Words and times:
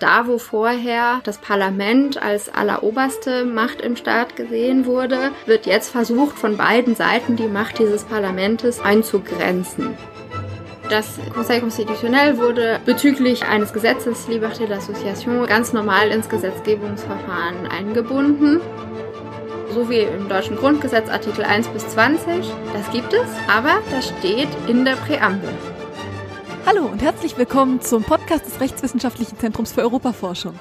Da, 0.00 0.28
wo 0.28 0.38
vorher 0.38 1.20
das 1.24 1.38
Parlament 1.38 2.22
als 2.22 2.48
alleroberste 2.48 3.44
Macht 3.44 3.80
im 3.80 3.96
Staat 3.96 4.36
gesehen 4.36 4.86
wurde, 4.86 5.32
wird 5.46 5.66
jetzt 5.66 5.90
versucht, 5.90 6.38
von 6.38 6.56
beiden 6.56 6.94
Seiten 6.94 7.34
die 7.34 7.48
Macht 7.48 7.80
dieses 7.80 8.04
Parlamentes 8.04 8.80
einzugrenzen. 8.80 9.96
Das 10.88 11.18
Conseil 11.34 11.60
Constitutionnel 11.60 12.38
wurde 12.38 12.80
bezüglich 12.86 13.44
eines 13.44 13.72
Gesetzes 13.72 14.28
Liberté 14.28 14.66
d'Association 14.66 15.46
ganz 15.46 15.72
normal 15.72 16.08
ins 16.08 16.28
Gesetzgebungsverfahren 16.28 17.66
eingebunden. 17.66 18.60
So 19.74 19.90
wie 19.90 19.98
im 19.98 20.28
deutschen 20.28 20.56
Grundgesetz 20.56 21.10
Artikel 21.10 21.44
1 21.44 21.68
bis 21.68 21.86
20. 21.88 22.50
Das 22.72 22.90
gibt 22.90 23.12
es, 23.12 23.26
aber 23.52 23.80
das 23.90 24.14
steht 24.18 24.48
in 24.66 24.84
der 24.84 24.94
Präambel. 24.94 25.50
Hallo 26.70 26.84
und 26.84 27.00
herzlich 27.00 27.38
willkommen 27.38 27.80
zum 27.80 28.04
Podcast 28.04 28.44
des 28.44 28.60
Rechtswissenschaftlichen 28.60 29.38
Zentrums 29.38 29.72
für 29.72 29.80
Europaforschung. 29.80 30.52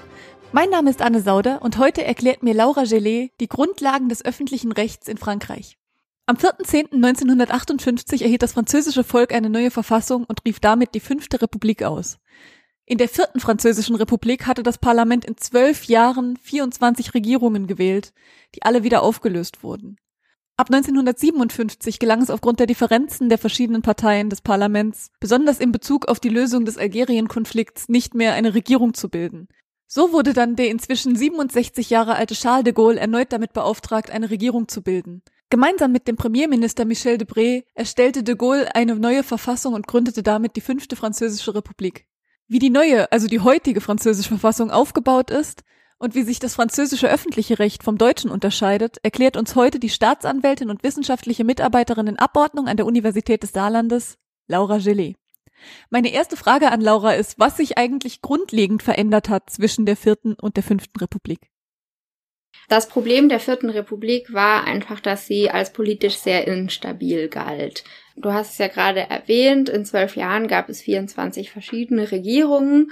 Mein 0.53 0.69
Name 0.69 0.89
ist 0.89 1.01
Anne 1.01 1.19
Sauder 1.19 1.61
und 1.61 1.77
heute 1.79 2.05
erklärt 2.05 2.43
mir 2.43 2.53
Laura 2.53 2.85
Gellet 2.85 3.33
die 3.41 3.49
Grundlagen 3.49 4.07
des 4.07 4.23
öffentlichen 4.23 4.71
Rechts 4.71 5.09
in 5.09 5.17
Frankreich. 5.17 5.77
Am 6.25 6.37
4.10.1958 6.37 8.21
erhielt 8.21 8.41
das 8.41 8.53
französische 8.53 9.03
Volk 9.03 9.33
eine 9.33 9.49
neue 9.49 9.69
Verfassung 9.69 10.23
und 10.23 10.45
rief 10.45 10.61
damit 10.61 10.95
die 10.95 11.01
Fünfte 11.01 11.41
Republik 11.41 11.83
aus. 11.83 12.19
In 12.85 12.99
der 12.99 13.09
vierten 13.09 13.41
französischen 13.41 13.97
Republik 13.97 14.47
hatte 14.47 14.63
das 14.63 14.77
Parlament 14.77 15.25
in 15.25 15.35
zwölf 15.35 15.83
Jahren 15.89 16.37
24 16.37 17.15
Regierungen 17.15 17.67
gewählt, 17.67 18.13
die 18.55 18.63
alle 18.63 18.83
wieder 18.83 19.03
aufgelöst 19.03 19.61
wurden. 19.61 19.97
Ab 20.59 20.71
1957 20.71 21.99
gelang 21.99 22.19
es 22.23 22.31
aufgrund 22.31 22.59
der 22.59 22.65
Differenzen 22.65 23.29
der 23.29 23.37
verschiedenen 23.37 23.83
Parteien 23.83 24.31
des 24.31 24.41
Parlaments, 24.41 25.11
besonders 25.19 25.59
in 25.59 25.71
Bezug 25.71 26.07
auf 26.07 26.19
die 26.19 26.29
Lösung 26.29 26.65
des 26.65 26.79
Algerien-Konflikts, 26.79 27.89
nicht 27.89 28.15
mehr 28.15 28.33
eine 28.33 28.55
Regierung 28.55 28.95
zu 28.95 29.07
bilden. 29.07 29.49
So 29.85 30.13
wurde 30.13 30.33
dann 30.33 30.55
der 30.55 30.69
inzwischen 30.69 31.15
67 31.15 31.91
Jahre 31.91 32.15
alte 32.15 32.33
Charles 32.33 32.63
de 32.63 32.73
Gaulle 32.73 32.99
erneut 32.99 33.31
damit 33.31 33.53
beauftragt, 33.53 34.09
eine 34.09 34.31
Regierung 34.31 34.67
zu 34.67 34.81
bilden. 34.81 35.21
Gemeinsam 35.51 35.91
mit 35.91 36.07
dem 36.07 36.15
Premierminister 36.15 36.85
Michel 36.85 37.17
Debré 37.17 37.63
erstellte 37.75 38.23
de 38.23 38.33
Gaulle 38.33 38.73
eine 38.73 38.95
neue 38.95 39.21
Verfassung 39.21 39.75
und 39.75 39.85
gründete 39.85 40.23
damit 40.23 40.55
die 40.55 40.61
fünfte 40.61 40.95
französische 40.95 41.53
Republik. 41.53 42.07
Wie 42.47 42.59
die 42.59 42.71
neue, 42.71 43.11
also 43.11 43.27
die 43.27 43.41
heutige 43.41 43.79
französische 43.79 44.29
Verfassung 44.29 44.71
aufgebaut 44.71 45.29
ist 45.29 45.63
und 45.99 46.15
wie 46.15 46.23
sich 46.23 46.39
das 46.39 46.55
französische 46.55 47.09
öffentliche 47.09 47.59
Recht 47.59 47.83
vom 47.83 47.97
deutschen 47.97 48.29
unterscheidet, 48.29 48.97
erklärt 49.03 49.37
uns 49.37 49.55
heute 49.55 49.79
die 49.79 49.89
Staatsanwältin 49.89 50.69
und 50.69 50.83
wissenschaftliche 50.83 51.43
Mitarbeiterin 51.43 52.07
in 52.07 52.19
Abordnung 52.19 52.67
an 52.67 52.77
der 52.77 52.85
Universität 52.85 53.43
des 53.43 53.51
Saarlandes, 53.51 54.17
Laura 54.47 54.77
Gellet. 54.77 55.15
Meine 55.89 56.11
erste 56.11 56.37
Frage 56.37 56.71
an 56.71 56.81
Laura 56.81 57.13
ist, 57.13 57.39
was 57.39 57.57
sich 57.57 57.77
eigentlich 57.77 58.21
grundlegend 58.21 58.83
verändert 58.83 59.29
hat 59.29 59.49
zwischen 59.49 59.85
der 59.85 59.97
vierten 59.97 60.33
und 60.33 60.55
der 60.55 60.63
fünften 60.63 60.99
Republik. 60.99 61.49
Das 62.69 62.89
Problem 62.89 63.29
der 63.29 63.39
Vierten 63.39 63.69
Republik 63.69 64.33
war 64.33 64.65
einfach, 64.65 64.99
dass 64.99 65.25
sie 65.25 65.49
als 65.49 65.73
politisch 65.73 66.15
sehr 66.15 66.47
instabil 66.47 67.29
galt. 67.29 67.83
Du 68.19 68.33
hast 68.33 68.53
es 68.53 68.57
ja 68.57 68.67
gerade 68.67 69.01
erwähnt, 69.01 69.69
in 69.69 69.85
zwölf 69.85 70.15
Jahren 70.15 70.47
gab 70.47 70.69
es 70.69 70.81
24 70.81 71.51
verschiedene 71.51 72.11
Regierungen. 72.11 72.91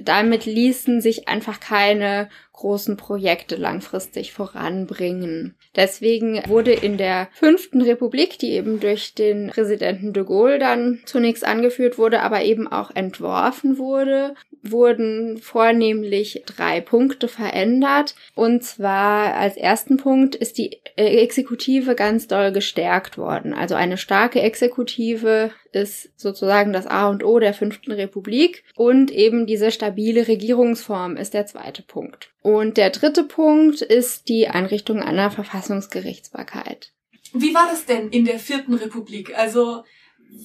Damit 0.00 0.46
ließen 0.46 1.02
sich 1.02 1.28
einfach 1.28 1.60
keine 1.60 2.30
großen 2.54 2.96
Projekte 2.96 3.56
langfristig 3.56 4.32
voranbringen. 4.32 5.54
Deswegen 5.76 6.40
wurde 6.46 6.72
in 6.72 6.96
der 6.96 7.28
fünften 7.32 7.82
Republik, 7.82 8.38
die 8.38 8.52
eben 8.52 8.80
durch 8.80 9.14
den 9.14 9.48
Präsidenten 9.48 10.12
de 10.12 10.24
Gaulle 10.24 10.58
dann 10.58 11.00
zunächst 11.04 11.44
angeführt 11.44 11.98
wurde, 11.98 12.22
aber 12.22 12.42
eben 12.44 12.66
auch 12.68 12.94
entworfen 12.94 13.76
wurde, 13.76 14.34
wurden 14.62 15.38
vornehmlich 15.38 16.42
drei 16.46 16.80
Punkte 16.80 17.28
verändert. 17.28 18.14
Und 18.34 18.62
zwar 18.62 19.34
als 19.34 19.56
ersten 19.56 19.96
Punkt 19.96 20.36
ist 20.36 20.56
die 20.56 20.78
Exekutive 20.96 21.96
ganz 21.96 22.28
doll 22.28 22.52
gestärkt 22.52 23.18
worden. 23.18 23.52
Also 23.52 23.74
eine 23.74 23.98
starke 23.98 24.40
Exekutive 24.54 25.50
ist 25.72 26.10
sozusagen 26.16 26.72
das 26.72 26.86
A 26.86 27.08
und 27.08 27.24
O 27.24 27.40
der 27.40 27.54
fünften 27.54 27.90
Republik 27.90 28.62
und 28.76 29.10
eben 29.10 29.46
diese 29.46 29.72
stabile 29.72 30.28
Regierungsform 30.28 31.16
ist 31.16 31.34
der 31.34 31.46
zweite 31.46 31.82
Punkt. 31.82 32.32
Und 32.40 32.76
der 32.76 32.90
dritte 32.90 33.24
Punkt 33.24 33.82
ist 33.82 34.28
die 34.28 34.46
Einrichtung 34.46 35.02
einer 35.02 35.32
Verfassungsgerichtsbarkeit. 35.32 36.92
Wie 37.32 37.52
war 37.52 37.66
das 37.68 37.84
denn 37.84 38.10
in 38.10 38.24
der 38.24 38.38
vierten 38.38 38.74
Republik? 38.74 39.36
Also 39.36 39.82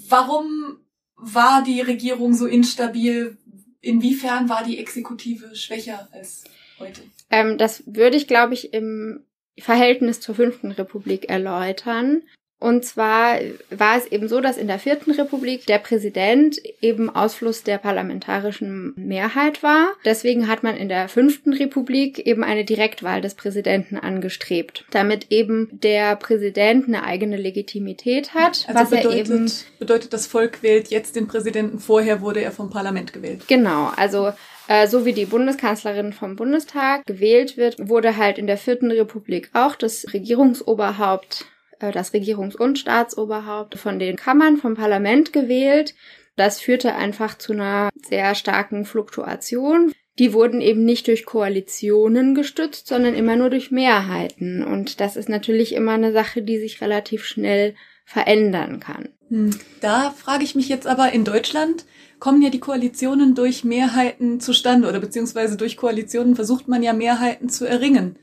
warum 0.08 0.80
war 1.16 1.64
die 1.64 1.81
Regierung 1.81 2.34
so 2.34 2.47
instabil? 2.47 3.38
Inwiefern 3.80 4.50
war 4.50 4.64
die 4.64 4.80
Exekutive 4.80 5.56
schwächer 5.56 6.09
als 6.12 6.46
heute? 6.80 7.02
Ähm, 7.30 7.59
das 7.59 7.84
würde 7.86 8.18
ich, 8.18 8.28
glaube 8.28 8.56
ich, 8.56 8.74
im 8.74 9.24
Verhältnis 9.59 10.20
zur 10.20 10.34
fünften 10.34 10.72
Republik 10.72 11.30
erläutern. 11.30 12.24
Und 12.59 12.84
zwar 12.84 13.40
war 13.70 13.97
es 13.97 14.06
eben 14.08 14.28
so, 14.28 14.42
dass 14.42 14.58
in 14.58 14.68
der 14.68 14.80
vierten 14.80 15.12
Republik 15.12 15.66
der 15.66 15.80
Präsident 15.80 16.59
eben 16.81 17.09
Ausfluss 17.09 17.64
der 17.64 17.78
parlamentarischen 17.78 18.94
Mehrheit 18.97 19.64
war. 19.64 19.94
Deswegen 20.03 20.50
hat 20.50 20.62
man 20.62 20.75
in 20.75 20.90
der 20.90 21.08
fünften 21.08 21.53
Republik 21.53 22.20
eben 22.20 22.44
eine 22.44 22.66
Direktwahl 22.66 23.22
des 23.22 23.36
Präsidenten 23.36 23.97
angestrebt, 23.97 24.84
damit 24.92 25.28
eben 25.30 25.70
der 25.72 26.18
Präsident 26.18 26.88
eine 26.88 27.03
eigene 27.03 27.38
Legitimität 27.38 28.34
hat. 28.34 28.66
Also 28.68 28.80
was 28.80 28.90
bedeutet, 28.90 29.12
er 29.12 29.18
eben 29.18 29.52
bedeutet, 29.80 30.12
das 30.12 30.28
Volk 30.28 30.62
wählt 30.62 30.90
jetzt 30.90 31.16
den 31.16 31.28
Präsidenten. 31.28 31.80
Vorher 31.80 32.22
wurde 32.22 32.41
er 32.41 32.52
vom 32.52 32.70
Parlament 32.70 33.14
gewählt. 33.14 33.44
Genau, 33.47 33.91
also 33.96 34.34
äh, 34.68 34.88
so 34.88 35.06
wie 35.06 35.14
die 35.14 35.26
Bundeskanzlerin 35.26 36.12
vom 36.12 36.36
Bundestag 36.36 37.06
gewählt 37.06 37.56
wird, 37.56 37.78
wurde 37.80 38.18
halt 38.18 38.38
in 38.38 38.47
der 38.47 38.58
vierten 38.58 38.91
Republik 38.91 39.50
auch 39.53 39.76
das 39.76 40.06
Regierungsoberhaupt 40.14 41.46
das 41.79 42.13
Regierungs- 42.13 42.57
und 42.57 42.78
Staatsoberhaupt 42.78 43.78
von 43.78 44.00
den 44.00 44.16
Kammern 44.16 44.57
vom 44.57 44.75
Parlament 44.75 45.34
gewählt. 45.34 45.95
Das 46.35 46.59
führte 46.59 46.95
einfach 46.95 47.38
zu 47.38 47.53
einer 47.53 47.90
sehr 48.07 48.35
starken 48.35 48.85
Fluktuation. 48.85 49.91
Die 50.19 50.34
wurden 50.34 50.59
eben 50.59 50.84
nicht 50.84 51.07
durch 51.07 51.25
Koalitionen 51.25 52.35
gestützt, 52.35 52.88
sondern 52.88 53.13
immer 53.13 53.38
nur 53.38 53.50
durch 53.50 53.72
Mehrheiten. 53.72 54.63
Und 54.63 55.00
das 55.00 55.16
ist 55.16 55.29
natürlich 55.29 55.73
immer 55.73 55.94
eine 55.94 56.12
Sache, 56.12 56.41
die 56.41 56.59
sich 56.59 56.81
relativ 56.81 57.23
schnell 57.23 57.75
verändern 58.06 58.79
kann. 58.79 59.09
Hm. 59.29 59.51
Da 59.81 60.11
frage 60.11 60.44
ich 60.44 60.56
mich 60.56 60.67
jetzt 60.67 60.88
aber, 60.88 61.13
in 61.13 61.23
Deutschland 61.23 61.85
kommen 62.19 62.41
ja 62.41 62.50
die 62.50 62.59
Koalitionen 62.59 63.35
durch 63.35 63.63
Mehrheiten 63.63 64.41
zustande 64.41 64.90
oder 64.90 65.00
beziehungsweise 65.00 65.56
durch 65.56 65.78
Koalitionen 65.78 66.35
versucht 66.35 66.67
man 66.67 66.84
ja 66.84 66.91
Mehrheiten 66.91 67.50
zu 67.50 67.66
erringen. 67.66 68.17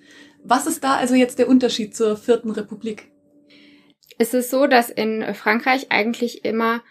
Was 0.45 0.67
ist 0.67 0.85
da 0.85 0.97
also 0.97 1.15
jetzt 1.15 1.39
der 1.39 1.49
Unterschied 1.49 1.97
zur 1.97 2.17
vierten 2.17 2.51
Republik? 2.51 3.11
Ist 4.19 4.35
es 4.35 4.51
so, 4.51 4.67
dass 4.67 4.91
in 4.91 5.35
Frankreich 5.35 5.87
eigentlich 5.91 6.45
immer, 6.45 6.83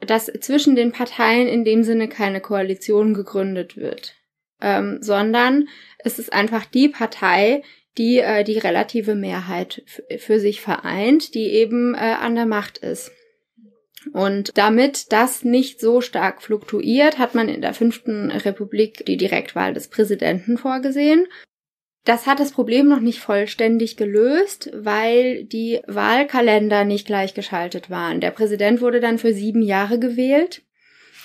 dass 0.00 0.26
zwischen 0.26 0.76
den 0.76 0.92
Parteien 0.92 1.48
in 1.48 1.64
dem 1.64 1.82
Sinne 1.82 2.08
keine 2.08 2.40
Koalition 2.40 3.14
gegründet 3.14 3.76
wird, 3.76 4.14
ähm, 4.60 4.98
sondern 5.00 5.68
es 5.98 6.18
ist 6.18 6.32
einfach 6.32 6.64
die 6.64 6.88
Partei, 6.88 7.62
die 7.98 8.18
äh, 8.18 8.44
die 8.44 8.58
relative 8.58 9.14
Mehrheit 9.14 9.82
für 10.18 10.40
sich 10.40 10.60
vereint, 10.60 11.34
die 11.34 11.50
eben 11.50 11.94
äh, 11.94 11.98
an 11.98 12.34
der 12.34 12.46
Macht 12.46 12.78
ist. 12.78 13.12
Und 14.12 14.56
damit 14.58 15.12
das 15.12 15.44
nicht 15.44 15.80
so 15.80 16.00
stark 16.00 16.42
fluktuiert, 16.42 17.18
hat 17.18 17.34
man 17.34 17.48
in 17.48 17.60
der 17.60 17.74
fünften 17.74 18.30
Republik 18.30 19.04
die 19.06 19.16
Direktwahl 19.16 19.74
des 19.74 19.88
Präsidenten 19.88 20.58
vorgesehen. 20.58 21.26
Das 22.04 22.26
hat 22.26 22.40
das 22.40 22.50
Problem 22.50 22.88
noch 22.88 23.00
nicht 23.00 23.20
vollständig 23.20 23.96
gelöst, 23.96 24.70
weil 24.74 25.44
die 25.44 25.80
Wahlkalender 25.86 26.84
nicht 26.84 27.06
gleichgeschaltet 27.06 27.90
waren. 27.90 28.20
Der 28.20 28.32
Präsident 28.32 28.80
wurde 28.80 29.00
dann 29.00 29.18
für 29.18 29.32
sieben 29.32 29.62
Jahre 29.62 30.00
gewählt 30.00 30.62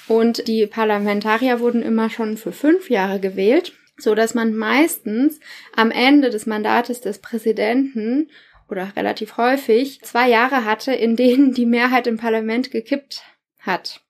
und 0.08 0.48
die 0.48 0.68
Parlamentarier 0.68 1.60
wurden 1.60 1.82
immer 1.82 2.12
schon 2.12 2.38
für 2.38 2.52
fünf 2.52 2.92
Jahre 2.92 3.20
gewählt, 3.20 3.74
so 3.98 4.14
dass 4.14 4.36
man 4.36 4.56
meistens 4.56 5.40
am 5.76 5.90
Ende 5.90 6.30
des 6.30 6.46
Mandates 6.46 7.02
des 7.02 7.20
Präsidenten 7.20 8.30
oder 8.70 8.94
relativ 8.96 9.38
häufig 9.38 10.02
zwei 10.02 10.30
Jahre 10.30 10.64
hatte, 10.64 10.94
in 10.94 11.16
denen 11.16 11.54
die 11.54 11.66
Mehrheit 11.66 12.06
im 12.06 12.18
Parlament 12.18 12.70
gekippt 12.70 13.24
hat 13.60 14.02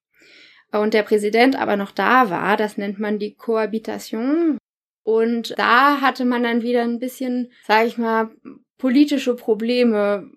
und 0.72 0.94
der 0.94 1.04
Präsident 1.04 1.56
aber 1.56 1.78
noch 1.78 1.92
da 1.92 2.30
war. 2.30 2.58
Das 2.58 2.78
nennt 2.78 3.00
man 3.00 3.20
die 3.20 3.36
Cohabitation. 3.36 4.58
Und 5.08 5.58
da 5.58 6.02
hatte 6.02 6.26
man 6.26 6.44
dann 6.44 6.64
wieder 6.64 6.84
ein 6.84 7.00
bisschen, 7.00 7.50
sag 7.66 7.88
ich 7.88 7.98
mal, 7.98 8.30
politische 8.78 9.38
Probleme, 9.38 10.30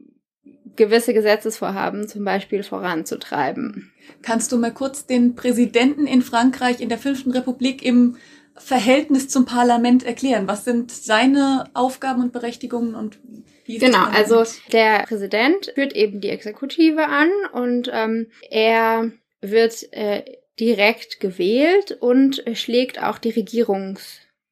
gewisse 0.76 1.12
Gesetzesvorhaben 1.12 2.06
zum 2.06 2.24
Beispiel 2.24 2.62
voranzutreiben. 2.62 3.92
Kannst 4.22 4.52
du 4.52 4.58
mal 4.58 4.72
kurz 4.72 5.06
den 5.06 5.34
Präsidenten 5.34 6.06
in 6.06 6.22
Frankreich 6.22 6.80
in 6.80 6.88
der 6.88 6.98
fünften 6.98 7.32
Republik 7.32 7.82
im 7.82 8.16
Verhältnis 8.54 9.28
zum 9.28 9.44
Parlament 9.44 10.06
erklären? 10.06 10.46
Was 10.46 10.64
sind 10.64 10.92
seine 10.92 11.64
Aufgaben 11.74 12.22
und 12.22 12.32
Berechtigungen 12.32 12.94
und 12.94 13.18
wie 13.64 13.74
ist 13.74 13.84
Genau, 13.84 14.04
also 14.04 14.44
der 14.70 15.02
Präsident 15.02 15.72
führt 15.74 15.94
eben 15.94 16.20
die 16.20 16.30
Exekutive 16.30 17.08
an 17.08 17.28
und 17.54 17.90
ähm, 17.92 18.28
er 18.48 19.10
wird 19.40 19.92
äh, 19.92 20.22
direkt 20.60 21.18
gewählt 21.18 21.98
und 21.98 22.44
schlägt 22.54 23.02
auch 23.02 23.18
die 23.18 23.32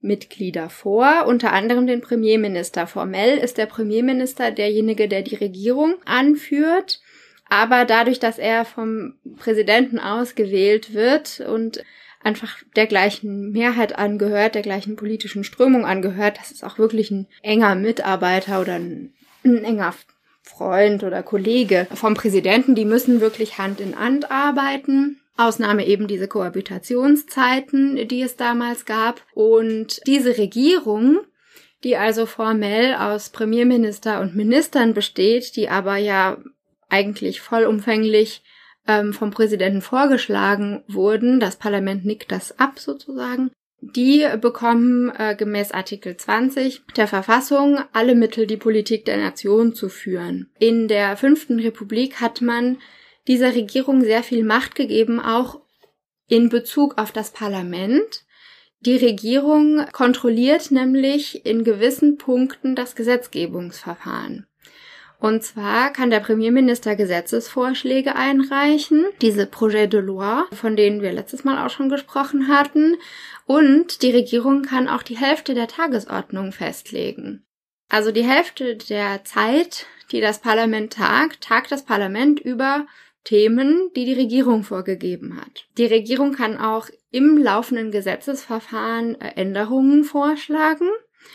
Regierungsmitglieder 0.02 0.70
vor, 0.70 1.26
unter 1.26 1.52
anderem 1.52 1.86
den 1.86 2.00
Premierminister. 2.00 2.86
Formell 2.86 3.38
ist 3.38 3.58
der 3.58 3.66
Premierminister 3.66 4.50
derjenige, 4.50 5.08
der 5.08 5.22
die 5.22 5.36
Regierung 5.36 5.94
anführt, 6.04 7.00
aber 7.48 7.84
dadurch, 7.84 8.20
dass 8.20 8.38
er 8.38 8.64
vom 8.64 9.14
Präsidenten 9.38 9.98
ausgewählt 9.98 10.94
wird 10.94 11.40
und 11.40 11.82
einfach 12.22 12.58
der 12.76 12.86
gleichen 12.86 13.52
Mehrheit 13.52 13.98
angehört, 13.98 14.54
der 14.54 14.62
gleichen 14.62 14.96
politischen 14.96 15.44
Strömung 15.44 15.84
angehört, 15.84 16.38
das 16.38 16.50
ist 16.50 16.64
auch 16.64 16.78
wirklich 16.78 17.10
ein 17.10 17.26
enger 17.42 17.74
Mitarbeiter 17.74 18.60
oder 18.60 18.74
ein, 18.74 19.14
ein 19.44 19.64
enger 19.64 19.94
Freund 20.42 21.04
oder 21.04 21.22
Kollege 21.22 21.86
vom 21.94 22.14
Präsidenten, 22.14 22.74
die 22.74 22.84
müssen 22.84 23.20
wirklich 23.20 23.58
Hand 23.58 23.80
in 23.80 23.98
Hand 23.98 24.30
arbeiten. 24.30 25.20
Ausnahme 25.38 25.86
eben 25.86 26.08
diese 26.08 26.28
Kohabitationszeiten, 26.28 28.08
die 28.08 28.22
es 28.22 28.36
damals 28.36 28.84
gab. 28.84 29.22
Und 29.34 30.00
diese 30.06 30.36
Regierung, 30.36 31.20
die 31.84 31.96
also 31.96 32.26
formell 32.26 32.94
aus 32.94 33.30
Premierminister 33.30 34.20
und 34.20 34.34
Ministern 34.34 34.94
besteht, 34.94 35.56
die 35.56 35.68
aber 35.68 35.96
ja 35.96 36.38
eigentlich 36.88 37.40
vollumfänglich 37.40 38.42
ähm, 38.88 39.12
vom 39.12 39.30
Präsidenten 39.30 39.80
vorgeschlagen 39.80 40.82
wurden, 40.88 41.38
das 41.38 41.56
Parlament 41.56 42.04
nickt 42.04 42.32
das 42.32 42.58
ab 42.58 42.78
sozusagen, 42.78 43.50
die 43.80 44.26
bekommen 44.40 45.12
äh, 45.16 45.36
gemäß 45.36 45.70
Artikel 45.70 46.16
20 46.16 46.82
der 46.96 47.06
Verfassung 47.06 47.78
alle 47.92 48.16
Mittel, 48.16 48.46
die 48.46 48.56
Politik 48.56 49.04
der 49.04 49.18
Nation 49.18 49.72
zu 49.74 49.88
führen. 49.88 50.50
In 50.58 50.88
der 50.88 51.16
fünften 51.16 51.60
Republik 51.60 52.20
hat 52.20 52.40
man 52.40 52.78
dieser 53.28 53.54
Regierung 53.54 54.02
sehr 54.02 54.22
viel 54.22 54.42
Macht 54.42 54.74
gegeben, 54.74 55.20
auch 55.20 55.60
in 56.28 56.48
Bezug 56.48 56.98
auf 56.98 57.12
das 57.12 57.30
Parlament. 57.30 58.24
Die 58.80 58.96
Regierung 58.96 59.86
kontrolliert 59.92 60.70
nämlich 60.70 61.44
in 61.44 61.64
gewissen 61.64 62.16
Punkten 62.16 62.74
das 62.74 62.94
Gesetzgebungsverfahren. 62.94 64.46
Und 65.20 65.42
zwar 65.42 65.92
kann 65.92 66.10
der 66.10 66.20
Premierminister 66.20 66.94
Gesetzesvorschläge 66.94 68.14
einreichen, 68.14 69.06
diese 69.20 69.46
Projet 69.46 69.92
de 69.92 70.00
loi, 70.00 70.44
von 70.52 70.76
denen 70.76 71.02
wir 71.02 71.12
letztes 71.12 71.42
Mal 71.42 71.64
auch 71.64 71.70
schon 71.70 71.88
gesprochen 71.88 72.46
hatten. 72.46 72.94
Und 73.44 74.02
die 74.02 74.12
Regierung 74.12 74.62
kann 74.62 74.86
auch 74.86 75.02
die 75.02 75.16
Hälfte 75.16 75.54
der 75.54 75.66
Tagesordnung 75.66 76.52
festlegen. 76.52 77.44
Also 77.88 78.12
die 78.12 78.22
Hälfte 78.22 78.76
der 78.76 79.24
Zeit, 79.24 79.86
die 80.12 80.20
das 80.20 80.38
Parlament 80.38 80.92
tagt, 80.92 81.42
tagt 81.42 81.72
das 81.72 81.84
Parlament 81.84 82.38
über 82.38 82.86
Themen, 83.28 83.90
die 83.94 84.06
die 84.06 84.14
Regierung 84.14 84.62
vorgegeben 84.62 85.36
hat. 85.36 85.66
Die 85.76 85.84
Regierung 85.84 86.32
kann 86.32 86.56
auch 86.56 86.88
im 87.10 87.36
laufenden 87.36 87.90
Gesetzesverfahren 87.90 89.20
äh, 89.20 89.32
Änderungen 89.36 90.04
vorschlagen. 90.04 90.88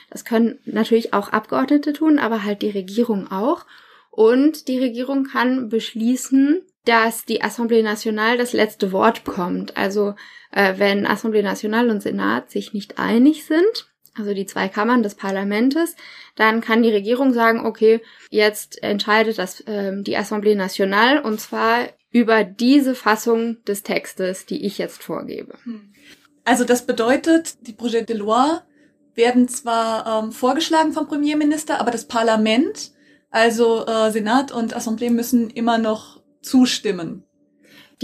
Das 0.09 0.25
können 0.25 0.57
natürlich 0.65 1.13
auch 1.13 1.29
Abgeordnete 1.29 1.93
tun, 1.93 2.17
aber 2.17 2.43
halt 2.43 2.63
die 2.63 2.71
Regierung 2.71 3.31
auch. 3.31 3.67
Und 4.09 4.67
die 4.69 4.79
Regierung 4.79 5.25
kann 5.25 5.69
beschließen, 5.69 6.63
dass 6.85 7.25
die 7.25 7.43
Assemblée 7.43 7.83
Nationale 7.83 8.39
das 8.39 8.53
letzte 8.53 8.91
Wort 8.91 9.23
bekommt. 9.23 9.77
Also 9.77 10.15
äh, 10.51 10.73
wenn 10.77 11.05
Assemblée 11.05 11.43
Nationale 11.43 11.91
und 11.91 12.01
Senat 12.01 12.49
sich 12.49 12.73
nicht 12.73 12.97
einig 12.97 13.45
sind, 13.45 13.92
also 14.17 14.33
die 14.33 14.45
zwei 14.45 14.67
Kammern 14.67 15.03
des 15.03 15.15
Parlamentes, 15.15 15.95
dann 16.35 16.61
kann 16.61 16.83
die 16.83 16.91
Regierung 16.91 17.33
sagen, 17.33 17.65
okay, 17.65 18.01
jetzt 18.29 18.81
entscheidet 18.83 19.37
das 19.37 19.61
äh, 19.61 20.01
die 20.01 20.17
Assemblée 20.17 20.55
Nationale 20.55 21.23
und 21.23 21.39
zwar 21.39 21.87
über 22.11 22.43
diese 22.43 22.95
Fassung 22.95 23.63
des 23.65 23.83
Textes, 23.83 24.45
die 24.45 24.65
ich 24.65 24.77
jetzt 24.77 25.01
vorgebe. 25.01 25.57
Hm. 25.63 25.93
Also 26.45 26.63
das 26.63 26.85
bedeutet, 26.85 27.67
die 27.67 27.73
Projet 27.73 28.07
de 28.07 28.17
loi 28.17 28.59
werden 29.15 29.47
zwar 29.47 30.23
ähm, 30.23 30.31
vorgeschlagen 30.31 30.93
vom 30.93 31.07
Premierminister, 31.07 31.79
aber 31.79 31.91
das 31.91 32.05
Parlament, 32.05 32.91
also 33.29 33.85
äh, 33.85 34.11
Senat 34.11 34.51
und 34.51 34.75
Assemblée 34.75 35.09
müssen 35.09 35.49
immer 35.49 35.77
noch 35.77 36.21
zustimmen. 36.41 37.23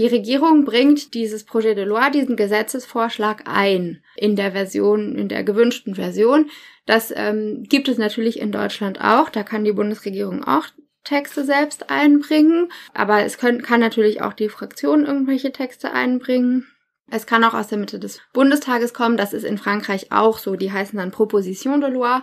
Die 0.00 0.06
Regierung 0.06 0.64
bringt 0.64 1.12
dieses 1.12 1.44
Projet 1.44 1.76
de 1.76 1.84
loi, 1.84 2.08
diesen 2.10 2.34
Gesetzesvorschlag 2.34 3.42
ein 3.44 4.02
in 4.16 4.34
der 4.34 4.52
Version, 4.52 5.14
in 5.14 5.28
der 5.28 5.44
gewünschten 5.44 5.94
Version. 5.94 6.48
Das 6.86 7.12
ähm, 7.14 7.64
gibt 7.68 7.86
es 7.86 7.98
natürlich 7.98 8.40
in 8.40 8.50
Deutschland 8.50 8.98
auch. 8.98 9.28
Da 9.28 9.42
kann 9.42 9.62
die 9.62 9.74
Bundesregierung 9.74 10.42
auch 10.42 10.64
Texte 11.04 11.44
selbst 11.44 11.90
einbringen. 11.90 12.72
Aber 12.94 13.24
es 13.24 13.36
können, 13.36 13.60
kann 13.60 13.80
natürlich 13.80 14.22
auch 14.22 14.32
die 14.32 14.48
Fraktion 14.48 15.04
irgendwelche 15.04 15.52
Texte 15.52 15.92
einbringen. 15.92 16.66
Es 17.10 17.26
kann 17.26 17.44
auch 17.44 17.52
aus 17.52 17.66
der 17.66 17.76
Mitte 17.76 17.98
des 17.98 18.22
Bundestages 18.32 18.94
kommen. 18.94 19.18
Das 19.18 19.34
ist 19.34 19.44
in 19.44 19.58
Frankreich 19.58 20.10
auch 20.12 20.38
so. 20.38 20.56
Die 20.56 20.72
heißen 20.72 20.98
dann 20.98 21.10
Proposition 21.10 21.82
de 21.82 21.90
loi. 21.90 22.20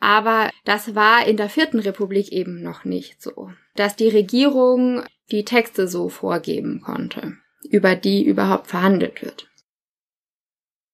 Aber 0.00 0.50
das 0.64 0.94
war 0.94 1.26
in 1.26 1.36
der 1.36 1.50
vierten 1.50 1.78
Republik 1.78 2.32
eben 2.32 2.62
noch 2.62 2.84
nicht 2.84 3.22
so, 3.22 3.52
dass 3.76 3.96
die 3.96 4.08
Regierung 4.08 5.04
die 5.30 5.44
Texte 5.44 5.86
so 5.86 6.08
vorgeben 6.08 6.80
konnte, 6.80 7.36
über 7.68 7.94
die 7.94 8.24
überhaupt 8.24 8.66
verhandelt 8.66 9.22
wird. 9.22 9.46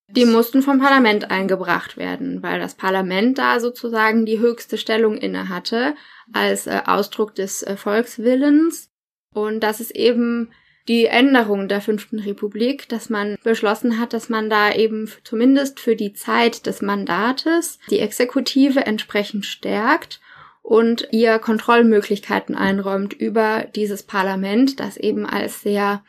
Die 0.08 0.24
mussten 0.24 0.62
vom 0.62 0.78
Parlament 0.78 1.30
eingebracht 1.30 1.96
werden, 1.96 2.42
weil 2.42 2.60
das 2.60 2.74
Parlament 2.74 3.38
da 3.38 3.58
sozusagen 3.58 4.24
die 4.24 4.38
höchste 4.38 4.78
Stellung 4.78 5.16
inne 5.16 5.48
hatte 5.48 5.94
als 6.32 6.66
äh, 6.66 6.82
Ausdruck 6.86 7.34
des 7.34 7.62
äh, 7.62 7.76
Volkswillens. 7.76 8.90
Und 9.34 9.60
das 9.60 9.80
ist 9.80 9.90
eben 9.90 10.52
die 10.88 11.06
Änderung 11.06 11.68
der 11.68 11.80
fünften 11.80 12.18
Republik, 12.18 12.88
dass 12.88 13.10
man 13.10 13.36
beschlossen 13.42 13.98
hat, 13.98 14.12
dass 14.12 14.28
man 14.28 14.48
da 14.48 14.72
eben 14.72 15.10
zumindest 15.24 15.80
für 15.80 15.96
die 15.96 16.12
Zeit 16.12 16.66
des 16.66 16.82
Mandates 16.82 17.78
die 17.90 17.98
Exekutive 17.98 18.86
entsprechend 18.86 19.46
stärkt 19.46 20.20
und 20.62 21.08
ihr 21.12 21.38
Kontrollmöglichkeiten 21.38 22.54
einräumt 22.54 23.12
über 23.14 23.66
dieses 23.74 24.02
Parlament, 24.02 24.80
das 24.80 24.96
eben 24.96 25.26
als 25.26 25.62
sehr 25.62 26.04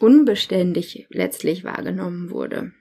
unbeständig 0.00 1.06
letztlich 1.10 1.64
wahrgenommen 1.64 2.30
wurde. 2.30 2.72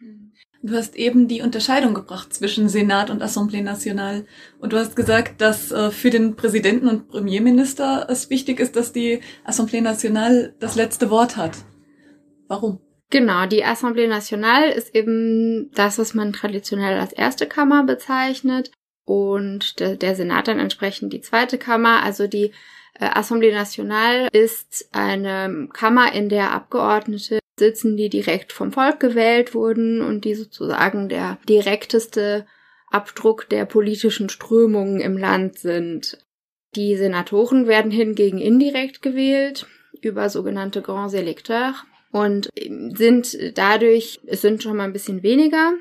Du 0.63 0.75
hast 0.75 0.95
eben 0.95 1.27
die 1.27 1.41
Unterscheidung 1.41 1.93
gebracht 1.93 2.33
zwischen 2.33 2.67
Senat 2.67 3.09
und 3.09 3.21
Assemblée 3.21 3.61
Nationale. 3.61 4.25
Und 4.59 4.73
du 4.73 4.77
hast 4.77 4.95
gesagt, 4.95 5.39
dass 5.39 5.71
äh, 5.71 5.91
für 5.91 6.09
den 6.09 6.35
Präsidenten 6.35 6.87
und 6.87 7.09
Premierminister 7.09 8.07
es 8.09 8.29
wichtig 8.29 8.59
ist, 8.59 8.75
dass 8.75 8.91
die 8.91 9.21
Assemblée 9.45 9.81
Nationale 9.81 10.55
das 10.59 10.75
letzte 10.75 11.09
Wort 11.11 11.37
hat. 11.37 11.57
Warum? 12.47 12.79
Genau, 13.09 13.45
die 13.45 13.63
Assemblée 13.63 14.07
Nationale 14.07 14.73
ist 14.73 14.93
eben 14.93 15.71
das, 15.73 15.97
was 15.97 16.13
man 16.13 16.33
traditionell 16.33 16.99
als 16.99 17.13
erste 17.13 17.45
Kammer 17.47 17.83
bezeichnet 17.83 18.71
und 19.05 19.79
der, 19.79 19.95
der 19.95 20.15
Senat 20.15 20.47
dann 20.47 20.59
entsprechend 20.59 21.13
die 21.13 21.21
zweite 21.21 21.57
Kammer. 21.57 22.03
Also 22.03 22.27
die 22.27 22.51
äh, 22.99 23.05
Assemblée 23.05 23.53
Nationale 23.53 24.27
ist 24.33 24.89
eine 24.91 25.69
Kammer, 25.71 26.13
in 26.13 26.29
der 26.29 26.51
Abgeordnete 26.51 27.39
sitzen, 27.59 27.97
die 27.97 28.09
direkt 28.09 28.53
vom 28.53 28.71
Volk 28.71 28.99
gewählt 28.99 29.53
wurden 29.53 30.01
und 30.01 30.25
die 30.25 30.35
sozusagen 30.35 31.09
der 31.09 31.37
direkteste 31.47 32.45
Abdruck 32.89 33.49
der 33.49 33.65
politischen 33.65 34.29
Strömungen 34.29 34.99
im 34.99 35.17
Land 35.17 35.59
sind. 35.59 36.17
Die 36.75 36.95
Senatoren 36.95 37.67
werden 37.67 37.91
hingegen 37.91 38.39
indirekt 38.39 39.01
gewählt 39.01 39.65
über 40.01 40.29
sogenannte 40.29 40.81
Grands 40.81 41.15
Électeurs 41.15 41.75
und 42.11 42.49
sind 42.95 43.37
dadurch, 43.55 44.19
es 44.25 44.41
sind 44.41 44.63
schon 44.63 44.77
mal 44.77 44.83
ein 44.83 44.93
bisschen 44.93 45.23
weniger, 45.23 45.73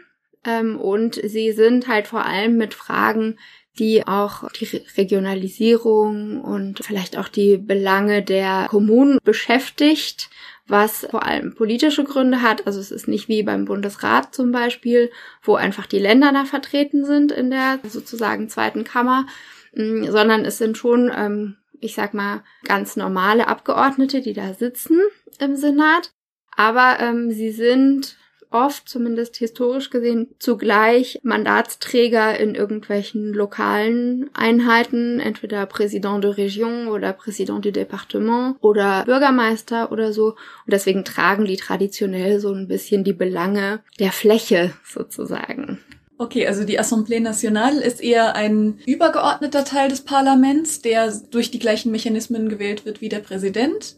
ähm, 0.44 0.78
und 0.78 1.20
sie 1.22 1.52
sind 1.52 1.88
halt 1.88 2.06
vor 2.06 2.24
allem 2.24 2.56
mit 2.56 2.74
Fragen, 2.74 3.38
die 3.78 4.06
auch 4.06 4.50
die 4.52 4.64
Regionalisierung 4.96 6.40
und 6.40 6.82
vielleicht 6.82 7.18
auch 7.18 7.28
die 7.28 7.58
Belange 7.58 8.22
der 8.22 8.68
Kommunen 8.70 9.18
beschäftigt, 9.22 10.30
was 10.68 11.06
vor 11.10 11.24
allem 11.24 11.54
politische 11.54 12.04
Gründe 12.04 12.42
hat. 12.42 12.66
Also 12.66 12.80
es 12.80 12.90
ist 12.90 13.08
nicht 13.08 13.28
wie 13.28 13.42
beim 13.42 13.64
Bundesrat 13.64 14.34
zum 14.34 14.52
Beispiel, 14.52 15.10
wo 15.42 15.54
einfach 15.54 15.86
die 15.86 15.98
Länder 15.98 16.32
da 16.32 16.44
vertreten 16.44 17.04
sind 17.04 17.32
in 17.32 17.50
der 17.50 17.78
sozusagen 17.88 18.48
zweiten 18.48 18.84
Kammer, 18.84 19.26
mm, 19.74 20.04
sondern 20.10 20.44
es 20.44 20.58
sind 20.58 20.76
schon, 20.76 21.10
ähm, 21.14 21.56
ich 21.80 21.94
sag 21.94 22.14
mal, 22.14 22.42
ganz 22.64 22.96
normale 22.96 23.48
Abgeordnete, 23.48 24.20
die 24.20 24.32
da 24.32 24.54
sitzen 24.54 25.00
im 25.38 25.56
Senat. 25.56 26.12
Aber 26.56 26.98
ähm, 27.00 27.30
sie 27.30 27.52
sind 27.52 28.16
oft, 28.50 28.88
zumindest 28.88 29.36
historisch 29.36 29.90
gesehen, 29.90 30.28
zugleich 30.38 31.20
Mandatsträger 31.22 32.38
in 32.38 32.54
irgendwelchen 32.54 33.32
lokalen 33.32 34.30
Einheiten, 34.34 35.20
entweder 35.20 35.64
Président 35.66 36.20
de 36.20 36.30
Région 36.30 36.88
oder 36.88 37.12
Président 37.12 37.60
du 37.60 37.72
Département 37.72 38.56
oder 38.60 39.04
Bürgermeister 39.04 39.92
oder 39.92 40.12
so. 40.12 40.28
Und 40.28 40.72
deswegen 40.72 41.04
tragen 41.04 41.44
die 41.44 41.56
traditionell 41.56 42.40
so 42.40 42.52
ein 42.52 42.68
bisschen 42.68 43.04
die 43.04 43.12
Belange 43.12 43.80
der 43.98 44.12
Fläche 44.12 44.72
sozusagen. 44.84 45.78
Okay, 46.18 46.46
also 46.46 46.64
die 46.64 46.80
Assemblée 46.80 47.20
Nationale 47.20 47.82
ist 47.82 48.02
eher 48.02 48.34
ein 48.36 48.78
übergeordneter 48.86 49.64
Teil 49.64 49.90
des 49.90 50.00
Parlaments, 50.00 50.80
der 50.80 51.12
durch 51.30 51.50
die 51.50 51.58
gleichen 51.58 51.92
Mechanismen 51.92 52.48
gewählt 52.48 52.86
wird 52.86 53.02
wie 53.02 53.10
der 53.10 53.18
Präsident. 53.18 53.96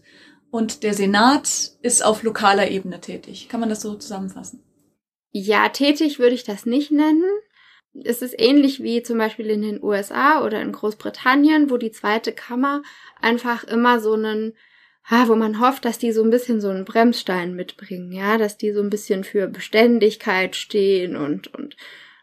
Und 0.51 0.83
der 0.83 0.95
Senat 0.95 1.73
ist 1.83 2.05
auf 2.05 2.23
lokaler 2.23 2.71
Ebene 2.71 3.01
tätig. 3.01 3.49
Kann 3.49 3.61
man 3.61 3.69
das 3.69 3.83
so 3.83 3.95
zusammenfassen? 3.95 4.63
Ja, 5.31 5.69
tätig 5.69 6.19
würde 6.19 6.35
ich 6.35 6.45
das 6.45 6.65
nicht 6.65 6.91
nennen. 6.91 7.31
Es 8.05 8.23
ist 8.23 8.35
ähnlich 8.39 8.83
wie 8.83 9.03
zum 9.03 9.19
Beispiel 9.19 9.47
in 9.47 9.63
den 9.63 9.83
USA 9.83 10.45
oder 10.45 10.61
in 10.61 10.73
Großbritannien, 10.73 11.71
wo 11.71 11.77
die 11.77 11.91
zweite 11.91 12.33
Kammer 12.33 12.83
einfach 13.21 13.65
immer 13.65 14.01
so 14.01 14.15
einen, 14.15 14.55
wo 15.27 15.35
man 15.35 15.61
hofft, 15.61 15.85
dass 15.85 15.99
die 15.99 16.13
so 16.13 16.23
ein 16.23 16.31
bisschen 16.31 16.61
so 16.61 16.69
einen 16.69 16.85
Bremsstein 16.85 17.55
mitbringen, 17.55 18.13
ja, 18.13 18.39
dass 18.39 18.57
die 18.57 18.73
so 18.73 18.81
ein 18.81 18.91
bisschen 18.91 19.25
für 19.25 19.49
Beständigkeit 19.49 20.55
stehen 20.57 21.17
und, 21.17 21.53
und 21.55 21.77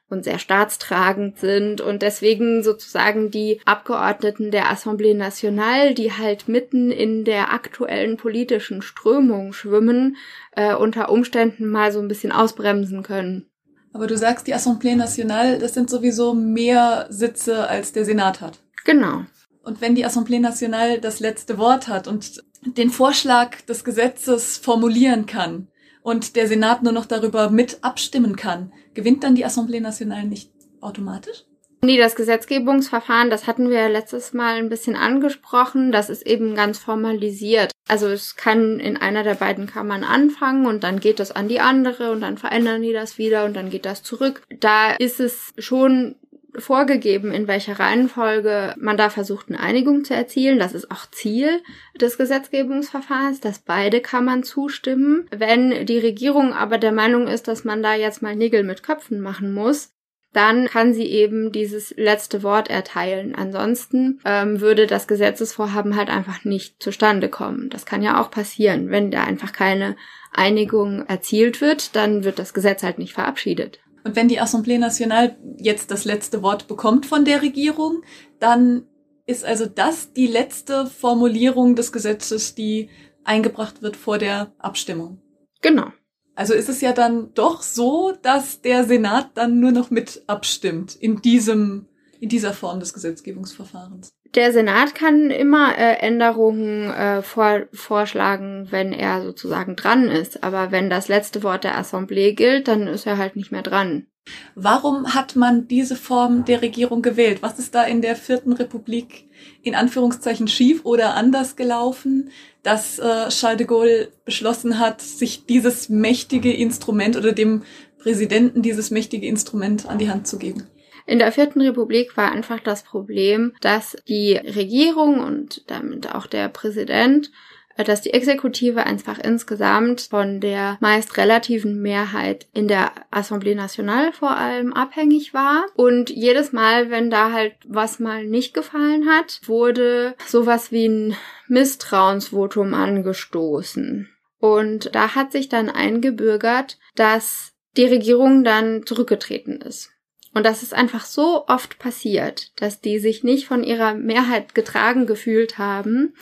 und 0.10 0.24
sehr 0.24 0.38
staatstragend 0.38 1.40
sind 1.40 1.82
und 1.82 2.02
deswegen 2.02 2.64
sozusagen 2.64 3.32
die 3.32 3.60
Abgeordneten 3.66 4.52
der 4.52 4.72
Assemblée 4.72 5.16
Nationale, 5.16 5.94
die 5.94 6.12
halt 6.12 6.48
mitten 6.48 6.92
in 6.92 7.24
der 7.24 7.52
aktuellen 7.52 8.18
politischen 8.18 8.82
Strömung 8.82 9.52
schwimmen, 9.52 10.18
äh, 10.56 10.76
unter 10.76 11.10
Umständen 11.10 11.68
mal 11.68 11.92
so 11.92 12.00
ein 12.00 12.08
bisschen 12.08 12.32
ausbremsen 12.32 13.02
können. 13.02 13.48
Aber 13.94 14.08
du 14.08 14.18
sagst, 14.18 14.46
die 14.46 14.54
Assemblée 14.54 14.96
Nationale, 14.96 15.58
das 15.58 15.74
sind 15.74 15.90
sowieso 15.90 16.34
mehr 16.34 17.08
Sitze, 17.10 17.68
als 17.68 17.94
der 17.94 18.06
Senat 18.06 18.42
hat. 18.42 18.60
Genau. 18.84 19.24
Und 19.64 19.82
wenn 19.82 19.96
die 19.96 20.06
Assemblée 20.06 20.40
Nationale 20.40 21.00
das 21.00 21.20
letzte 21.20 21.58
Wort 21.58 21.88
hat 21.88 22.08
und 22.08 22.44
den 22.66 22.90
Vorschlag 22.90 23.62
des 23.62 23.84
Gesetzes 23.84 24.58
formulieren 24.58 25.26
kann, 25.26 25.70
und 26.06 26.36
der 26.36 26.48
Senat 26.48 26.84
nur 26.84 26.94
noch 26.94 27.08
darüber 27.08 27.50
mit 27.50 27.80
abstimmen 27.84 28.36
kann, 28.36 28.72
gewinnt 28.94 29.24
dann 29.24 29.34
die 29.34 29.44
Assemblée 29.44 29.82
Nationale 29.82 30.28
nicht 30.28 30.52
automatisch? 30.80 31.46
Nee, 31.82 31.98
das 31.98 32.16
Gesetzgebungsverfahren, 32.16 33.32
das 33.32 33.48
hatten 33.48 33.72
wir 33.72 33.90
letztes 33.90 34.32
Mal 34.32 34.58
ein 34.58 34.70
bisschen 34.70 34.96
angesprochen, 34.96 35.92
das 35.92 36.12
ist 36.12 36.26
eben 36.26 36.54
ganz 36.54 36.78
formalisiert. 36.78 37.72
Also 37.88 38.08
es 38.08 38.36
kann 38.36 38.80
in 38.80 38.98
einer 38.98 39.24
der 39.24 39.34
beiden 39.34 39.66
Kammern 39.66 40.04
anfangen 40.04 40.68
und 40.68 40.84
dann 40.84 41.00
geht 41.00 41.20
das 41.20 41.32
an 41.32 41.48
die 41.48 41.60
andere 41.60 42.12
und 42.12 42.22
dann 42.22 42.38
verändern 42.38 42.84
die 42.84 42.94
das 42.94 43.18
wieder 43.18 43.46
und 43.46 43.56
dann 43.56 43.72
geht 43.72 43.86
das 43.86 44.04
zurück. 44.04 44.44
Da 44.60 44.92
ist 44.94 45.20
es 45.20 45.54
schon 45.58 46.16
vorgegeben, 46.60 47.32
in 47.32 47.48
welcher 47.48 47.80
Reihenfolge 47.80 48.76
man 48.78 48.98
da 48.98 49.10
versucht, 49.10 49.50
eine 49.50 49.60
Einigung 49.60 50.04
zu 50.04 50.14
erzielen. 50.14 50.60
Das 50.60 50.74
ist 50.74 50.92
auch 50.92 51.10
Ziel 51.12 51.62
des 52.00 52.18
Gesetzgebungsverfahrens, 52.18 53.40
dass 53.40 53.60
beide 53.60 54.02
Kammern 54.02 54.44
zustimmen. 54.44 55.28
Wenn 55.36 55.86
die 55.86 56.00
Regierung 56.00 56.54
aber 56.54 56.78
der 56.78 56.92
Meinung 56.92 57.28
ist, 57.28 57.48
dass 57.48 57.64
man 57.64 57.84
da 57.84 57.96
jetzt 57.96 58.22
mal 58.22 58.36
Nägel 58.36 58.64
mit 58.64 58.84
Köpfen 58.84 59.22
machen 59.22 59.54
muss, 59.54 59.92
dann 60.36 60.66
kann 60.66 60.94
sie 60.94 61.06
eben 61.06 61.54
dieses 61.54 61.94
letzte 61.96 62.44
Wort 62.44 62.70
erteilen. 62.70 63.36
Ansonsten 63.36 64.20
ähm, 64.26 64.60
würde 64.60 64.86
das 64.86 65.08
Gesetzesvorhaben 65.08 65.96
halt 65.96 66.10
einfach 66.10 66.44
nicht 66.44 66.84
zustande 66.84 67.30
kommen. 67.30 67.70
Das 67.70 67.86
kann 67.86 68.04
ja 68.04 68.22
auch 68.22 68.32
passieren. 68.32 68.90
Wenn 68.90 69.12
da 69.12 69.24
einfach 69.24 69.54
keine 69.54 69.96
Einigung 70.34 71.06
erzielt 71.08 71.62
wird, 71.62 71.96
dann 71.96 72.26
wird 72.26 72.38
das 72.38 72.54
Gesetz 72.54 72.84
halt 72.84 73.00
nicht 73.00 73.14
verabschiedet. 73.14 73.80
Und 74.06 74.16
wenn 74.16 74.28
die 74.28 74.40
Assemblée 74.40 74.78
Nationale 74.78 75.36
jetzt 75.58 75.90
das 75.90 76.06
letzte 76.06 76.44
Wort 76.44 76.68
bekommt 76.68 77.08
von 77.08 77.26
der 77.26 77.42
Regierung, 77.42 78.04
dann 78.40 78.86
ist 79.26 79.44
also 79.44 79.66
das 79.66 80.14
die 80.14 80.28
letzte 80.28 80.86
Formulierung 80.86 81.76
des 81.76 81.92
Gesetzes, 81.92 82.54
die 82.54 82.90
eingebracht 83.24 83.82
wird 83.82 83.98
vor 83.98 84.20
der 84.20 84.54
Abstimmung. 84.60 85.20
Genau. 85.62 85.88
Also 86.36 86.54
ist 86.54 86.70
es 86.70 86.82
ja 86.82 86.94
dann 86.94 87.34
doch 87.34 87.64
so, 87.64 88.14
dass 88.22 88.62
der 88.62 88.84
Senat 88.84 89.32
dann 89.36 89.60
nur 89.60 89.72
noch 89.72 89.90
mit 89.90 90.24
abstimmt 90.28 90.96
in 90.96 91.22
diesem, 91.24 91.88
in 92.20 92.30
dieser 92.30 92.54
Form 92.54 92.80
des 92.80 92.94
Gesetzgebungsverfahrens. 92.94 94.12
Der 94.36 94.52
Senat 94.52 94.96
kann 94.96 95.32
immer 95.32 95.78
äh, 95.78 95.94
Änderungen 96.00 96.92
äh, 96.92 97.22
vor, 97.22 97.68
vorschlagen, 97.72 98.68
wenn 98.70 98.92
er 98.92 99.24
sozusagen 99.24 99.78
dran 99.78 100.10
ist. 100.10 100.44
Aber 100.44 100.72
wenn 100.72 100.90
das 100.90 101.08
letzte 101.08 101.42
Wort 101.42 101.64
der 101.64 101.80
Assemblée 101.80 102.34
gilt, 102.34 102.68
dann 102.68 102.88
ist 102.88 103.06
er 103.06 103.18
halt 103.18 103.38
nicht 103.38 103.54
mehr 103.54 103.62
dran. 103.62 104.08
Warum 104.56 105.14
hat 105.14 105.36
man 105.36 105.68
diese 105.68 105.96
Form 105.96 106.44
der 106.46 106.62
Regierung 106.62 107.02
gewählt? 107.02 107.42
Was 107.42 107.60
ist 107.60 107.76
da 107.76 107.84
in 107.84 108.02
der 108.02 108.16
vierten 108.16 108.54
Republik 108.54 109.30
in 109.62 109.76
Anführungszeichen 109.76 110.48
schief 110.48 110.84
oder 110.84 111.14
anders 111.14 111.56
gelaufen, 111.56 112.32
dass 112.64 113.00
äh, 113.00 113.30
Charles 113.30 113.58
de 113.58 113.68
Gaulle 113.68 114.12
beschlossen 114.26 114.80
hat, 114.80 115.02
sich 115.02 115.46
dieses 115.46 115.90
mächtige 115.90 116.52
Instrument 116.52 117.16
oder 117.16 117.32
dem 117.32 117.64
Präsidenten 118.00 118.64
dieses 118.64 118.92
mächtige 118.92 119.28
Instrument 119.28 119.88
an 119.88 120.00
die 120.00 120.10
Hand 120.10 120.28
zu 120.28 120.40
geben? 120.40 120.68
In 121.06 121.20
der 121.20 121.32
vierten 121.32 121.62
Republik 121.62 122.18
war 122.18 122.32
einfach 122.32 122.60
das 122.60 122.84
Problem, 122.84 123.54
dass 123.62 123.96
die 124.08 124.34
Regierung 124.34 125.20
und 125.20 125.70
damit 125.70 126.14
auch 126.14 126.26
der 126.26 126.50
Präsident 126.50 127.32
äh, 127.76 127.84
dass 127.84 128.02
die 128.02 128.14
Exekutive 128.14 128.86
einfach 128.86 129.20
insgesamt 129.20 130.02
von 130.02 130.40
der 130.40 130.78
meist 130.80 131.18
relativen 131.18 131.82
Mehrheit 131.82 132.48
in 132.54 132.68
der 132.68 132.92
Assemblée 133.12 133.56
Nationale 133.56 134.14
vor 134.14 134.36
allem 134.36 134.74
abhängig 134.74 135.34
war. 135.34 135.66
Und 135.76 136.10
jedes 136.10 136.54
Mal, 136.54 136.90
wenn 136.90 137.10
da 137.10 137.32
halt 137.32 137.54
was 137.68 138.00
mal 138.00 138.26
nicht 138.26 138.54
gefallen 138.54 139.08
hat, 139.10 139.42
wurde 139.46 140.16
sowas 140.26 140.72
wie 140.72 140.88
ein 140.88 141.16
Misstrauensvotum 141.48 142.74
angestoßen. 142.74 144.10
Und 144.40 144.94
da 144.96 145.16
hat 145.16 145.32
sich 145.32 145.50
dann 145.50 145.70
eingebürgert, 145.70 146.78
dass 146.96 147.54
die 147.78 147.86
Regierung 147.86 148.44
dann 148.44 148.86
zurückgetreten 148.86 149.60
ist. 149.62 149.92
Und 150.36 150.46
das 150.46 150.64
ist 150.64 150.74
einfach 150.74 151.06
so 151.06 151.46
oft 151.48 151.80
passiert, 151.80 152.52
dass 152.62 152.82
die 152.82 153.00
sich 153.00 153.24
nicht 153.24 153.48
von 153.48 153.64
ihrer 153.64 153.94
Mehrheit 153.94 154.54
getragen 154.54 155.08
gefühlt 155.08 155.58
haben, 155.58 156.14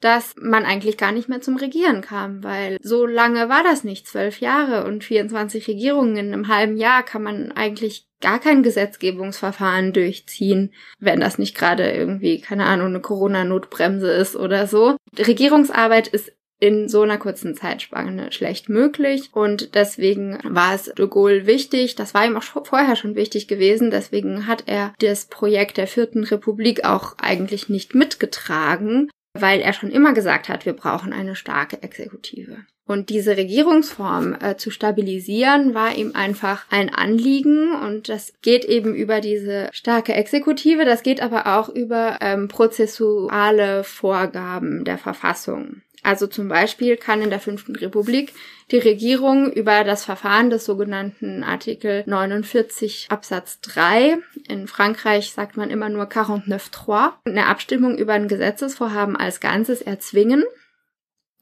dass 0.00 0.34
man 0.36 0.64
eigentlich 0.64 0.96
gar 0.96 1.12
nicht 1.12 1.28
mehr 1.28 1.40
zum 1.40 1.56
Regieren 1.56 2.00
kam, 2.00 2.42
weil 2.42 2.78
so 2.82 3.06
lange 3.06 3.48
war 3.48 3.62
das 3.62 3.84
nicht, 3.84 4.08
zwölf 4.08 4.40
Jahre 4.40 4.84
und 4.86 5.04
24 5.04 5.68
Regierungen 5.68 6.16
in 6.16 6.32
einem 6.32 6.48
halben 6.48 6.76
Jahr 6.76 7.04
kann 7.04 7.22
man 7.22 7.52
eigentlich 7.52 8.08
gar 8.20 8.40
kein 8.40 8.64
Gesetzgebungsverfahren 8.64 9.92
durchziehen, 9.92 10.74
wenn 10.98 11.20
das 11.20 11.38
nicht 11.38 11.56
gerade 11.56 11.92
irgendwie, 11.92 12.40
keine 12.40 12.66
Ahnung, 12.66 12.88
eine 12.88 13.00
Corona-Notbremse 13.00 14.10
ist 14.10 14.34
oder 14.34 14.66
so. 14.66 14.96
Regierungsarbeit 15.16 16.08
ist 16.08 16.32
in 16.60 16.88
so 16.88 17.02
einer 17.02 17.18
kurzen 17.18 17.54
Zeitspanne 17.54 18.30
schlecht 18.32 18.68
möglich 18.68 19.30
und 19.32 19.74
deswegen 19.74 20.38
war 20.44 20.74
es 20.74 20.84
de 20.84 21.08
Gaulle 21.08 21.46
wichtig, 21.46 21.94
das 21.94 22.12
war 22.14 22.26
ihm 22.26 22.36
auch 22.36 22.42
vorher 22.42 22.96
schon 22.96 23.16
wichtig 23.16 23.48
gewesen, 23.48 23.90
deswegen 23.90 24.46
hat 24.46 24.64
er 24.66 24.92
das 25.00 25.24
Projekt 25.24 25.78
der 25.78 25.86
Vierten 25.86 26.22
Republik 26.22 26.84
auch 26.84 27.14
eigentlich 27.18 27.70
nicht 27.70 27.94
mitgetragen, 27.94 29.10
weil 29.32 29.60
er 29.60 29.72
schon 29.72 29.90
immer 29.90 30.12
gesagt 30.12 30.48
hat, 30.48 30.66
wir 30.66 30.74
brauchen 30.74 31.12
eine 31.12 31.34
starke 31.34 31.82
Exekutive. 31.82 32.58
Und 32.90 33.08
diese 33.08 33.36
Regierungsform 33.36 34.36
äh, 34.40 34.56
zu 34.56 34.72
stabilisieren 34.72 35.74
war 35.74 35.94
ihm 35.94 36.16
einfach 36.16 36.66
ein 36.70 36.92
Anliegen 36.92 37.72
und 37.72 38.08
das 38.08 38.32
geht 38.42 38.64
eben 38.64 38.96
über 38.96 39.20
diese 39.20 39.68
starke 39.72 40.12
Exekutive, 40.12 40.84
das 40.84 41.04
geht 41.04 41.22
aber 41.22 41.58
auch 41.58 41.68
über 41.68 42.18
ähm, 42.20 42.48
prozessuale 42.48 43.84
Vorgaben 43.84 44.84
der 44.84 44.98
Verfassung. 44.98 45.82
Also 46.02 46.26
zum 46.26 46.48
Beispiel 46.48 46.96
kann 46.96 47.20
in 47.20 47.30
der 47.30 47.40
Fünften 47.40 47.76
Republik 47.76 48.32
die 48.70 48.78
Regierung 48.78 49.52
über 49.52 49.84
das 49.84 50.04
Verfahren 50.04 50.48
des 50.48 50.64
sogenannten 50.64 51.42
Artikel 51.42 52.04
49 52.06 53.08
Absatz 53.10 53.60
3, 53.60 54.18
in 54.48 54.66
Frankreich 54.66 55.32
sagt 55.32 55.56
man 55.56 55.70
immer 55.70 55.88
nur 55.88 56.04
49.3, 56.04 57.12
eine 57.24 57.46
Abstimmung 57.46 57.98
über 57.98 58.14
ein 58.14 58.28
Gesetzesvorhaben 58.28 59.16
als 59.16 59.40
Ganzes 59.40 59.82
erzwingen. 59.82 60.44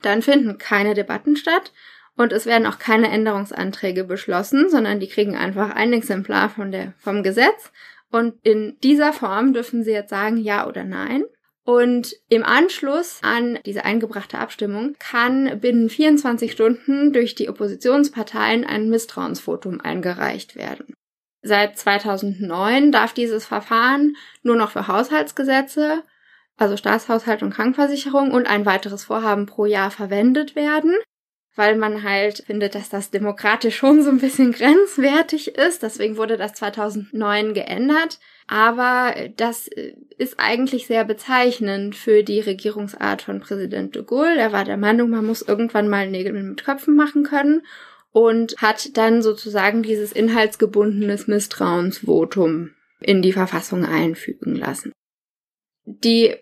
Dann 0.02 0.22
finden 0.22 0.58
keine 0.58 0.94
Debatten 0.94 1.36
statt 1.36 1.72
und 2.16 2.32
es 2.32 2.46
werden 2.46 2.66
auch 2.66 2.78
keine 2.78 3.10
Änderungsanträge 3.10 4.04
beschlossen, 4.04 4.70
sondern 4.70 4.98
die 4.98 5.08
kriegen 5.08 5.36
einfach 5.36 5.70
ein 5.70 5.92
Exemplar 5.92 6.50
von 6.50 6.72
der, 6.72 6.94
vom 6.98 7.22
Gesetz 7.22 7.70
und 8.10 8.34
in 8.42 8.76
dieser 8.82 9.12
Form 9.12 9.52
dürfen 9.52 9.84
sie 9.84 9.92
jetzt 9.92 10.10
sagen 10.10 10.38
ja 10.38 10.66
oder 10.66 10.84
nein. 10.84 11.24
Und 11.68 12.16
im 12.30 12.44
Anschluss 12.44 13.18
an 13.20 13.58
diese 13.66 13.84
eingebrachte 13.84 14.38
Abstimmung 14.38 14.96
kann 14.98 15.60
binnen 15.60 15.90
24 15.90 16.50
Stunden 16.50 17.12
durch 17.12 17.34
die 17.34 17.50
Oppositionsparteien 17.50 18.64
ein 18.64 18.88
Misstrauensvotum 18.88 19.78
eingereicht 19.82 20.56
werden. 20.56 20.94
Seit 21.42 21.76
2009 21.76 22.90
darf 22.90 23.12
dieses 23.12 23.44
Verfahren 23.44 24.16
nur 24.42 24.56
noch 24.56 24.70
für 24.70 24.88
Haushaltsgesetze, 24.88 26.04
also 26.56 26.78
Staatshaushalt 26.78 27.42
und 27.42 27.52
Krankenversicherung 27.52 28.30
und 28.30 28.46
ein 28.46 28.64
weiteres 28.64 29.04
Vorhaben 29.04 29.44
pro 29.44 29.66
Jahr 29.66 29.90
verwendet 29.90 30.56
werden 30.56 30.96
weil 31.58 31.76
man 31.76 32.04
halt 32.04 32.44
findet, 32.46 32.76
dass 32.76 32.88
das 32.88 33.10
demokratisch 33.10 33.76
schon 33.76 34.02
so 34.02 34.10
ein 34.10 34.20
bisschen 34.20 34.52
grenzwertig 34.52 35.56
ist. 35.58 35.82
Deswegen 35.82 36.16
wurde 36.16 36.36
das 36.36 36.52
2009 36.54 37.52
geändert. 37.52 38.20
Aber 38.46 39.14
das 39.36 39.68
ist 40.16 40.36
eigentlich 40.38 40.86
sehr 40.86 41.04
bezeichnend 41.04 41.96
für 41.96 42.22
die 42.22 42.40
Regierungsart 42.40 43.22
von 43.22 43.40
Präsident 43.40 43.96
de 43.96 44.04
Gaulle. 44.04 44.38
Er 44.38 44.52
war 44.52 44.64
der 44.64 44.76
Meinung, 44.76 45.10
man 45.10 45.26
muss 45.26 45.42
irgendwann 45.42 45.88
mal 45.88 46.08
Nägel 46.08 46.32
mit 46.32 46.64
Köpfen 46.64 46.94
machen 46.94 47.24
können 47.24 47.62
und 48.12 48.56
hat 48.58 48.96
dann 48.96 49.20
sozusagen 49.20 49.82
dieses 49.82 50.12
inhaltsgebundenes 50.12 51.26
Misstrauensvotum 51.26 52.70
in 53.00 53.20
die 53.20 53.32
Verfassung 53.32 53.84
einfügen 53.84 54.54
lassen. 54.54 54.92
Die 55.84 56.36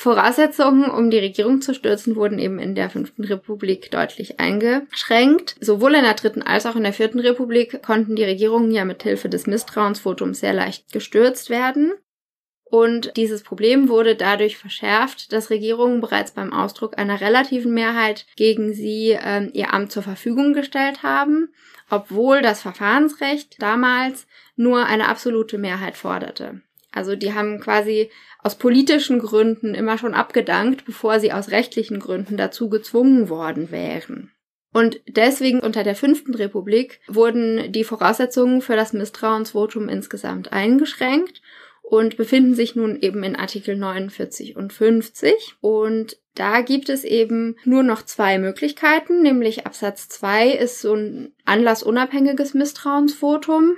Voraussetzungen, 0.00 0.90
um 0.90 1.10
die 1.10 1.18
Regierung 1.18 1.60
zu 1.60 1.74
stürzen, 1.74 2.16
wurden 2.16 2.38
eben 2.38 2.58
in 2.58 2.74
der 2.74 2.90
Fünften 2.90 3.24
Republik 3.24 3.90
deutlich 3.90 4.40
eingeschränkt. 4.40 5.56
Sowohl 5.60 5.94
in 5.94 6.02
der 6.02 6.14
Dritten 6.14 6.42
als 6.42 6.66
auch 6.66 6.76
in 6.76 6.82
der 6.82 6.92
Vierten 6.92 7.20
Republik 7.20 7.82
konnten 7.82 8.16
die 8.16 8.24
Regierungen 8.24 8.70
ja 8.70 8.84
mit 8.84 9.02
Hilfe 9.02 9.28
des 9.28 9.46
Misstrauensvotums 9.46 10.40
sehr 10.40 10.54
leicht 10.54 10.92
gestürzt 10.92 11.50
werden. 11.50 11.92
Und 12.64 13.16
dieses 13.16 13.42
Problem 13.42 13.88
wurde 13.88 14.14
dadurch 14.14 14.56
verschärft, 14.56 15.32
dass 15.32 15.50
Regierungen 15.50 16.00
bereits 16.00 16.30
beim 16.30 16.52
Ausdruck 16.52 16.96
einer 16.98 17.20
relativen 17.20 17.74
Mehrheit 17.74 18.26
gegen 18.36 18.72
sie 18.72 19.10
äh, 19.10 19.50
ihr 19.52 19.74
Amt 19.74 19.90
zur 19.90 20.04
Verfügung 20.04 20.52
gestellt 20.52 21.02
haben, 21.02 21.52
obwohl 21.90 22.42
das 22.42 22.62
Verfahrensrecht 22.62 23.60
damals 23.60 24.26
nur 24.54 24.86
eine 24.86 25.08
absolute 25.08 25.58
Mehrheit 25.58 25.96
forderte. 25.96 26.62
Also 26.92 27.16
die 27.16 27.34
haben 27.34 27.60
quasi 27.60 28.10
aus 28.42 28.56
politischen 28.56 29.18
Gründen 29.18 29.74
immer 29.74 29.98
schon 29.98 30.14
abgedankt, 30.14 30.84
bevor 30.84 31.20
sie 31.20 31.32
aus 31.32 31.50
rechtlichen 31.50 32.00
Gründen 32.00 32.36
dazu 32.36 32.68
gezwungen 32.68 33.28
worden 33.28 33.70
wären. 33.70 34.32
Und 34.72 35.00
deswegen 35.08 35.60
unter 35.60 35.82
der 35.82 35.96
fünften 35.96 36.34
Republik 36.34 37.00
wurden 37.08 37.72
die 37.72 37.84
Voraussetzungen 37.84 38.62
für 38.62 38.76
das 38.76 38.92
Misstrauensvotum 38.92 39.88
insgesamt 39.88 40.52
eingeschränkt 40.52 41.42
und 41.82 42.16
befinden 42.16 42.54
sich 42.54 42.76
nun 42.76 43.00
eben 43.00 43.24
in 43.24 43.34
Artikel 43.34 43.76
49 43.76 44.54
und 44.54 44.72
50. 44.72 45.56
Und 45.60 46.18
da 46.36 46.60
gibt 46.60 46.88
es 46.88 47.02
eben 47.02 47.56
nur 47.64 47.82
noch 47.82 48.02
zwei 48.02 48.38
Möglichkeiten, 48.38 49.22
nämlich 49.22 49.66
Absatz 49.66 50.08
2 50.08 50.52
ist 50.52 50.80
so 50.80 50.94
ein 50.94 51.34
anlassunabhängiges 51.44 52.54
Misstrauensvotum. 52.54 53.76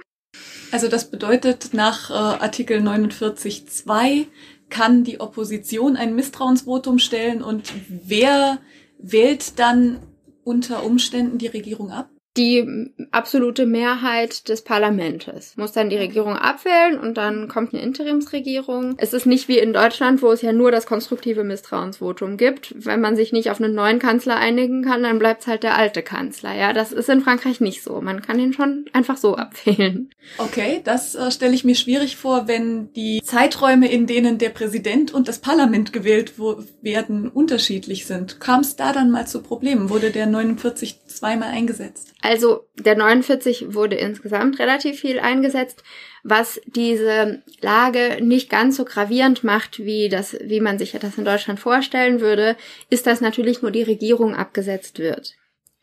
Also 0.71 0.89
das 0.89 1.11
bedeutet, 1.11 1.75
nach 1.75 2.11
äh, 2.11 2.15
Artikel 2.15 2.81
49.2 2.81 4.27
kann 4.71 5.05
die 5.05 5.21
Opposition 5.21 5.97
ein 5.97 6.15
Misstrauensvotum 6.15 6.99
stellen 6.99 7.43
und 7.43 7.71
wer 7.89 8.59
wählt 8.99 9.59
dann 9.59 9.99
unter 10.45 10.83
Umständen 10.85 11.37
die 11.37 11.47
Regierung 11.47 11.91
ab? 11.91 12.09
Die 12.37 12.91
absolute 13.11 13.67
Mehrheit 13.67 14.49
des 14.49 14.63
Parlamentes 14.63 15.57
muss 15.57 15.73
dann 15.73 15.91
die 15.91 15.97
Regierung 15.97 16.35
abwählen 16.35 16.99
und 16.99 17.19
dann 17.19 17.49
kommt 17.49 17.75
eine 17.75 17.83
Interimsregierung. 17.83 18.95
Es 18.97 19.13
ist 19.13 19.27
nicht 19.27 19.49
wie 19.49 19.59
in 19.59 19.75
Deutschland, 19.75 20.23
wo 20.23 20.33
es 20.33 20.41
ja 20.41 20.53
nur 20.53 20.71
das 20.71 20.87
konstruktive 20.87 21.45
Misstrauensvotum 21.45 22.39
gibt. 22.39 22.75
Wenn 22.75 23.03
man 23.03 23.17
sich 23.17 23.33
nicht 23.33 23.51
auf 23.51 23.61
einen 23.61 23.75
neuen 23.75 23.99
Kanzler 23.99 24.37
einigen 24.37 24.83
kann, 24.83 25.03
dann 25.03 25.19
bleibt 25.19 25.43
es 25.43 25.47
halt 25.47 25.63
der 25.63 25.77
alte 25.77 26.03
Kanzler. 26.03 26.55
Ja, 26.55 26.73
das 26.73 26.93
ist 26.93 27.11
in 27.11 27.21
Frankreich 27.21 27.61
nicht 27.61 27.83
so. 27.83 28.01
Man 28.01 28.23
kann 28.23 28.39
ihn 28.39 28.55
schon 28.55 28.87
einfach 28.95 29.19
so 29.19 29.37
abwählen. 29.37 30.11
Okay, 30.39 30.81
das 30.83 31.15
äh, 31.15 31.31
stelle 31.31 31.55
ich 31.55 31.65
mir 31.65 31.75
schwierig 31.75 32.17
vor, 32.17 32.49
wenn 32.49 32.93
die 32.95 33.21
Zeiträume, 33.23 33.91
in 33.91 34.07
denen 34.07 34.39
der 34.39 34.51
Präsident 34.51 35.13
und 35.13 35.29
das 35.29 35.41
Parlament 35.41 35.93
gewählt 35.93 36.35
werden, 36.81 37.29
unterschiedlich 37.29 38.07
sind. 38.07 38.41
Kam 38.41 38.61
es 38.61 38.77
da 38.77 38.93
dann 38.93 39.11
mal 39.11 39.27
zu 39.27 39.43
Problemen? 39.43 39.91
Wurde 39.91 40.11
der 40.11 40.27
49 40.27 41.02
zweimal 41.23 41.51
eingesetzt? 41.51 42.15
Also 42.21 42.67
der 42.75 42.97
49 42.97 43.75
wurde 43.75 43.95
insgesamt 43.95 44.59
relativ 44.59 44.99
viel 44.99 45.21
eingesetzt, 45.21 45.85
was 46.25 46.61
diese 46.67 47.43
Lage 47.61 48.19
nicht 48.21 48.51
ganz 48.51 48.77
so 48.77 48.85
gravierend 48.85 49.45
macht, 49.45 49.79
wie 49.79 50.09
das, 50.09 50.37
wie 50.43 50.61
man 50.61 50.79
sich 50.79 50.93
das 50.93 51.19
in 51.19 51.25
Deutschland 51.25 51.61
vorstellen 51.61 52.21
würde, 52.21 52.57
ist, 52.91 53.07
dass 53.07 53.21
natürlich 53.21 53.63
nur 53.63 53.71
die 53.71 53.85
Regierung 53.85 54.35
abgesetzt 54.35 54.99
wird 54.99 55.35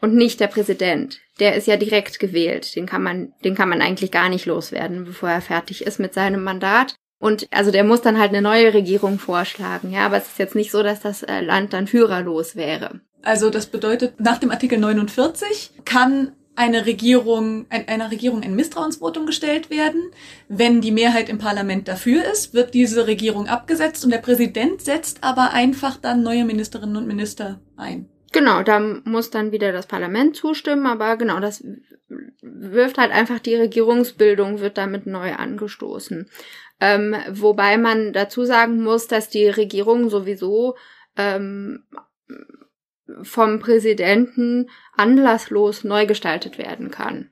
und 0.02 0.14
nicht 0.14 0.42
der 0.42 0.48
Präsident. 0.48 1.20
Der 1.40 1.56
ist 1.56 1.68
ja 1.68 1.78
direkt 1.78 2.20
gewählt. 2.20 2.76
Den 2.76 2.86
kann 2.86 3.02
man, 3.02 3.34
den 3.46 3.56
kann 3.56 3.70
man 3.70 3.82
eigentlich 3.82 4.12
gar 4.12 4.28
nicht 4.28 4.46
loswerden, 4.46 5.06
bevor 5.06 5.30
er 5.30 5.42
fertig 5.42 5.86
ist 5.86 6.00
mit 6.00 6.14
seinem 6.14 6.44
Mandat. 6.44 6.96
Und 7.20 7.48
also 7.52 7.70
der 7.70 7.84
muss 7.84 8.02
dann 8.02 8.18
halt 8.18 8.30
eine 8.30 8.42
neue 8.42 8.74
Regierung 8.74 9.20
vorschlagen, 9.20 9.92
ja, 9.92 10.06
aber 10.06 10.18
es 10.18 10.28
ist 10.28 10.40
jetzt 10.40 10.56
nicht 10.56 10.72
so, 10.72 10.84
dass 10.84 11.02
das 11.02 11.22
äh, 11.24 11.42
Land 11.42 11.74
dann 11.74 11.86
führerlos 11.86 12.56
wäre. 12.56 13.02
Also 13.22 13.50
das 13.50 13.68
bedeutet, 13.68 14.20
nach 14.20 14.38
dem 14.38 14.52
Artikel 14.52 14.80
49 14.80 15.72
kann 15.84 16.32
eine 16.56 16.86
Regierung, 16.86 17.66
ein, 17.70 17.88
einer 17.88 18.12
Regierung 18.12 18.42
ein 18.44 18.56
Misstrauensvotum 18.56 19.26
gestellt 19.26 19.70
werden. 19.70 20.12
Wenn 20.48 20.82
die 20.82 20.92
Mehrheit 20.92 21.30
im 21.30 21.38
Parlament 21.38 21.88
dafür 21.88 22.26
ist, 22.26 22.54
wird 22.54 22.74
diese 22.74 23.08
Regierung 23.08 23.48
abgesetzt 23.48 24.04
und 24.04 24.12
der 24.12 24.20
Präsident 24.20 24.82
setzt 24.82 25.24
aber 25.24 25.54
einfach 25.54 25.98
dann 25.98 26.24
neue 26.24 26.46
Ministerinnen 26.46 26.98
und 26.98 27.08
Minister 27.08 27.60
ein. 27.78 28.10
Genau, 28.32 28.62
da 28.62 28.80
muss 28.80 29.32
dann 29.32 29.52
wieder 29.52 29.72
das 29.72 29.88
Parlament 29.88 30.36
zustimmen, 30.36 30.86
aber 30.86 31.18
genau, 31.18 31.40
das 31.40 31.64
wirft 32.42 32.98
halt 32.98 33.12
einfach 33.12 33.40
die 33.40 33.56
Regierungsbildung, 33.56 34.60
wird 34.60 34.78
damit 34.78 35.08
neu 35.08 35.34
angestoßen. 35.34 36.30
Ähm, 36.82 37.16
wobei 37.30 37.78
man 37.78 38.14
dazu 38.14 38.46
sagen 38.46 38.82
muss, 38.84 39.08
dass 39.08 39.30
die 39.30 39.48
Regierung 39.48 40.10
sowieso 40.10 40.76
ähm, 41.18 41.84
vom 43.24 43.60
Präsidenten 43.60 44.70
anlasslos 44.96 45.84
neu 45.84 46.06
gestaltet 46.06 46.58
werden 46.58 46.92
kann. 46.92 47.32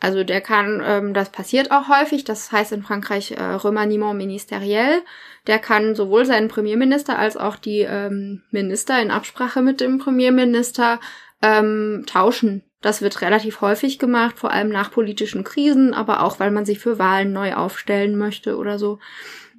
Also 0.00 0.22
der 0.24 0.40
kann, 0.40 0.82
ähm, 0.84 1.14
das 1.14 1.30
passiert 1.30 1.70
auch 1.70 1.88
häufig, 1.88 2.24
das 2.24 2.52
heißt 2.52 2.72
in 2.72 2.82
Frankreich 2.82 3.30
äh, 3.30 3.42
Remaniement 3.42 4.18
ministeriel, 4.18 5.02
der 5.46 5.58
kann 5.58 5.94
sowohl 5.94 6.26
seinen 6.26 6.48
Premierminister 6.48 7.18
als 7.18 7.36
auch 7.36 7.56
die 7.56 7.80
ähm, 7.80 8.42
Minister 8.50 9.00
in 9.00 9.10
Absprache 9.10 9.62
mit 9.62 9.80
dem 9.80 9.98
Premierminister 9.98 11.00
ähm, 11.40 12.04
tauschen. 12.06 12.64
Das 12.84 13.00
wird 13.00 13.22
relativ 13.22 13.62
häufig 13.62 13.98
gemacht, 13.98 14.38
vor 14.38 14.50
allem 14.50 14.68
nach 14.68 14.90
politischen 14.90 15.42
Krisen, 15.42 15.94
aber 15.94 16.22
auch 16.22 16.38
weil 16.38 16.50
man 16.50 16.66
sich 16.66 16.80
für 16.80 16.98
Wahlen 16.98 17.32
neu 17.32 17.54
aufstellen 17.54 18.18
möchte 18.18 18.58
oder 18.58 18.78
so. 18.78 18.98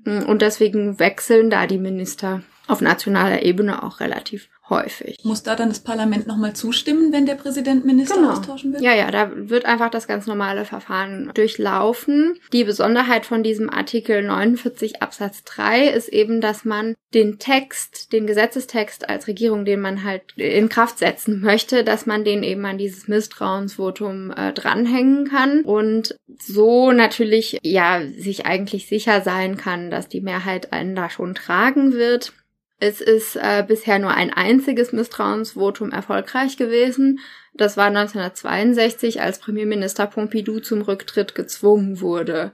Und 0.05 0.43
deswegen 0.43 0.99
wechseln 0.99 1.49
da 1.49 1.65
die 1.65 1.79
Minister 1.79 2.43
auf 2.67 2.81
nationaler 2.81 3.41
Ebene 3.41 3.81
auch 3.81 3.99
relativ 3.99 4.47
häufig. 4.69 5.19
Muss 5.23 5.43
da 5.43 5.55
dann 5.55 5.69
das 5.69 5.79
Parlament 5.79 6.27
nochmal 6.27 6.53
zustimmen, 6.53 7.11
wenn 7.11 7.25
der 7.25 7.35
Präsident 7.35 7.85
Minister 7.85 8.15
genau. 8.15 8.31
austauschen 8.31 8.73
will? 8.73 8.81
Ja, 8.81 8.93
ja, 8.93 9.11
da 9.11 9.31
wird 9.33 9.65
einfach 9.65 9.89
das 9.89 10.07
ganz 10.07 10.25
normale 10.25 10.65
Verfahren 10.65 11.31
durchlaufen. 11.33 12.39
Die 12.51 12.63
Besonderheit 12.63 13.25
von 13.25 13.43
diesem 13.43 13.69
Artikel 13.69 14.23
49 14.23 15.01
Absatz 15.01 15.43
3 15.43 15.89
ist 15.89 16.09
eben, 16.09 16.41
dass 16.41 16.65
man 16.65 16.95
den 17.13 17.39
Text, 17.39 18.11
den 18.11 18.27
Gesetzestext 18.27 19.07
als 19.07 19.27
Regierung, 19.27 19.65
den 19.65 19.79
man 19.79 20.03
halt 20.03 20.33
in 20.35 20.67
Kraft 20.67 20.99
setzen 20.99 21.39
möchte, 21.41 21.83
dass 21.83 22.05
man 22.05 22.23
den 22.23 22.43
eben 22.43 22.65
an 22.65 22.77
dieses 22.77 23.07
Misstrauensvotum 23.07 24.31
äh, 24.31 24.51
dranhängen 24.51 25.29
kann 25.29 25.61
und 25.61 26.15
so 26.39 26.91
natürlich 26.91 27.59
ja 27.63 28.01
sich 28.17 28.45
eigentlich 28.45 28.87
sicher 28.87 29.21
sein 29.21 29.57
kann, 29.57 29.89
dass 29.89 30.09
die 30.09 30.21
Mehrheit 30.21 30.73
einen 30.73 30.95
da 30.95 31.09
schon 31.09 31.35
tragen 31.35 31.93
wird. 31.93 32.33
Es 32.79 32.99
ist 32.99 33.37
äh, 33.37 33.63
bisher 33.65 33.99
nur 33.99 34.11
ein 34.11 34.33
einziges 34.33 34.91
Misstrauensvotum 34.91 35.91
erfolgreich 35.91 36.57
gewesen. 36.57 37.19
Das 37.53 37.77
war 37.77 37.87
1962, 37.87 39.21
als 39.21 39.39
Premierminister 39.39 40.07
Pompidou 40.07 40.59
zum 40.59 40.81
Rücktritt 40.81 41.35
gezwungen 41.35 42.01
wurde. 42.01 42.51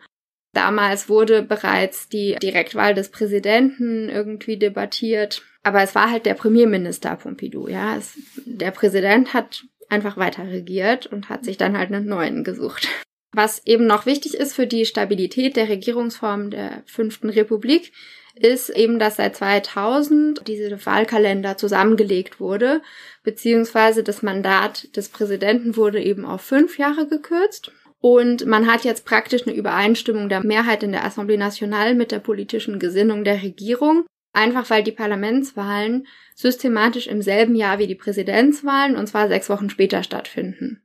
Damals 0.54 1.10
wurde 1.10 1.42
bereits 1.42 2.10
die 2.10 2.36
Direktwahl 2.42 2.94
des 2.94 3.10
Präsidenten 3.10 4.10
irgendwie 4.10 4.58
debattiert. 4.58 5.44
Aber 5.64 5.82
es 5.82 5.96
war 5.96 6.12
halt 6.12 6.26
der 6.26 6.34
Premierminister 6.34 7.16
Pompidou, 7.16 7.68
ja. 7.68 7.96
Es, 7.98 8.20
der 8.46 8.72
Präsident 8.72 9.34
hat 9.34 9.64
einfach 9.90 10.18
weiter 10.18 10.48
regiert 10.48 11.08
und 11.08 11.30
hat 11.30 11.46
sich 11.46 11.58
dann 11.58 11.78
halt 11.78 11.92
einen 11.92 12.06
neuen 12.06 12.44
gesucht. 12.44 12.88
Was 13.34 13.66
eben 13.66 13.88
noch 13.88 14.06
wichtig 14.06 14.36
ist 14.36 14.54
für 14.54 14.68
die 14.68 14.86
Stabilität 14.86 15.56
der 15.56 15.70
Regierungsform 15.70 16.50
der 16.50 16.84
Fünften 16.86 17.30
Republik, 17.30 17.94
ist 18.36 18.70
eben, 18.70 19.00
dass 19.00 19.18
seit 19.18 19.36
2000 19.36 20.48
diese 20.48 20.86
Wahlkalender 20.86 21.58
zusammengelegt 21.58 22.40
wurde, 22.40 22.82
beziehungsweise 23.24 24.04
das 24.04 24.22
Mandat 24.22 24.96
des 24.96 25.10
Präsidenten 25.10 25.76
wurde 25.76 26.02
eben 26.02 26.26
auf 26.26 26.42
fünf 26.42 26.78
Jahre 26.78 27.08
gekürzt. 27.08 27.72
Und 28.00 28.48
man 28.48 28.66
hat 28.66 28.84
jetzt 28.84 29.06
praktisch 29.06 29.46
eine 29.46 29.56
Übereinstimmung 29.56 30.28
der 30.28 30.44
Mehrheit 30.44 30.82
in 30.82 30.92
der 30.92 31.06
Assemblée 31.06 31.38
Nationale 31.38 31.94
mit 31.94 32.12
der 32.12 32.20
politischen 32.20 32.80
Gesinnung 32.80 33.24
der 33.24 33.44
Regierung. 33.44 34.06
Einfach 34.34 34.70
weil 34.70 34.82
die 34.82 34.94
Parlamentswahlen 34.94 36.08
systematisch 36.36 37.08
im 37.08 37.22
selben 37.22 37.56
Jahr 37.56 37.80
wie 37.80 37.88
die 37.88 37.96
Präsidentswahlen, 37.96 38.96
und 38.96 39.08
zwar 39.08 39.28
sechs 39.28 39.50
Wochen 39.50 39.70
später 39.70 40.04
stattfinden. 40.04 40.82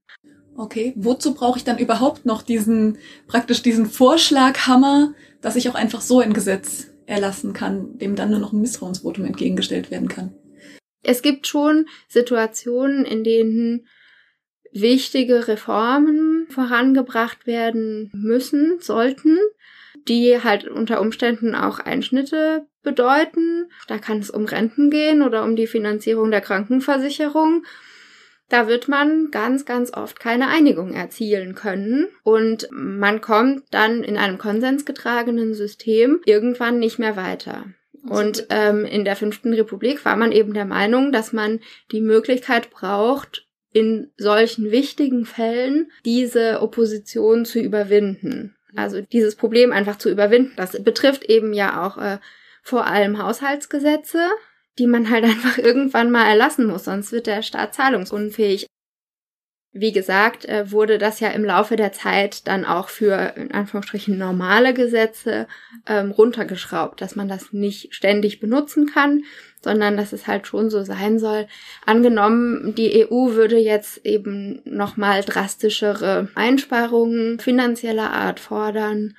Okay, 0.57 0.95
wozu 0.97 1.35
brauche 1.35 1.59
ich 1.59 1.65
dann 1.65 1.79
überhaupt 1.79 2.27
noch 2.27 2.43
diesen, 2.43 2.99
praktisch 3.27 3.63
diesen 3.63 3.87
Vorschlaghammer, 3.87 5.15
dass 5.41 5.57
ich 5.57 5.69
auch 5.69 5.75
einfach 5.75 6.01
so 6.01 6.21
ein 6.21 6.33
Gesetz 6.33 6.89
erlassen 7.07 7.53
kann, 7.53 7.99
dem 7.99 8.17
dann 8.17 8.31
nur 8.31 8.41
noch 8.41 8.53
ein 8.53 8.61
Misstrauensvotum 8.61 9.25
entgegengestellt 9.25 9.91
werden 9.91 10.09
kann. 10.09 10.35
Es 11.03 11.23
gibt 11.23 11.47
schon 11.47 11.87
Situationen, 12.09 13.05
in 13.05 13.23
denen 13.23 13.87
wichtige 14.73 15.49
Reformen 15.49 16.47
vorangebracht 16.51 17.47
werden 17.47 18.11
müssen, 18.13 18.79
sollten, 18.81 19.39
die 20.09 20.43
halt 20.43 20.69
unter 20.69 21.01
Umständen 21.01 21.55
auch 21.55 21.79
Einschnitte 21.79 22.67
bedeuten. 22.83 23.71
Da 23.89 23.99
kann 23.99 24.19
es 24.19 24.31
um 24.31 24.45
Renten 24.45 24.91
gehen 24.91 25.23
oder 25.23 25.45
um 25.45 25.57
die 25.57 25.67
Finanzierung 25.67 26.31
der 26.31 26.41
Krankenversicherung 26.41 27.65
da 28.49 28.69
wird 28.69 28.89
man 28.89 29.31
ganz, 29.31 29.65
ganz 29.65 29.93
oft 29.93 30.21
keine 30.21 30.49
Einigung 30.49 30.93
erzielen 30.93 31.55
können 31.55 32.09
und 32.23 32.69
man 32.71 33.21
kommt 33.21 33.65
dann 33.71 34.05
in 34.05 34.17
einem 34.17 34.39
konsensgetragenen 34.39 35.55
System 35.55 36.21
irgendwann 36.25 36.79
nicht 36.79 36.99
mehr 36.99 37.17
weiter. 37.17 37.67
Und 38.09 38.47
ähm, 38.51 38.85
in 38.85 39.05
der 39.05 39.17
fünften 39.17 39.53
Republik 39.53 40.05
war 40.05 40.17
man 40.17 40.31
eben 40.31 40.55
der 40.55 40.65
Meinung, 40.65 41.11
dass 41.11 41.33
man 41.33 41.61
die 41.91 42.01
Möglichkeit 42.01 42.71
braucht, 42.71 43.47
in 43.73 44.11
solchen 44.17 44.71
wichtigen 44.71 45.27
Fällen 45.27 45.91
diese 46.05 46.63
Opposition 46.63 47.45
zu 47.45 47.59
überwinden. 47.59 48.57
Also 48.75 49.01
dieses 49.01 49.37
Problem 49.37 49.73
einfach 49.73 49.97
zu 49.97 50.09
überwinden. 50.11 50.53
Das 50.57 50.83
betrifft 50.83 51.25
eben 51.25 51.53
ja 51.53 51.85
auch 51.85 51.99
äh, 51.99 52.19
vor 52.63 52.87
allem 52.87 53.23
Haushaltsgesetze, 53.23 54.29
die 54.79 54.87
man 54.87 55.11
halt 55.11 55.25
einfach 55.25 55.59
irgendwann 55.59 56.11
mal 56.11 56.27
erlassen 56.27 56.67
muss, 56.67 56.85
sonst 56.85 57.13
wird 57.13 57.27
der 57.27 57.43
Staat 57.43 57.75
zahlungsunfähig. 57.75 58.67
Wie 59.79 59.93
gesagt, 59.93 60.47
äh, 60.47 60.73
wurde 60.73 60.97
das 60.97 61.21
ja 61.21 61.29
im 61.29 61.45
Laufe 61.45 61.77
der 61.77 61.93
Zeit 61.93 62.47
dann 62.47 62.65
auch 62.65 62.89
für 62.89 63.35
in 63.37 63.53
Anführungsstrichen 63.53 64.17
normale 64.17 64.73
Gesetze 64.73 65.47
ähm, 65.87 66.13
runtergeschraubt, 66.13 67.03
dass 67.03 67.15
man 67.15 67.29
das 67.29 67.53
nicht 67.53 67.95
ständig 67.95 68.41
benutzen 68.41 68.87
kann, 68.87 69.25
sondern 69.63 69.99
dass 69.99 70.15
es 70.15 70.27
halt 70.27 70.47
schon 70.47 70.71
so 70.71 70.83
sein 70.83 71.19
soll. 71.19 71.47
Angenommen, 71.85 72.75
die 72.75 73.07
EU 73.07 73.35
würde 73.35 73.59
jetzt 73.59 74.07
eben 74.07 74.63
nochmal 74.65 75.23
drastischere 75.23 76.29
Einsparungen 76.35 77.39
finanzieller 77.39 78.13
Art 78.13 78.41
fordern 78.41 79.15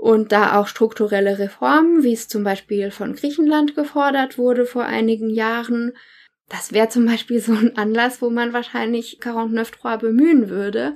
und 0.00 0.32
da 0.32 0.58
auch 0.58 0.66
strukturelle 0.66 1.38
Reformen, 1.38 2.02
wie 2.02 2.14
es 2.14 2.26
zum 2.26 2.42
Beispiel 2.42 2.90
von 2.90 3.14
Griechenland 3.14 3.74
gefordert 3.74 4.38
wurde 4.38 4.64
vor 4.64 4.84
einigen 4.84 5.28
Jahren. 5.28 5.92
Das 6.48 6.72
wäre 6.72 6.88
zum 6.88 7.04
Beispiel 7.04 7.38
so 7.38 7.52
ein 7.52 7.76
Anlass, 7.76 8.22
wo 8.22 8.30
man 8.30 8.54
wahrscheinlich 8.54 9.18
49.3 9.20 9.98
bemühen 9.98 10.48
würde, 10.48 10.94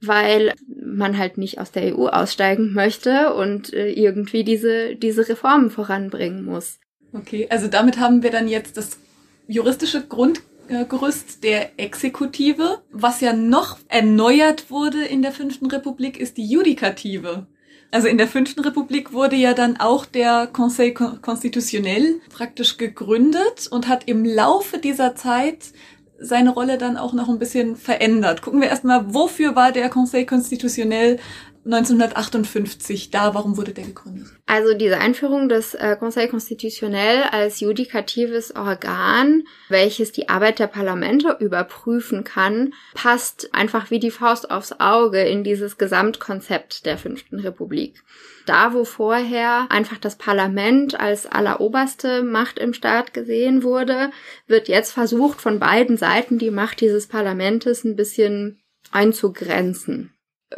weil 0.00 0.54
man 0.68 1.18
halt 1.18 1.36
nicht 1.36 1.58
aus 1.58 1.72
der 1.72 1.98
EU 1.98 2.06
aussteigen 2.06 2.72
möchte 2.74 3.34
und 3.34 3.72
äh, 3.72 3.90
irgendwie 3.90 4.44
diese, 4.44 4.94
diese 4.94 5.28
Reformen 5.28 5.70
voranbringen 5.70 6.44
muss. 6.44 6.78
Okay, 7.12 7.48
also 7.50 7.66
damit 7.66 7.98
haben 7.98 8.22
wir 8.22 8.30
dann 8.30 8.46
jetzt 8.46 8.76
das 8.76 9.00
juristische 9.48 10.06
Grundgerüst 10.06 11.42
der 11.42 11.76
Exekutive. 11.80 12.82
Was 12.92 13.20
ja 13.20 13.32
noch 13.32 13.80
erneuert 13.88 14.70
wurde 14.70 15.04
in 15.04 15.22
der 15.22 15.32
Fünften 15.32 15.66
Republik, 15.66 16.20
ist 16.20 16.36
die 16.36 16.46
Judikative. 16.46 17.48
Also 17.90 18.08
in 18.08 18.18
der 18.18 18.26
fünften 18.26 18.60
Republik 18.60 19.12
wurde 19.12 19.36
ja 19.36 19.54
dann 19.54 19.76
auch 19.76 20.04
der 20.04 20.48
Conseil 20.48 20.92
Constitutionnel 20.92 22.20
praktisch 22.28 22.76
gegründet 22.76 23.68
und 23.70 23.88
hat 23.88 24.08
im 24.08 24.24
Laufe 24.24 24.78
dieser 24.78 25.14
Zeit 25.14 25.72
seine 26.18 26.50
Rolle 26.50 26.78
dann 26.78 26.96
auch 26.96 27.12
noch 27.12 27.28
ein 27.28 27.38
bisschen 27.38 27.76
verändert. 27.76 28.42
Gucken 28.42 28.60
wir 28.60 28.68
erstmal, 28.68 29.14
wofür 29.14 29.56
war 29.56 29.72
der 29.72 29.90
Conseil 29.90 30.26
Constitutionnel 30.26 31.18
1958 31.64 33.10
da? 33.10 33.34
Warum 33.34 33.56
wurde 33.56 33.72
der 33.72 33.84
gegründet? 33.84 34.26
Also 34.46 34.74
diese 34.74 34.98
Einführung 34.98 35.48
des 35.48 35.74
äh, 35.74 35.96
Conseil 35.98 36.28
Constitutionnel 36.28 37.22
als 37.30 37.60
judikatives 37.60 38.54
Organ, 38.54 39.44
welches 39.68 40.12
die 40.12 40.28
Arbeit 40.28 40.58
der 40.58 40.66
Parlamente 40.66 41.38
überprüfen 41.40 42.22
kann, 42.22 42.74
passt 42.94 43.54
einfach 43.54 43.90
wie 43.90 43.98
die 43.98 44.10
Faust 44.10 44.50
aufs 44.50 44.72
Auge 44.78 45.22
in 45.22 45.42
dieses 45.42 45.78
Gesamtkonzept 45.78 46.84
der 46.84 46.98
Fünften 46.98 47.40
Republik. 47.40 48.02
Da, 48.46 48.74
wo 48.74 48.84
vorher 48.84 49.66
einfach 49.70 49.96
das 49.96 50.16
Parlament 50.16 51.00
als 51.00 51.26
alleroberste 51.26 52.22
Macht 52.22 52.58
im 52.58 52.74
Staat 52.74 53.14
gesehen 53.14 53.62
wurde, 53.62 54.10
wird 54.46 54.68
jetzt 54.68 54.92
versucht, 54.92 55.40
von 55.40 55.58
beiden 55.58 55.96
Seiten 55.96 56.38
die 56.38 56.50
Macht 56.50 56.82
dieses 56.82 57.06
Parlamentes 57.06 57.84
ein 57.84 57.96
bisschen 57.96 58.60
einzugrenzen 58.90 60.13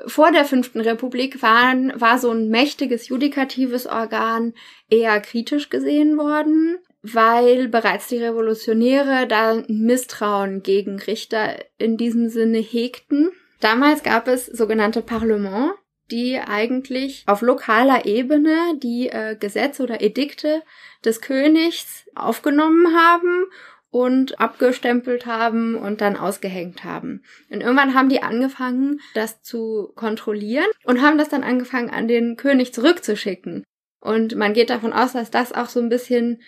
vor 0.06 0.32
der 0.32 0.44
Fünften 0.44 0.80
Republik 0.80 1.42
waren, 1.42 1.92
war 2.00 2.18
so 2.18 2.30
ein 2.30 2.48
mächtiges 2.48 3.08
judikatives 3.08 3.86
Organ 3.86 4.54
eher 4.90 5.20
kritisch 5.20 5.68
gesehen 5.70 6.18
worden, 6.18 6.78
weil 7.02 7.68
bereits 7.68 8.08
die 8.08 8.18
Revolutionäre 8.18 9.26
da 9.26 9.62
Misstrauen 9.68 10.62
gegen 10.62 10.98
Richter 11.00 11.56
in 11.78 11.96
diesem 11.96 12.28
Sinne 12.28 12.58
hegten. 12.58 13.30
Damals 13.60 14.02
gab 14.02 14.28
es 14.28 14.46
sogenannte 14.46 15.02
Parlement, 15.02 15.72
die 16.10 16.38
eigentlich 16.38 17.24
auf 17.26 17.42
lokaler 17.42 18.06
Ebene 18.06 18.78
die 18.82 19.08
äh, 19.08 19.36
Gesetze 19.36 19.82
oder 19.82 20.00
Edikte 20.00 20.62
des 21.04 21.20
Königs 21.20 22.04
aufgenommen 22.14 22.96
haben 22.96 23.46
und 23.90 24.40
abgestempelt 24.40 25.26
haben 25.26 25.76
und 25.76 26.00
dann 26.00 26.16
ausgehängt 26.16 26.84
haben. 26.84 27.22
Und 27.50 27.62
irgendwann 27.62 27.94
haben 27.94 28.08
die 28.08 28.22
angefangen, 28.22 29.00
das 29.14 29.42
zu 29.42 29.92
kontrollieren 29.94 30.66
und 30.84 31.02
haben 31.02 31.18
das 31.18 31.28
dann 31.28 31.44
angefangen, 31.44 31.90
an 31.90 32.08
den 32.08 32.36
König 32.36 32.74
zurückzuschicken. 32.74 33.64
Und 34.00 34.36
man 34.36 34.52
geht 34.52 34.70
davon 34.70 34.92
aus, 34.92 35.12
dass 35.12 35.30
das 35.30 35.52
auch 35.52 35.68
so 35.68 35.80
ein 35.80 35.88
bisschen 35.88 36.42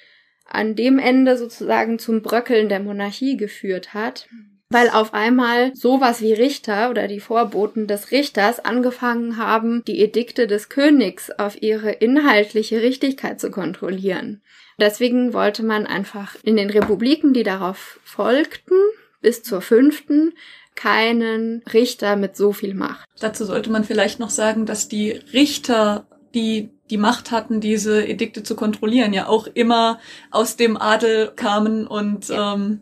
an 0.44 0.74
dem 0.74 0.98
Ende 0.98 1.36
sozusagen 1.36 1.98
zum 1.98 2.22
Bröckeln 2.22 2.68
der 2.68 2.80
Monarchie 2.80 3.36
geführt 3.36 3.94
hat, 3.94 4.28
weil 4.70 4.90
auf 4.90 5.14
einmal 5.14 5.74
sowas 5.74 6.20
wie 6.20 6.32
Richter 6.32 6.90
oder 6.90 7.08
die 7.08 7.20
Vorboten 7.20 7.86
des 7.86 8.10
Richters 8.10 8.60
angefangen 8.60 9.36
haben, 9.36 9.82
die 9.86 10.00
Edikte 10.00 10.46
des 10.46 10.68
Königs 10.68 11.30
auf 11.30 11.62
ihre 11.62 11.90
inhaltliche 11.90 12.82
Richtigkeit 12.82 13.40
zu 13.40 13.50
kontrollieren. 13.50 14.42
Deswegen 14.80 15.32
wollte 15.32 15.64
man 15.64 15.86
einfach 15.86 16.36
in 16.42 16.56
den 16.56 16.70
Republiken, 16.70 17.32
die 17.32 17.42
darauf 17.42 17.98
folgten, 18.04 18.76
bis 19.20 19.42
zur 19.42 19.60
fünften, 19.60 20.32
keinen 20.74 21.62
Richter 21.72 22.14
mit 22.14 22.36
so 22.36 22.52
viel 22.52 22.74
Macht. 22.74 23.08
Dazu 23.18 23.44
sollte 23.44 23.70
man 23.70 23.82
vielleicht 23.82 24.20
noch 24.20 24.30
sagen, 24.30 24.64
dass 24.64 24.88
die 24.88 25.10
Richter, 25.10 26.06
die 26.34 26.70
die 26.90 26.96
Macht 26.96 27.30
hatten, 27.32 27.60
diese 27.60 28.06
Edikte 28.06 28.42
zu 28.42 28.54
kontrollieren, 28.54 29.12
ja 29.12 29.26
auch 29.26 29.46
immer 29.46 29.98
aus 30.30 30.56
dem 30.56 30.76
Adel 30.76 31.32
kamen 31.34 31.86
und 31.86 32.28
ja. 32.28 32.54
ähm, 32.54 32.80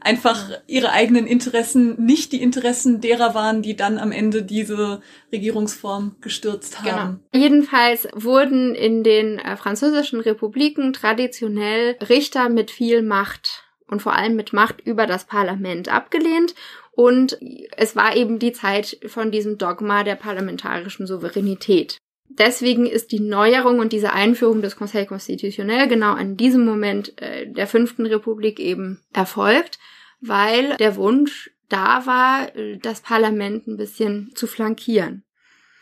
einfach 0.00 0.50
ihre 0.66 0.90
eigenen 0.90 1.26
Interessen 1.26 2.02
nicht 2.04 2.32
die 2.32 2.42
Interessen 2.42 3.00
derer 3.00 3.34
waren, 3.34 3.62
die 3.62 3.76
dann 3.76 3.98
am 3.98 4.12
Ende 4.12 4.42
diese 4.42 5.00
Regierungsform 5.32 6.16
gestürzt 6.20 6.78
genau. 6.82 6.96
haben. 6.96 7.20
Genau. 7.32 7.44
Jedenfalls 7.44 8.08
wurden 8.14 8.74
in 8.74 9.02
den 9.02 9.38
äh, 9.38 9.56
französischen 9.56 10.20
Republiken 10.20 10.92
traditionell 10.92 11.96
Richter 12.08 12.48
mit 12.48 12.70
viel 12.70 13.02
Macht 13.02 13.64
und 13.86 14.02
vor 14.02 14.14
allem 14.14 14.36
mit 14.36 14.52
Macht 14.52 14.80
über 14.80 15.06
das 15.06 15.24
Parlament 15.24 15.88
abgelehnt 15.88 16.54
und 16.96 17.38
es 17.76 17.96
war 17.96 18.16
eben 18.16 18.38
die 18.38 18.52
Zeit 18.52 18.98
von 19.06 19.30
diesem 19.30 19.58
Dogma 19.58 20.04
der 20.04 20.14
parlamentarischen 20.14 21.06
Souveränität. 21.06 21.98
Deswegen 22.28 22.86
ist 22.86 23.12
die 23.12 23.20
Neuerung 23.20 23.78
und 23.78 23.92
diese 23.92 24.12
Einführung 24.12 24.60
des 24.62 24.76
Conseil 24.76 25.06
Constitutionnel 25.06 25.88
genau 25.88 26.14
an 26.14 26.36
diesem 26.36 26.64
Moment 26.64 27.20
äh, 27.20 27.46
der 27.46 27.66
fünften 27.66 28.06
Republik 28.06 28.58
eben 28.58 29.00
erfolgt, 29.12 29.78
weil 30.20 30.76
der 30.78 30.96
Wunsch 30.96 31.50
da 31.68 32.06
war, 32.06 32.48
das 32.82 33.00
Parlament 33.00 33.66
ein 33.66 33.76
bisschen 33.76 34.32
zu 34.34 34.46
flankieren. 34.46 35.24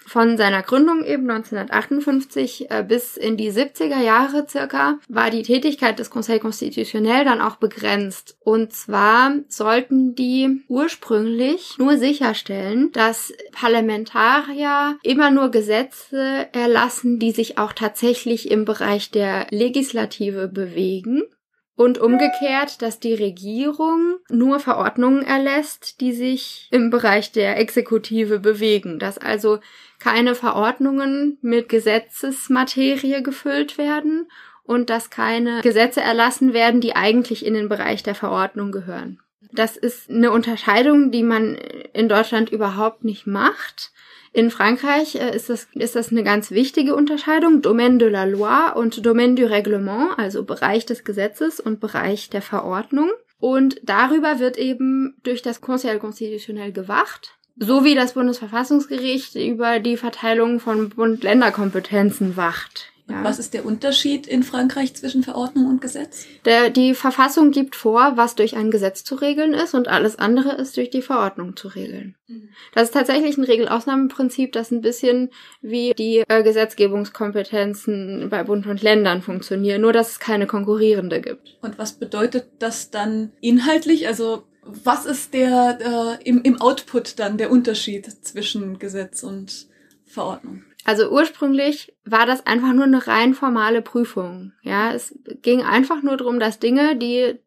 Von 0.07 0.37
seiner 0.37 0.63
Gründung 0.63 1.05
eben 1.05 1.29
1958 1.31 2.71
äh, 2.71 2.85
bis 2.87 3.17
in 3.17 3.37
die 3.37 3.51
70er 3.51 4.01
Jahre 4.01 4.47
circa 4.49 4.99
war 5.09 5.31
die 5.31 5.43
Tätigkeit 5.43 5.99
des 5.99 6.11
Conseil 6.11 6.41
Constitutionnel 6.41 7.25
dann 7.25 7.41
auch 7.41 7.57
begrenzt. 7.57 8.37
Und 8.41 8.73
zwar 8.73 9.33
sollten 9.49 10.15
die 10.15 10.63
ursprünglich 10.69 11.77
nur 11.79 11.97
sicherstellen, 11.99 12.91
dass 12.93 13.33
Parlamentarier 13.53 14.99
immer 15.03 15.31
nur 15.31 15.51
Gesetze 15.51 16.49
erlassen, 16.53 17.19
die 17.19 17.33
sich 17.33 17.59
auch 17.59 17.73
tatsächlich 17.73 18.51
im 18.51 18.65
Bereich 18.65 19.11
der 19.11 19.47
Legislative 19.51 20.49
bewegen 20.49 21.23
und 21.75 21.99
umgekehrt, 21.99 22.83
dass 22.83 23.01
die 23.01 23.15
Regierung 23.15 24.17
nur 24.29 24.61
Verordnungen 24.61 25.23
erlässt, 25.23 26.01
die 26.01 26.13
sich 26.13 26.69
im 26.71 26.91
Bereich 26.91 27.33
der 27.33 27.59
Exekutive 27.59 28.39
bewegen, 28.41 28.99
dass 28.99 29.19
also 29.19 29.59
keine 29.99 30.35
Verordnungen 30.35 31.39
mit 31.41 31.69
Gesetzesmaterie 31.69 33.23
gefüllt 33.23 33.79
werden 33.79 34.29
und 34.65 34.91
dass 34.91 35.11
keine 35.11 35.61
Gesetze 35.63 36.01
erlassen 36.01 36.53
werden, 36.53 36.81
die 36.81 36.95
eigentlich 36.95 37.45
in 37.45 37.55
den 37.55 37.69
Bereich 37.69 38.03
der 38.03 38.15
Verordnung 38.15 38.73
gehören. 38.73 39.21
Das 39.53 39.77
ist 39.77 40.09
eine 40.11 40.31
Unterscheidung, 40.31 41.11
die 41.11 41.23
man 41.23 41.57
in 41.93 42.09
Deutschland 42.09 42.51
überhaupt 42.51 43.05
nicht 43.05 43.27
macht. 43.27 43.92
In 44.33 44.51
Frankreich 44.51 45.17
äh, 45.17 45.35
ist, 45.35 45.51
das, 45.51 45.69
ist 45.75 45.95
das 45.95 46.11
eine 46.11 46.25
ganz 46.25 46.51
wichtige 46.51 46.95
Unterscheidung. 46.95 47.61
Domaine 47.63 47.99
de 47.99 48.09
la 48.09 48.25
loi 48.25 48.73
und 48.75 49.05
Domaine 49.05 49.35
du 49.35 49.47
règlement, 49.47 50.17
also 50.17 50.45
Bereich 50.45 50.87
des 50.87 51.05
Gesetzes 51.05 51.61
und 51.61 51.81
Bereich 51.81 52.31
der 52.31 52.43
Verordnung. 52.43 53.11
Und 53.41 53.81
darüber 53.83 54.39
wird 54.39 54.57
eben 54.57 55.17
durch 55.23 55.43
das 55.43 55.61
Conseil 55.61 55.99
constitutionnel 55.99 56.73
gewacht 56.73 57.37
so 57.57 57.85
wie 57.85 57.95
das 57.95 58.15
Bundesverfassungsgericht 58.15 59.35
über 59.35 59.79
die 59.79 59.97
Verteilung 59.97 60.61
von 60.61 60.91
Bund-Länder-Kompetenzen 60.91 62.37
wacht. 62.37 62.92
Ja. 63.09 63.25
Was 63.25 63.39
ist 63.39 63.53
der 63.53 63.67
Unterschied 63.67 64.29
in 64.29 64.45
Frankreich 64.45 64.95
zwischen 64.95 65.25
Verordnung 65.25 65.67
und 65.67 65.81
Gesetz? 65.81 66.25
Der, 66.45 66.71
die 66.71 66.95
Verfassung 66.95 67.51
gibt 67.51 67.75
vor, 67.75 68.13
was 68.17 68.37
durch 68.37 68.57
ein 68.57 68.71
Gesetz 68.71 69.03
zu 69.03 69.17
regeln 69.17 69.55
ist 69.55 69.75
und 69.75 69.89
alles 69.89 70.19
andere 70.19 70.53
ist 70.53 70.77
durch 70.77 70.91
die 70.91 71.03
Verordnung 71.03 71.57
zu 71.57 71.69
regeln. 71.69 72.15
Mhm. 72.29 72.51
Das 72.75 72.85
ist 72.85 72.95
tatsächlich 72.95 73.37
ein 73.37 73.45
Regelausnahmeprinzip, 73.45 74.53
das 74.53 74.71
ein 74.71 74.83
bisschen 74.83 75.31
wie 75.61 75.95
die 75.95 76.23
äh, 76.29 76.43
Gesetzgebungskompetenzen 76.45 78.29
bei 78.31 78.45
Bund 78.45 78.67
und 78.67 78.83
Ländern 78.83 79.21
funktionieren, 79.21 79.83
nur 79.83 79.93
dass 79.93 80.13
es 80.13 80.21
keine 80.21 80.47
konkurrierende 80.47 81.21
gibt. 81.21 81.59
Und 81.61 81.79
was 81.79 81.95
bedeutet 81.95 82.47
das 82.61 82.91
dann 82.91 83.33
inhaltlich? 83.41 84.07
Also 84.07 84.45
was 84.65 85.07
ist 85.07 85.35
der 85.35 86.19
äh, 86.21 86.29
im, 86.29 86.43
im 86.43 86.61
Output 86.61 87.19
dann 87.19 87.37
der 87.37 87.51
Unterschied 87.51 88.07
zwischen 88.25 88.79
Gesetz 88.79 89.25
und 89.25 89.67
Verordnung? 90.07 90.63
Also 90.85 91.11
ursprünglich 91.11 91.95
war 92.05 92.27
das 92.27 92.47
einfach 92.47 92.73
nur 92.73 92.85
eine 92.85 93.07
rein 93.07 93.35
formale 93.35 93.83
Prüfung. 93.83 94.53
Ja, 94.63 94.93
es 94.93 95.17
ging 95.43 95.63
einfach 95.63 96.03
nur 96.03 96.17
darum, 96.17 96.41
dass 96.41 96.59
Dinge, 96.59 96.97
die 96.97 97.39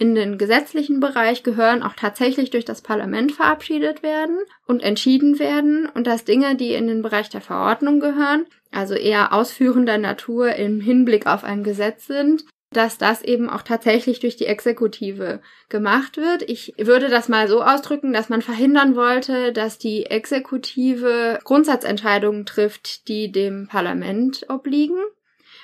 in 0.00 0.14
den 0.14 0.38
gesetzlichen 0.38 0.98
Bereich 0.98 1.42
gehören, 1.42 1.82
auch 1.82 1.92
tatsächlich 1.92 2.50
durch 2.50 2.64
das 2.64 2.80
Parlament 2.80 3.32
verabschiedet 3.32 4.02
werden 4.02 4.38
und 4.66 4.82
entschieden 4.82 5.38
werden 5.38 5.90
und 5.94 6.06
dass 6.06 6.24
Dinge, 6.24 6.56
die 6.56 6.72
in 6.72 6.86
den 6.86 7.02
Bereich 7.02 7.28
der 7.28 7.42
Verordnung 7.42 8.00
gehören, 8.00 8.46
also 8.72 8.94
eher 8.94 9.34
ausführender 9.34 9.98
Natur 9.98 10.54
im 10.54 10.80
Hinblick 10.80 11.26
auf 11.26 11.44
ein 11.44 11.62
Gesetz 11.64 12.06
sind, 12.06 12.44
dass 12.72 12.98
das 12.98 13.22
eben 13.22 13.50
auch 13.50 13.62
tatsächlich 13.62 14.20
durch 14.20 14.36
die 14.36 14.46
Exekutive 14.46 15.40
gemacht 15.68 16.16
wird. 16.16 16.42
Ich 16.42 16.74
würde 16.78 17.08
das 17.08 17.28
mal 17.28 17.48
so 17.48 17.62
ausdrücken, 17.62 18.12
dass 18.12 18.28
man 18.28 18.42
verhindern 18.42 18.94
wollte, 18.94 19.52
dass 19.52 19.78
die 19.78 20.06
Exekutive 20.06 21.40
Grundsatzentscheidungen 21.42 22.46
trifft, 22.46 23.08
die 23.08 23.32
dem 23.32 23.66
Parlament 23.66 24.46
obliegen, 24.48 24.98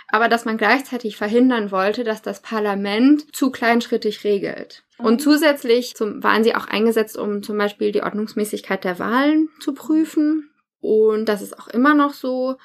aber 0.09 0.29
dass 0.29 0.45
man 0.45 0.57
gleichzeitig 0.57 1.16
verhindern 1.16 1.71
wollte, 1.71 2.03
dass 2.03 2.23
das 2.23 2.42
Parlament 2.42 3.35
zu 3.35 3.51
kleinschrittig 3.51 4.25
regelt. 4.25 4.83
Und 4.99 5.14
mhm. 5.14 5.19
zusätzlich 5.21 5.95
zum, 5.95 6.25
waren 6.25 6.42
sie 6.42 6.57
auch 6.57 6.66
eingesetzt, 6.66 7.16
um 7.16 7.42
zum 7.42 7.57
Beispiel 7.57 7.92
die 7.92 8.03
Ordnungsmäßigkeit 8.03 8.83
der 8.83 8.99
Wahlen 8.99 9.49
zu 9.61 9.75
prüfen. 9.75 10.51
Und 10.81 11.27
das 11.27 11.42
ist 11.42 11.59
auch 11.59 11.69
immer 11.69 11.95
noch 11.95 12.14
so. 12.14 12.57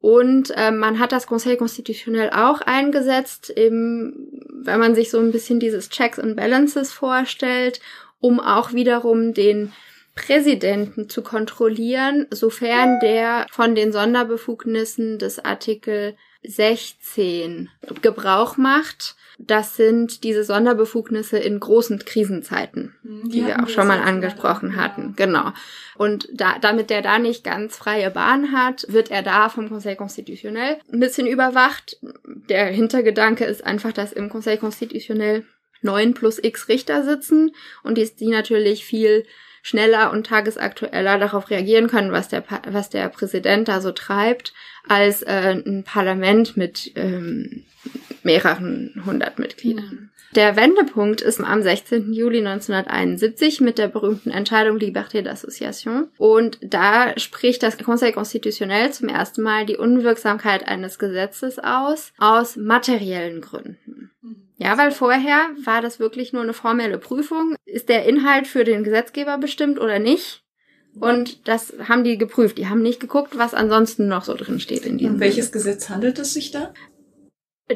Und 0.00 0.50
äh, 0.56 0.70
man 0.70 0.98
hat 0.98 1.12
das 1.12 1.26
Conseil 1.26 1.56
Constitutionnel 1.56 2.30
auch 2.30 2.62
eingesetzt, 2.62 3.50
im, 3.50 4.28
wenn 4.48 4.80
man 4.80 4.94
sich 4.94 5.10
so 5.10 5.18
ein 5.18 5.30
bisschen 5.30 5.60
dieses 5.60 5.90
Checks 5.90 6.18
and 6.18 6.36
Balances 6.36 6.90
vorstellt, 6.92 7.80
um 8.18 8.40
auch 8.40 8.72
wiederum 8.72 9.34
den 9.34 9.72
Präsidenten 10.14 11.08
zu 11.08 11.22
kontrollieren, 11.22 12.26
sofern 12.30 12.98
der 13.00 13.46
von 13.50 13.74
den 13.74 13.92
Sonderbefugnissen 13.92 15.18
des 15.18 15.38
Artikel 15.38 16.16
16 16.42 17.68
Gebrauch 18.02 18.56
macht. 18.56 19.16
Das 19.38 19.76
sind 19.76 20.22
diese 20.22 20.44
Sonderbefugnisse 20.44 21.38
in 21.38 21.60
großen 21.60 21.98
Krisenzeiten, 22.04 22.94
die, 23.02 23.28
die 23.30 23.46
wir 23.46 23.62
auch 23.62 23.68
schon 23.68 23.86
mal 23.86 24.00
angesprochen 24.00 24.76
hatten. 24.76 25.14
Genau. 25.16 25.52
Und 25.96 26.28
da, 26.32 26.58
damit 26.58 26.90
der 26.90 27.00
da 27.00 27.18
nicht 27.18 27.42
ganz 27.42 27.76
freie 27.76 28.10
Bahn 28.10 28.52
hat, 28.52 28.84
wird 28.88 29.10
er 29.10 29.22
da 29.22 29.48
vom 29.48 29.70
Conseil 29.70 29.96
Constitutionnel 29.96 30.78
ein 30.92 31.00
bisschen 31.00 31.26
überwacht. 31.26 31.98
Der 32.24 32.66
Hintergedanke 32.66 33.44
ist 33.46 33.64
einfach, 33.64 33.92
dass 33.92 34.12
im 34.12 34.28
Conseil 34.28 34.58
Constitutionnel 34.58 35.46
neun 35.82 36.12
plus 36.12 36.38
x 36.42 36.68
Richter 36.68 37.04
sitzen 37.04 37.54
und 37.82 37.96
die, 37.96 38.10
die 38.14 38.28
natürlich 38.28 38.84
viel 38.84 39.24
schneller 39.62 40.10
und 40.10 40.26
tagesaktueller 40.26 41.18
darauf 41.18 41.50
reagieren 41.50 41.88
können, 41.88 42.12
was 42.12 42.28
der, 42.28 42.44
was 42.68 42.90
der 42.90 43.08
Präsident 43.08 43.68
da 43.68 43.80
so 43.80 43.92
treibt, 43.92 44.52
als 44.88 45.22
äh, 45.22 45.60
ein 45.64 45.84
Parlament 45.84 46.56
mit 46.56 46.92
ähm, 46.96 47.64
mehreren 48.22 49.02
hundert 49.04 49.38
Mitgliedern. 49.38 50.10
Der 50.36 50.54
Wendepunkt 50.54 51.22
ist 51.22 51.40
am 51.40 51.60
16. 51.60 52.12
Juli 52.12 52.38
1971 52.38 53.60
mit 53.60 53.78
der 53.78 53.88
berühmten 53.88 54.30
Entscheidung 54.30 54.76
Liberté 54.78 55.22
d'association. 55.22 56.06
Und 56.18 56.58
da 56.62 57.18
spricht 57.18 57.64
das 57.64 57.76
Conseil 57.78 58.12
Constitutionnel 58.12 58.92
zum 58.92 59.08
ersten 59.08 59.42
Mal 59.42 59.66
die 59.66 59.76
Unwirksamkeit 59.76 60.68
eines 60.68 61.00
Gesetzes 61.00 61.58
aus, 61.58 62.12
aus 62.18 62.54
materiellen 62.54 63.40
Gründen. 63.40 64.12
Mhm. 64.22 64.42
Ja, 64.56 64.78
weil 64.78 64.92
vorher 64.92 65.48
war 65.64 65.80
das 65.80 65.98
wirklich 65.98 66.32
nur 66.32 66.42
eine 66.42 66.52
formelle 66.52 66.98
Prüfung. 66.98 67.56
Ist 67.64 67.88
der 67.88 68.04
Inhalt 68.04 68.46
für 68.46 68.62
den 68.62 68.84
Gesetzgeber 68.84 69.38
bestimmt 69.38 69.80
oder 69.80 69.98
nicht? 69.98 70.44
Und 70.98 71.46
das 71.48 71.72
haben 71.88 72.04
die 72.04 72.18
geprüft. 72.18 72.58
Die 72.58 72.68
haben 72.68 72.82
nicht 72.82 73.00
geguckt, 73.00 73.38
was 73.38 73.54
ansonsten 73.54 74.08
noch 74.08 74.24
so 74.24 74.34
drin 74.34 74.60
steht 74.60 74.84
in 74.84 74.98
diesem. 74.98 75.14
Um 75.14 75.20
welches 75.20 75.52
Gesetz 75.52 75.88
handelt 75.88 76.18
es 76.18 76.34
sich 76.34 76.50
da? 76.50 76.72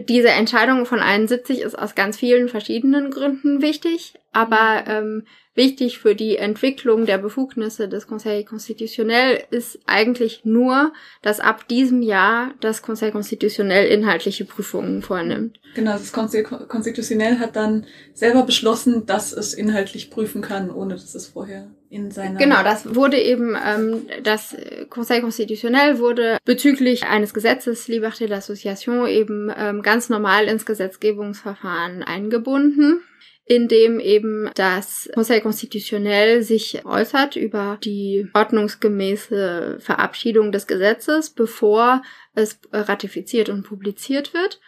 Diese 0.09 0.31
Entscheidung 0.31 0.87
von 0.87 0.99
71 0.99 1.61
ist 1.61 1.79
aus 1.79 1.95
ganz 1.95 2.17
vielen 2.17 2.49
verschiedenen 2.49 3.13
Gründen 3.13 3.63
wichtig, 3.63 4.15
aber 4.33 4.85
ähm, 4.89 5.25
wichtig 5.55 6.01
für 6.01 6.17
die 6.17 6.37
Entwicklung 6.37 7.07
der 7.07 7.19
Befugnisse 7.19 7.89
des 7.89 8.09
Conseil 8.09 8.43
Constitutionnel 8.43 9.45
ist 9.51 9.79
eigentlich 9.87 10.45
nur, 10.45 10.93
dass 11.23 11.39
ab 11.39 11.69
diesem 11.69 12.03
Jahr 12.03 12.55
das 12.61 12.83
Conseil 12.83 13.13
Constitutionnel 13.13 13.87
inhaltliche 13.87 14.45
Prüfungen 14.45 15.01
vornimmt. 15.03 15.61
Genau, 15.77 15.93
das 15.93 16.13
Conseil 16.13 16.43
Constitutionnel 16.43 17.39
hat 17.39 17.55
dann 17.55 17.87
selber 18.15 18.43
beschlossen, 18.43 19.07
dass 19.07 19.33
es 19.33 19.55
inhaltlich 19.55 20.11
prüfen 20.11 20.43
kann, 20.43 20.73
ohne 20.73 20.95
dass 20.95 21.15
es 21.15 21.29
vorher 21.29 21.71
in 21.95 22.11
seiner... 22.11 22.39
Genau, 22.39 22.63
das 22.63 22.95
wurde 22.95 23.19
eben, 23.19 23.57
ähm, 23.57 24.07
das 24.23 24.57
Conseil 24.91 25.21
Constitutionnel 25.21 25.99
wurde 25.99 26.39
bezüglich 26.45 27.05
eines 27.05 27.33
Gesetzes 27.33 27.89
Liberté 27.89 28.27
d'Association 28.27 29.07
eben 29.09 29.51
ähm, 29.57 29.83
ganz 29.83 30.09
normal 30.09 30.47
ins 30.47 30.67
Gesetzgebungsverfahren 30.67 32.03
eingebunden 32.03 33.03
in 33.47 33.69
dem 33.69 34.01
eben 34.01 34.51
das 34.55 35.11
Conseil 35.15 35.43
Constitutionnel 35.43 36.43
sich 36.43 36.85
äußert 36.87 37.37
über 37.37 37.79
die 37.85 38.27
ordnungsgemäße 38.33 39.79
Verabschiedung 39.81 40.51
des 40.51 40.67
Gesetzes, 40.67 41.29
bevor 41.31 42.03
es 42.35 42.59
ratifiziert 42.73 43.51
und 43.51 43.65
publiziert 43.65 44.33
wird. 44.33 44.61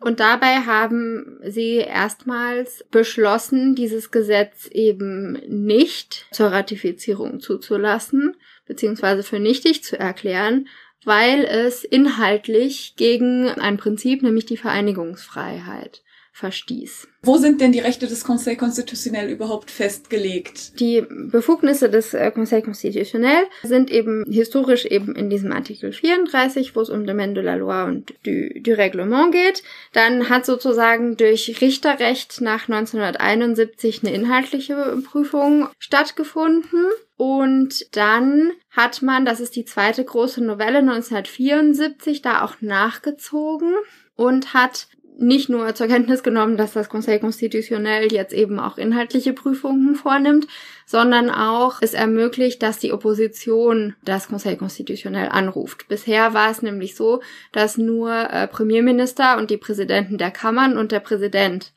Und 0.00 0.20
dabei 0.20 0.58
haben 0.58 1.40
sie 1.42 1.76
erstmals 1.76 2.84
beschlossen, 2.90 3.74
dieses 3.74 4.12
Gesetz 4.12 4.66
eben 4.68 5.32
nicht 5.48 6.26
zur 6.30 6.52
Ratifizierung 6.52 7.40
zuzulassen, 7.40 8.36
beziehungsweise 8.66 9.24
für 9.24 9.40
nichtig 9.40 9.82
zu 9.82 9.98
erklären, 9.98 10.68
weil 11.04 11.44
es 11.44 11.84
inhaltlich 11.84 12.94
gegen 12.96 13.48
ein 13.48 13.76
Prinzip, 13.76 14.22
nämlich 14.22 14.46
die 14.46 14.56
Vereinigungsfreiheit, 14.56 16.02
verstieß. 16.38 17.08
Wo 17.22 17.36
sind 17.36 17.60
denn 17.60 17.72
die 17.72 17.80
Rechte 17.80 18.06
des 18.06 18.22
Conseil 18.22 18.56
Constitutionnel 18.56 19.28
überhaupt 19.28 19.72
festgelegt? 19.72 20.78
Die 20.78 21.04
Befugnisse 21.10 21.90
des 21.90 22.14
äh, 22.14 22.30
Conseil 22.30 22.62
Constitutionnel 22.62 23.42
sind 23.64 23.90
eben 23.90 24.24
historisch 24.30 24.86
eben 24.86 25.16
in 25.16 25.30
diesem 25.30 25.52
Artikel 25.52 25.92
34, 25.92 26.76
wo 26.76 26.80
es 26.80 26.90
um 26.90 27.06
Domaine 27.06 27.34
de 27.34 27.42
la 27.42 27.56
Loi 27.56 27.84
und 27.84 28.14
du, 28.22 28.48
du 28.60 28.70
Règlement 28.72 29.32
geht. 29.32 29.64
Dann 29.92 30.28
hat 30.28 30.46
sozusagen 30.46 31.16
durch 31.16 31.60
Richterrecht 31.60 32.40
nach 32.40 32.68
1971 32.68 34.04
eine 34.04 34.14
inhaltliche 34.14 34.96
Prüfung 35.04 35.68
stattgefunden. 35.80 36.86
Und 37.16 37.96
dann 37.96 38.52
hat 38.70 39.02
man, 39.02 39.24
das 39.24 39.40
ist 39.40 39.56
die 39.56 39.64
zweite 39.64 40.04
große 40.04 40.42
Novelle 40.42 40.78
1974, 40.78 42.22
da 42.22 42.42
auch 42.42 42.60
nachgezogen 42.60 43.74
und 44.14 44.54
hat 44.54 44.88
nicht 45.20 45.48
nur 45.48 45.74
zur 45.74 45.88
Kenntnis 45.88 46.22
genommen, 46.22 46.56
dass 46.56 46.72
das 46.72 46.88
Conseil 46.88 47.18
Constitutionnel 47.18 48.12
jetzt 48.12 48.32
eben 48.32 48.60
auch 48.60 48.78
inhaltliche 48.78 49.32
Prüfungen 49.32 49.96
vornimmt, 49.96 50.46
sondern 50.86 51.28
auch 51.28 51.78
es 51.80 51.92
ermöglicht, 51.92 52.62
dass 52.62 52.78
die 52.78 52.92
Opposition 52.92 53.96
das 54.04 54.28
Conseil 54.28 54.56
Constitutionnel 54.56 55.28
anruft. 55.28 55.88
Bisher 55.88 56.34
war 56.34 56.50
es 56.50 56.62
nämlich 56.62 56.94
so, 56.94 57.20
dass 57.50 57.76
nur 57.76 58.12
äh, 58.12 58.46
Premierminister 58.46 59.38
und 59.38 59.50
die 59.50 59.56
Präsidenten 59.56 60.18
der 60.18 60.30
Kammern 60.30 60.78
und 60.78 60.92
der 60.92 61.00
Präsident 61.00 61.72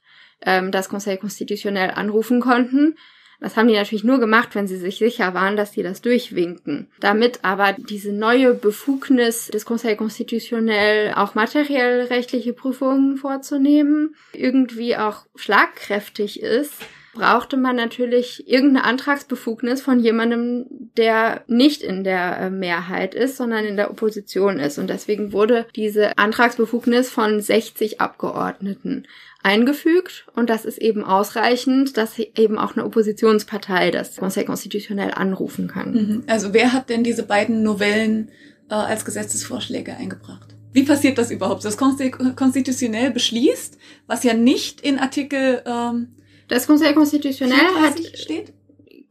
ähm, 0.46 0.72
das 0.72 0.88
Conseil 0.88 1.18
Constitutionnel 1.18 1.92
anrufen 1.92 2.42
konnten. 2.42 2.96
Das 3.42 3.58
haben 3.58 3.68
die 3.68 3.74
natürlich 3.74 4.04
nur 4.04 4.20
gemacht, 4.20 4.54
wenn 4.54 4.68
sie 4.68 4.78
sich 4.78 5.00
sicher 5.00 5.34
waren, 5.34 5.58
dass 5.58 5.72
die 5.72 5.82
das 5.82 6.02
durchwinken. 6.02 6.88
Damit 7.00 7.40
aber 7.42 7.74
diese 7.74 8.14
neue 8.14 8.54
Befugnis 8.54 9.48
des 9.48 9.66
Conseil 9.66 9.96
Constitutionnel 9.96 11.14
auch 11.16 11.34
materiell 11.34 12.04
rechtliche 12.04 12.54
Prüfungen 12.54 13.18
vorzunehmen, 13.18 14.16
irgendwie 14.32 14.96
auch 14.96 15.26
schlagkräftig 15.36 16.42
ist, 16.42 16.74
brauchte 17.14 17.58
man 17.58 17.76
natürlich 17.76 18.48
irgendeine 18.48 18.86
Antragsbefugnis 18.86 19.82
von 19.82 20.00
jemandem, 20.00 20.66
der 20.96 21.44
nicht 21.48 21.82
in 21.82 22.04
der 22.04 22.38
äh, 22.38 22.50
Mehrheit 22.50 23.16
ist, 23.16 23.38
sondern 23.38 23.66
in 23.66 23.76
der 23.76 23.92
Opposition 23.92 24.60
ist. 24.60 24.78
Und 24.78 24.90
deswegen 24.90 25.34
wurde 25.34 25.66
diese 25.76 26.18
Antragsbefugnis 26.18 27.10
von 27.10 27.42
60 27.42 28.00
Abgeordneten 28.00 29.08
eingefügt 29.44 30.26
und 30.36 30.50
das 30.50 30.66
ist 30.66 30.78
eben 30.78 31.04
ausreichend, 31.04 31.98
dass 31.98 32.20
eben 32.20 32.58
auch 32.58 32.76
eine 32.76 32.86
Oppositionspartei 32.86 33.92
das 33.92 34.18
Conseil 34.18 34.46
Constitutionnel 34.46 35.12
anrufen 35.12 35.68
kann. 35.68 35.92
Mhm. 35.94 36.24
Also 36.28 36.54
wer 36.54 36.74
hat 36.74 36.90
denn 36.90 37.04
diese 37.04 37.24
beiden 37.24 37.64
Novellen 37.64 38.30
äh, 38.70 38.76
als 38.76 39.06
Gesetzesvorschläge 39.06 39.96
eingebracht? 39.96 40.56
Wie 40.74 40.84
passiert 40.84 41.18
das 41.18 41.32
überhaupt? 41.32 41.66
Das 41.66 41.78
konstitutionell 41.78 43.12
beschließt, 43.12 43.78
was 44.08 44.24
ja 44.24 44.34
nicht 44.34 44.80
in 44.82 45.00
Artikel 45.00 45.62
ähm, 45.66 46.16
das 46.48 46.68
Conseil 46.68 46.94
Constitutionnel 46.94 47.58
hat 47.82 48.00
steht. 48.18 48.54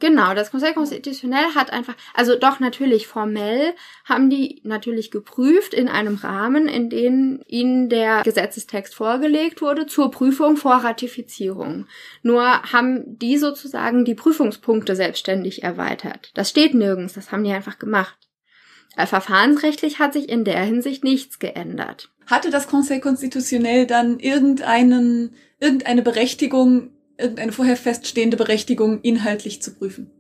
Genau, 0.01 0.33
das 0.33 0.51
Conseil 0.51 0.73
Constitutionnel 0.73 1.55
hat 1.55 1.73
einfach, 1.73 1.95
also 2.15 2.35
doch 2.35 2.59
natürlich 2.59 3.07
formell 3.07 3.75
haben 4.07 4.31
die 4.31 4.63
natürlich 4.65 5.11
geprüft 5.11 5.75
in 5.75 5.89
einem 5.89 6.17
Rahmen, 6.17 6.69
in 6.69 6.89
dem 6.89 7.43
ihnen 7.47 7.91
der 7.91 8.23
Gesetzestext 8.23 8.95
vorgelegt 8.95 9.61
wurde 9.61 9.87
zur 9.87 10.11
Prüfung 10.11 10.57
vor 10.57 10.77
Ratifizierung. 10.77 11.87
Nur 12.23 12.43
haben 12.73 13.19
die 13.19 13.37
sozusagen 13.37 14.07
die 14.07 14.15
Prüfungspunkte 14.15 14.97
selbstständig 14.97 15.63
erweitert. 15.63 16.31
Das 16.33 16.49
steht 16.49 16.73
nirgends, 16.73 17.13
das 17.13 17.31
haben 17.31 17.45
die 17.45 17.53
einfach 17.53 17.79
gemacht. 17.79 18.17
Äh, 18.97 19.07
verfahrensrechtlich 19.07 19.99
hat 19.99 20.15
sich 20.15 20.31
in 20.31 20.45
der 20.45 20.63
Hinsicht 20.63 21.05
nichts 21.05 21.39
geändert. 21.39 22.11
Hatte 22.27 22.51
das 22.51 22.69
Conseil 22.69 23.01
Constitutionnel 23.01 23.87
dann 23.87 24.19
irgendeinen, 24.19 25.35
irgendeine 25.59 26.01
Berechtigung, 26.01 26.91
irgendeine 27.21 27.53
vorher 27.53 27.77
feststehende 27.77 28.37
Berechtigung 28.37 29.01
inhaltlich 29.03 29.63
zu 29.63 29.75
prüfen? 29.75 30.11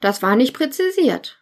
Das 0.00 0.22
war 0.22 0.36
nicht 0.36 0.54
präzisiert. 0.54 1.38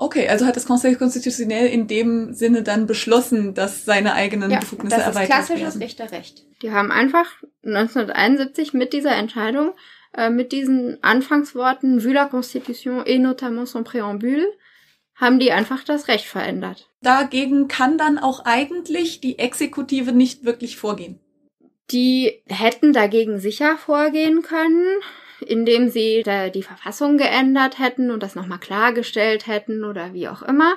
Okay, 0.00 0.28
also 0.28 0.46
hat 0.46 0.54
das 0.54 0.64
Conseil 0.64 0.94
Constitutionnel 0.94 1.66
in 1.66 1.88
dem 1.88 2.32
Sinne 2.32 2.62
dann 2.62 2.86
beschlossen, 2.86 3.54
dass 3.54 3.84
seine 3.84 4.12
eigenen 4.12 4.52
ja, 4.52 4.60
Befugnisse 4.60 4.96
das 4.96 5.06
erweitert 5.06 5.28
werden. 5.28 5.38
Das 5.38 5.50
ist 5.50 5.56
klassisches 5.56 5.80
Richterrecht. 5.80 6.46
Die 6.62 6.70
haben 6.70 6.92
einfach 6.92 7.26
1971 7.64 8.74
mit 8.74 8.92
dieser 8.92 9.16
Entscheidung, 9.16 9.72
äh, 10.16 10.30
mit 10.30 10.52
diesen 10.52 11.02
Anfangsworten 11.02 12.04
vu 12.04 12.10
la 12.10 12.26
Constitution 12.26 13.02
et 13.04 13.20
notamment 13.20 13.68
son 13.68 13.82
préambule, 13.82 14.46
haben 15.16 15.40
die 15.40 15.50
einfach 15.50 15.82
das 15.82 16.06
Recht 16.06 16.26
verändert. 16.26 16.88
Dagegen 17.02 17.66
kann 17.66 17.98
dann 17.98 18.18
auch 18.18 18.44
eigentlich 18.44 19.20
die 19.20 19.40
Exekutive 19.40 20.12
nicht 20.12 20.44
wirklich 20.44 20.76
vorgehen. 20.76 21.18
Die 21.90 22.42
hätten 22.46 22.92
dagegen 22.92 23.38
sicher 23.38 23.78
vorgehen 23.78 24.42
können, 24.42 25.00
indem 25.40 25.88
sie 25.88 26.22
die 26.54 26.62
Verfassung 26.62 27.16
geändert 27.16 27.78
hätten 27.78 28.10
und 28.10 28.22
das 28.22 28.34
nochmal 28.34 28.58
klargestellt 28.58 29.46
hätten 29.46 29.84
oder 29.84 30.12
wie 30.12 30.28
auch 30.28 30.42
immer. 30.42 30.74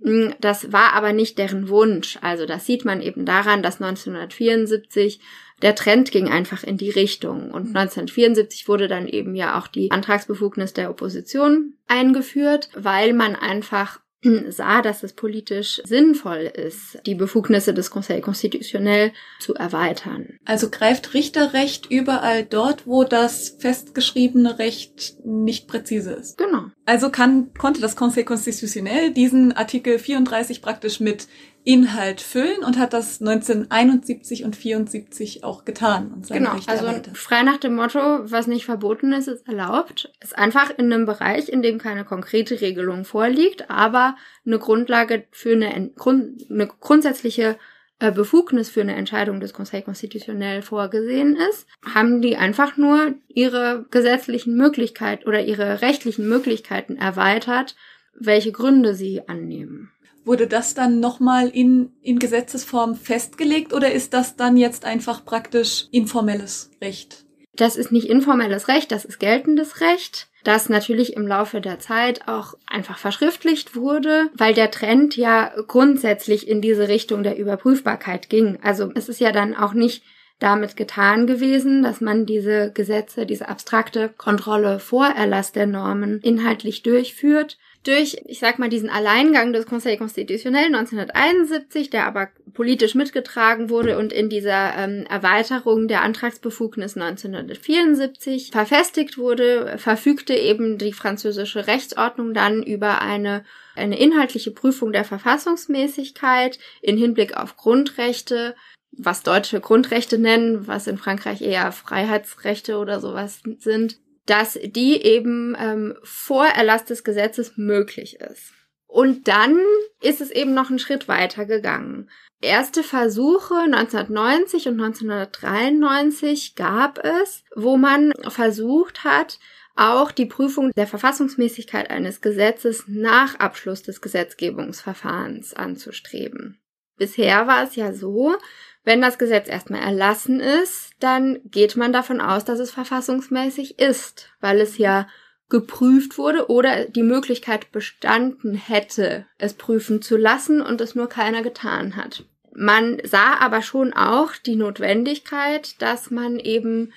Mm, 0.00 0.30
das 0.40 0.72
war 0.72 0.92
aber 0.94 1.12
nicht 1.12 1.38
deren 1.38 1.68
Wunsch. 1.68 2.18
Also 2.22 2.46
das 2.46 2.66
sieht 2.66 2.84
man 2.84 3.02
eben 3.02 3.26
daran, 3.26 3.62
dass 3.62 3.80
1974 3.80 5.20
der 5.62 5.74
Trend 5.74 6.10
ging 6.10 6.28
einfach 6.28 6.62
in 6.62 6.76
die 6.76 6.90
Richtung. 6.90 7.50
Und 7.50 7.68
1974 7.68 8.68
wurde 8.68 8.88
dann 8.88 9.08
eben 9.08 9.34
ja 9.34 9.58
auch 9.58 9.66
die 9.66 9.90
Antragsbefugnis 9.90 10.74
der 10.74 10.90
Opposition 10.90 11.74
eingeführt, 11.88 12.68
weil 12.74 13.12
man 13.12 13.36
einfach 13.36 14.00
sah, 14.48 14.82
dass 14.82 15.02
es 15.02 15.12
politisch 15.12 15.80
sinnvoll 15.84 16.50
ist, 16.54 16.98
die 17.06 17.14
Befugnisse 17.14 17.74
des 17.74 17.90
Conseil 17.90 18.20
Constitutionnel 18.20 19.12
zu 19.40 19.54
erweitern. 19.54 20.38
Also 20.44 20.70
greift 20.70 21.14
Richterrecht 21.14 21.90
überall 21.90 22.44
dort, 22.44 22.86
wo 22.86 23.04
das 23.04 23.56
festgeschriebene 23.58 24.58
Recht 24.58 25.16
nicht 25.24 25.68
präzise 25.68 26.12
ist. 26.12 26.38
Genau. 26.38 26.66
Also 26.86 27.10
kann, 27.10 27.52
konnte 27.54 27.80
das 27.80 27.96
Conseil 27.96 28.24
Constitutionnel 28.24 29.12
diesen 29.12 29.52
Artikel 29.52 29.98
34 29.98 30.62
praktisch 30.62 31.00
mit 31.00 31.26
Inhalt 31.64 32.20
füllen 32.20 32.62
und 32.62 32.78
hat 32.78 32.92
das 32.92 33.22
1971 33.22 34.44
und 34.44 34.54
74 34.54 35.44
auch 35.44 35.64
getan 35.64 36.12
und 36.12 36.28
genau, 36.28 36.52
Rechte 36.52 36.70
also 36.70 36.84
erweitert. 36.84 37.16
frei 37.16 37.42
nach 37.42 37.56
dem 37.56 37.74
Motto, 37.74 37.98
was 38.30 38.46
nicht 38.46 38.66
verboten 38.66 39.14
ist, 39.14 39.28
ist 39.28 39.48
erlaubt, 39.48 40.12
ist 40.22 40.36
einfach 40.36 40.70
in 40.76 40.92
einem 40.92 41.06
Bereich, 41.06 41.48
in 41.48 41.62
dem 41.62 41.78
keine 41.78 42.04
konkrete 42.04 42.60
Regelung 42.60 43.06
vorliegt, 43.06 43.70
aber 43.70 44.14
eine 44.44 44.58
Grundlage 44.58 45.24
für 45.30 45.52
eine, 45.52 45.90
Grund, 45.96 46.44
eine 46.50 46.66
grundsätzliche 46.66 47.56
äh, 47.98 48.12
Befugnis 48.12 48.68
für 48.68 48.82
eine 48.82 48.96
Entscheidung 48.96 49.40
des 49.40 49.54
Conseil 49.54 49.80
Constitutionnel 49.80 50.60
vorgesehen 50.60 51.36
ist, 51.48 51.66
haben 51.94 52.20
die 52.20 52.36
einfach 52.36 52.76
nur 52.76 53.14
ihre 53.28 53.86
gesetzlichen 53.90 54.54
Möglichkeiten 54.54 55.26
oder 55.26 55.42
ihre 55.42 55.80
rechtlichen 55.80 56.28
Möglichkeiten 56.28 56.96
erweitert, 56.96 57.74
welche 58.14 58.52
Gründe 58.52 58.94
sie 58.94 59.26
annehmen. 59.28 59.93
Wurde 60.24 60.46
das 60.46 60.74
dann 60.74 61.00
nochmal 61.00 61.48
in, 61.48 61.92
in 62.02 62.18
Gesetzesform 62.18 62.94
festgelegt 62.94 63.72
oder 63.72 63.92
ist 63.92 64.14
das 64.14 64.36
dann 64.36 64.56
jetzt 64.56 64.84
einfach 64.84 65.24
praktisch 65.24 65.86
informelles 65.90 66.70
Recht? 66.80 67.24
Das 67.56 67.76
ist 67.76 67.92
nicht 67.92 68.08
informelles 68.08 68.68
Recht, 68.68 68.90
das 68.90 69.04
ist 69.04 69.20
geltendes 69.20 69.80
Recht, 69.80 70.28
das 70.42 70.68
natürlich 70.68 71.14
im 71.14 71.26
Laufe 71.26 71.60
der 71.60 71.78
Zeit 71.78 72.26
auch 72.26 72.54
einfach 72.66 72.98
verschriftlicht 72.98 73.76
wurde, 73.76 74.28
weil 74.34 74.54
der 74.54 74.70
Trend 74.70 75.16
ja 75.16 75.52
grundsätzlich 75.68 76.48
in 76.48 76.60
diese 76.60 76.88
Richtung 76.88 77.22
der 77.22 77.38
Überprüfbarkeit 77.38 78.28
ging. 78.28 78.58
Also 78.62 78.90
es 78.94 79.08
ist 79.08 79.20
ja 79.20 79.30
dann 79.30 79.54
auch 79.54 79.72
nicht 79.72 80.02
damit 80.40 80.76
getan 80.76 81.26
gewesen, 81.26 81.82
dass 81.82 82.00
man 82.00 82.26
diese 82.26 82.72
Gesetze, 82.72 83.24
diese 83.24 83.48
abstrakte 83.48 84.08
Kontrolle 84.08 84.80
vor 84.80 85.06
Erlass 85.06 85.52
der 85.52 85.66
Normen 85.66 86.20
inhaltlich 86.20 86.82
durchführt, 86.82 87.56
durch, 87.84 88.16
ich 88.24 88.38
sag 88.38 88.58
mal, 88.58 88.68
diesen 88.68 88.90
Alleingang 88.90 89.52
des 89.52 89.66
Conseil 89.66 89.96
Constitutionnel 89.96 90.66
1971, 90.66 91.90
der 91.90 92.06
aber 92.06 92.30
politisch 92.52 92.94
mitgetragen 92.94 93.70
wurde 93.70 93.98
und 93.98 94.12
in 94.12 94.28
dieser 94.28 94.74
ähm, 94.76 95.06
Erweiterung 95.08 95.86
der 95.88 96.02
Antragsbefugnis 96.02 96.96
1974 96.96 98.50
verfestigt 98.50 99.18
wurde, 99.18 99.76
verfügte 99.78 100.34
eben 100.34 100.78
die 100.78 100.92
französische 100.92 101.66
Rechtsordnung 101.66 102.34
dann 102.34 102.62
über 102.62 103.02
eine 103.02 103.44
eine 103.76 103.98
inhaltliche 103.98 104.50
Prüfung 104.50 104.92
der 104.92 105.04
Verfassungsmäßigkeit 105.04 106.58
in 106.80 106.96
Hinblick 106.96 107.36
auf 107.36 107.56
Grundrechte, 107.56 108.54
was 108.92 109.22
deutsche 109.22 109.60
Grundrechte 109.60 110.18
nennen, 110.18 110.66
was 110.66 110.86
in 110.86 110.98
Frankreich 110.98 111.42
eher 111.42 111.72
Freiheitsrechte 111.72 112.78
oder 112.78 113.00
sowas 113.00 113.42
sind, 113.58 113.98
dass 114.26 114.58
die 114.62 115.02
eben 115.02 115.56
ähm, 115.58 115.96
vor 116.02 116.46
Erlass 116.46 116.84
des 116.84 117.04
Gesetzes 117.04 117.56
möglich 117.56 118.20
ist. 118.20 118.52
Und 118.86 119.26
dann 119.26 119.58
ist 120.02 120.20
es 120.20 120.30
eben 120.30 120.54
noch 120.54 120.70
einen 120.70 120.78
Schritt 120.78 121.08
weiter 121.08 121.46
gegangen. 121.46 122.08
Erste 122.40 122.82
Versuche 122.82 123.54
1990 123.54 124.68
und 124.68 124.80
1993 124.80 126.54
gab 126.54 127.04
es, 127.04 127.42
wo 127.56 127.76
man 127.76 128.12
versucht 128.28 129.02
hat, 129.02 129.38
auch 129.76 130.12
die 130.12 130.26
Prüfung 130.26 130.70
der 130.76 130.86
Verfassungsmäßigkeit 130.86 131.90
eines 131.90 132.20
Gesetzes 132.20 132.84
nach 132.86 133.34
Abschluss 133.40 133.82
des 133.82 134.00
Gesetzgebungsverfahrens 134.00 135.54
anzustreben. 135.54 136.60
Bisher 136.96 137.48
war 137.48 137.64
es 137.64 137.74
ja 137.74 137.92
so, 137.92 138.36
wenn 138.84 139.00
das 139.00 139.18
Gesetz 139.18 139.48
erstmal 139.48 139.82
erlassen 139.82 140.40
ist, 140.40 140.92
dann 141.00 141.40
geht 141.44 141.76
man 141.76 141.92
davon 141.92 142.20
aus, 142.20 142.44
dass 142.44 142.58
es 142.58 142.70
verfassungsmäßig 142.70 143.78
ist, 143.78 144.28
weil 144.40 144.60
es 144.60 144.78
ja 144.78 145.08
geprüft 145.48 146.18
wurde 146.18 146.48
oder 146.50 146.84
die 146.86 147.02
Möglichkeit 147.02 147.72
bestanden 147.72 148.54
hätte, 148.54 149.26
es 149.38 149.54
prüfen 149.54 150.02
zu 150.02 150.16
lassen 150.16 150.60
und 150.60 150.80
es 150.80 150.94
nur 150.94 151.08
keiner 151.08 151.42
getan 151.42 151.96
hat. 151.96 152.24
Man 152.54 153.00
sah 153.04 153.38
aber 153.38 153.62
schon 153.62 153.92
auch 153.92 154.36
die 154.36 154.56
Notwendigkeit, 154.56 155.80
dass 155.82 156.10
man 156.10 156.38
eben 156.38 156.92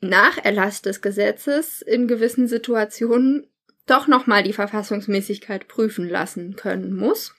nach 0.00 0.38
Erlass 0.38 0.82
des 0.82 1.02
Gesetzes 1.02 1.82
in 1.82 2.08
gewissen 2.08 2.48
Situationen 2.48 3.46
doch 3.86 4.06
nochmal 4.06 4.42
die 4.42 4.52
Verfassungsmäßigkeit 4.52 5.68
prüfen 5.68 6.08
lassen 6.08 6.56
können 6.56 6.94
muss. 6.94 7.34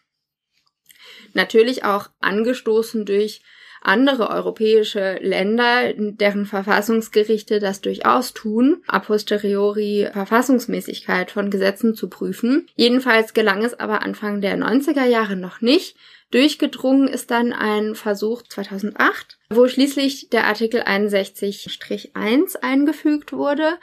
Natürlich 1.33 1.83
auch 1.83 2.09
angestoßen 2.19 3.05
durch 3.05 3.41
andere 3.81 4.29
europäische 4.29 5.17
Länder, 5.21 5.93
deren 5.95 6.45
Verfassungsgerichte 6.45 7.59
das 7.59 7.81
durchaus 7.81 8.33
tun, 8.33 8.83
a 8.87 8.99
posteriori 8.99 10.07
Verfassungsmäßigkeit 10.13 11.31
von 11.31 11.49
Gesetzen 11.49 11.95
zu 11.95 12.07
prüfen. 12.07 12.67
Jedenfalls 12.75 13.33
gelang 13.33 13.63
es 13.63 13.79
aber 13.79 14.03
Anfang 14.03 14.39
der 14.39 14.57
90er 14.57 15.05
Jahre 15.05 15.35
noch 15.35 15.61
nicht. 15.61 15.97
Durchgedrungen 16.29 17.07
ist 17.07 17.29
dann 17.31 17.51
ein 17.51 17.95
Versuch 17.95 18.43
2008, 18.43 19.37
wo 19.49 19.67
schließlich 19.67 20.29
der 20.29 20.45
Artikel 20.45 20.81
61-1 20.83 22.61
eingefügt 22.61 23.33
wurde 23.33 23.73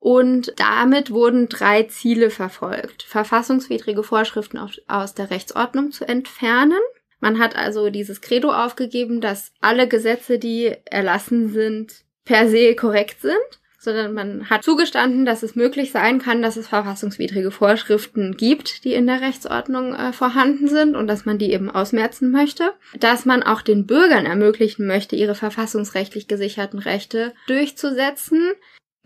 und 0.00 0.52
damit 0.56 1.10
wurden 1.10 1.48
drei 1.48 1.84
Ziele 1.84 2.30
verfolgt. 2.30 3.02
Verfassungswidrige 3.02 4.02
Vorschriften 4.02 4.58
aus 4.88 5.14
der 5.14 5.30
Rechtsordnung 5.30 5.92
zu 5.92 6.06
entfernen, 6.06 6.78
man 7.20 7.38
hat 7.38 7.56
also 7.56 7.90
dieses 7.90 8.20
Credo 8.20 8.52
aufgegeben, 8.52 9.20
dass 9.20 9.52
alle 9.60 9.88
Gesetze, 9.88 10.38
die 10.38 10.74
erlassen 10.84 11.52
sind, 11.52 12.04
per 12.24 12.48
se 12.48 12.74
korrekt 12.74 13.20
sind, 13.20 13.60
sondern 13.78 14.14
man 14.14 14.50
hat 14.50 14.64
zugestanden, 14.64 15.24
dass 15.24 15.42
es 15.42 15.54
möglich 15.54 15.92
sein 15.92 16.18
kann, 16.18 16.42
dass 16.42 16.56
es 16.56 16.68
verfassungswidrige 16.68 17.52
Vorschriften 17.52 18.36
gibt, 18.36 18.84
die 18.84 18.94
in 18.94 19.06
der 19.06 19.20
Rechtsordnung 19.20 19.94
äh, 19.94 20.12
vorhanden 20.12 20.68
sind 20.68 20.96
und 20.96 21.06
dass 21.06 21.24
man 21.24 21.38
die 21.38 21.52
eben 21.52 21.70
ausmerzen 21.70 22.30
möchte, 22.30 22.74
dass 22.98 23.24
man 23.24 23.42
auch 23.44 23.62
den 23.62 23.86
Bürgern 23.86 24.26
ermöglichen 24.26 24.86
möchte, 24.86 25.14
ihre 25.14 25.36
verfassungsrechtlich 25.36 26.26
gesicherten 26.26 26.80
Rechte 26.80 27.32
durchzusetzen, 27.46 28.52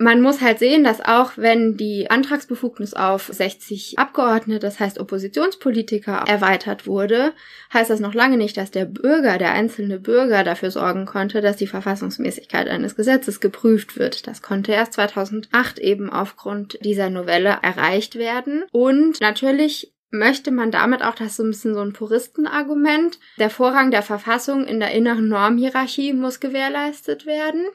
man 0.01 0.23
muss 0.23 0.41
halt 0.41 0.59
sehen, 0.59 0.83
dass 0.83 1.03
auch 1.03 1.33
wenn 1.37 1.77
die 1.77 2.11
Antragsbefugnis 2.11 2.95
auf 2.95 3.29
60 3.31 3.99
Abgeordnete, 3.99 4.59
das 4.59 4.81
heißt 4.81 4.99
Oppositionspolitiker, 4.99 6.25
erweitert 6.27 6.87
wurde, 6.87 7.35
heißt 7.75 7.91
das 7.91 8.01
noch 8.01 8.15
lange 8.15 8.39
nicht, 8.39 8.57
dass 8.57 8.71
der 8.71 8.87
Bürger, 8.87 9.37
der 9.37 9.53
einzelne 9.53 10.01
Bürger 10.01 10.43
dafür 10.43 10.71
sorgen 10.71 11.05
konnte, 11.05 11.43
dass 11.43 11.57
die 11.57 11.67
Verfassungsmäßigkeit 11.67 12.67
eines 12.67 12.97
Gesetzes 12.97 13.41
geprüft 13.41 13.99
wird. 13.99 14.27
Das 14.27 14.41
konnte 14.41 14.73
erst 14.73 14.95
2008 14.95 15.79
eben 15.79 16.09
aufgrund 16.09 16.79
dieser 16.83 17.11
Novelle 17.11 17.59
erreicht 17.61 18.17
werden. 18.17 18.65
Und 18.73 19.21
natürlich 19.21 19.93
möchte 20.11 20.51
man 20.51 20.71
damit 20.71 21.03
auch, 21.05 21.15
das 21.15 21.37
so 21.37 21.43
ein 21.43 21.51
bisschen 21.51 21.75
so 21.75 21.81
ein 21.81 21.93
Puristenargument, 21.93 23.19
der 23.39 23.51
Vorrang 23.51 23.91
der 23.91 24.03
Verfassung 24.03 24.65
in 24.65 24.81
der 24.81 24.93
inneren 24.93 25.29
Normhierarchie 25.29 26.15
muss 26.15 26.41
gewährleistet 26.41 27.27
werden. 27.27 27.67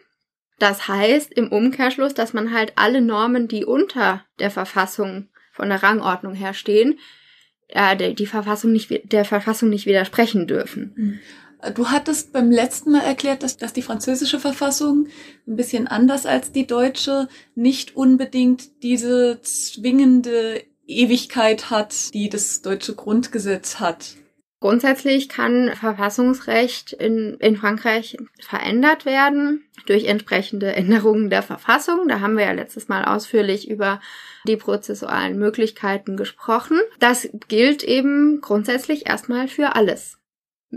Das 0.59 0.87
heißt 0.87 1.33
im 1.33 1.51
Umkehrschluss, 1.51 2.13
dass 2.13 2.33
man 2.33 2.53
halt 2.53 2.73
alle 2.75 3.01
Normen, 3.01 3.47
die 3.47 3.65
unter 3.65 4.23
der 4.39 4.51
Verfassung 4.51 5.27
von 5.51 5.69
der 5.69 5.83
Rangordnung 5.83 6.33
her 6.33 6.53
stehen, 6.53 6.99
äh, 7.67 8.13
die 8.13 8.25
Verfassung 8.25 8.71
nicht, 8.71 9.11
der 9.11 9.25
Verfassung 9.25 9.69
nicht 9.69 9.85
widersprechen 9.85 10.47
dürfen. 10.47 10.93
Mhm. 10.95 11.19
Du 11.73 11.89
hattest 11.89 12.31
beim 12.31 12.51
letzten 12.51 12.91
Mal 12.91 13.01
erklärt, 13.01 13.41
dass, 13.41 13.57
dass 13.57 13.73
die 13.73 13.81
französische 13.81 14.39
Verfassung 14.39 15.07
ein 15.47 15.55
bisschen 15.55 15.87
anders 15.87 16.25
als 16.25 16.51
die 16.51 16.67
deutsche 16.67 17.27
nicht 17.55 17.95
unbedingt 17.95 18.83
diese 18.83 19.39
zwingende 19.41 20.63
Ewigkeit 20.85 21.71
hat, 21.71 22.13
die 22.13 22.29
das 22.29 22.61
deutsche 22.61 22.93
Grundgesetz 22.93 23.79
hat. 23.79 24.15
Grundsätzlich 24.61 25.29
kann 25.29 25.73
Verfassungsrecht 25.75 26.93
in, 26.93 27.35
in 27.39 27.57
Frankreich 27.57 28.17
verändert 28.39 29.05
werden 29.05 29.65
durch 29.85 30.05
entsprechende 30.05 30.73
Änderungen 30.73 31.29
der 31.29 31.43
Verfassung. 31.43 32.07
Da 32.07 32.21
haben 32.21 32.37
wir 32.37 32.45
ja 32.45 32.53
letztes 32.53 32.87
Mal 32.87 33.05
ausführlich 33.05 33.69
über 33.69 33.99
die 34.47 34.55
prozessualen 34.55 35.37
Möglichkeiten 35.37 36.17
gesprochen. 36.17 36.79
Das 36.99 37.29
gilt 37.47 37.83
eben 37.83 38.41
grundsätzlich 38.41 39.07
erstmal 39.07 39.47
für 39.47 39.75
alles. 39.75 40.17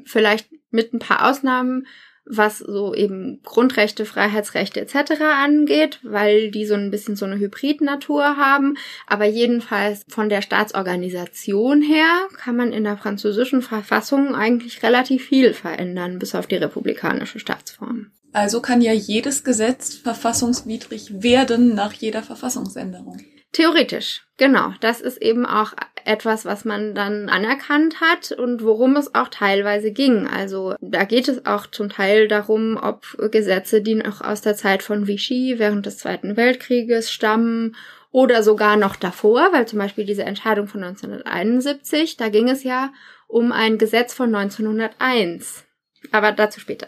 Vielleicht 0.05 0.49
mit 0.71 0.93
ein 0.93 0.99
paar 0.99 1.29
Ausnahmen 1.29 1.87
was 2.29 2.59
so 2.59 2.95
eben 2.95 3.41
Grundrechte, 3.43 4.05
Freiheitsrechte 4.05 4.81
etc. 4.81 5.21
angeht, 5.43 6.01
weil 6.03 6.51
die 6.51 6.67
so 6.67 6.75
ein 6.75 6.91
bisschen 6.91 7.17
so 7.17 7.25
eine 7.25 7.39
Hybrid-Natur 7.39 8.37
haben. 8.37 8.77
Aber 9.07 9.25
jedenfalls 9.25 10.05
von 10.09 10.29
der 10.29 10.43
Staatsorganisation 10.43 11.83
her 11.83 12.29
kann 12.37 12.57
man 12.57 12.73
in 12.73 12.85
der 12.85 12.97
französischen 12.97 13.63
Verfassung 13.63 14.35
eigentlich 14.35 14.83
relativ 14.83 15.27
viel 15.27 15.55
verändern, 15.55 16.19
bis 16.19 16.35
auf 16.35 16.47
die 16.47 16.57
republikanische 16.57 17.39
Staatsform. 17.39 18.11
Also 18.33 18.61
kann 18.61 18.83
ja 18.83 18.93
jedes 18.93 19.43
Gesetz 19.43 19.95
verfassungswidrig 19.95 21.23
werden 21.23 21.75
nach 21.75 21.93
jeder 21.95 22.23
Verfassungsänderung. 22.23 23.19
Theoretisch, 23.59 24.23
genau. 24.37 24.73
Das 24.81 25.01
ist 25.01 25.21
eben 25.21 25.45
auch 25.45 25.73
etwas, 26.05 26.45
was 26.45 26.65
man 26.65 26.95
dann 26.95 27.29
anerkannt 27.29 28.01
hat 28.01 28.31
und 28.31 28.63
worum 28.63 28.95
es 28.95 29.17
auch 29.17 29.27
teilweise 29.27 29.91
ging. 29.91 30.29
Also 30.29 30.77
da 30.81 31.03
geht 31.03 31.27
es 31.27 31.45
auch 31.45 31.67
zum 31.67 31.89
Teil 31.89 32.29
darum, 32.29 32.79
ob 32.81 33.05
Gesetze, 33.33 33.83
die 33.83 33.97
noch 33.97 34.21
aus 34.21 34.43
der 34.43 34.55
Zeit 34.55 34.85
von 34.85 35.09
Vichy 35.09 35.57
während 35.59 35.87
des 35.87 35.99
Zweiten 35.99 36.37
Weltkrieges 36.37 37.11
stammen 37.11 37.75
oder 38.13 38.45
sogar 38.45 38.77
noch 38.77 38.95
davor, 38.95 39.53
weil 39.53 39.67
zum 39.67 39.81
Beispiel 39.81 40.05
diese 40.05 40.23
Entscheidung 40.23 40.69
von 40.69 40.85
1971, 40.85 42.17
da 42.17 42.29
ging 42.29 42.49
es 42.49 42.63
ja 42.63 42.93
um 43.27 43.51
ein 43.51 43.77
Gesetz 43.77 44.15
von 44.15 44.33
1901. 44.33 45.65
Aber 46.13 46.31
dazu 46.31 46.61
später. 46.61 46.87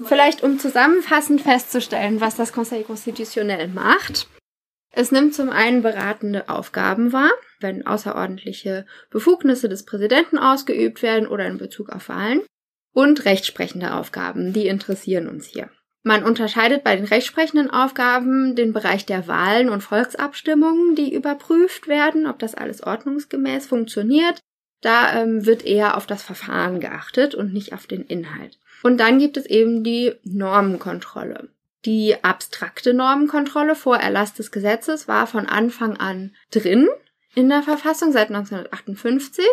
Vielleicht 0.00 0.44
um 0.44 0.60
zusammenfassend 0.60 1.40
festzustellen, 1.40 2.20
was 2.20 2.36
das 2.36 2.52
Conseil 2.52 2.84
Constitutionnel 2.84 3.66
macht. 3.66 4.28
Es 4.96 5.10
nimmt 5.10 5.34
zum 5.34 5.50
einen 5.50 5.82
beratende 5.82 6.48
Aufgaben 6.48 7.12
wahr, 7.12 7.32
wenn 7.58 7.84
außerordentliche 7.84 8.86
Befugnisse 9.10 9.68
des 9.68 9.84
Präsidenten 9.84 10.38
ausgeübt 10.38 11.02
werden 11.02 11.26
oder 11.26 11.46
in 11.46 11.58
Bezug 11.58 11.90
auf 11.90 12.08
Wahlen, 12.08 12.42
und 12.92 13.24
rechtsprechende 13.24 13.92
Aufgaben, 13.92 14.52
die 14.52 14.68
interessieren 14.68 15.26
uns 15.26 15.46
hier. 15.46 15.68
Man 16.04 16.22
unterscheidet 16.22 16.84
bei 16.84 16.94
den 16.94 17.06
rechtsprechenden 17.06 17.70
Aufgaben 17.70 18.54
den 18.54 18.72
Bereich 18.72 19.04
der 19.04 19.26
Wahlen 19.26 19.68
und 19.68 19.82
Volksabstimmungen, 19.82 20.94
die 20.94 21.12
überprüft 21.12 21.88
werden, 21.88 22.26
ob 22.26 22.38
das 22.38 22.54
alles 22.54 22.82
ordnungsgemäß 22.82 23.66
funktioniert. 23.66 24.38
Da 24.80 25.20
ähm, 25.20 25.44
wird 25.44 25.64
eher 25.64 25.96
auf 25.96 26.06
das 26.06 26.22
Verfahren 26.22 26.78
geachtet 26.78 27.34
und 27.34 27.52
nicht 27.52 27.72
auf 27.72 27.86
den 27.86 28.04
Inhalt. 28.04 28.60
Und 28.82 28.98
dann 28.98 29.18
gibt 29.18 29.38
es 29.38 29.46
eben 29.46 29.82
die 29.82 30.12
Normenkontrolle. 30.24 31.48
Die 31.84 32.16
abstrakte 32.22 32.94
Normenkontrolle 32.94 33.74
vor 33.74 33.96
Erlass 33.96 34.32
des 34.32 34.50
Gesetzes 34.50 35.06
war 35.06 35.26
von 35.26 35.46
Anfang 35.46 35.96
an 35.96 36.34
drin 36.50 36.88
in 37.34 37.48
der 37.48 37.62
Verfassung 37.62 38.12
seit 38.12 38.28
1958 38.28 39.44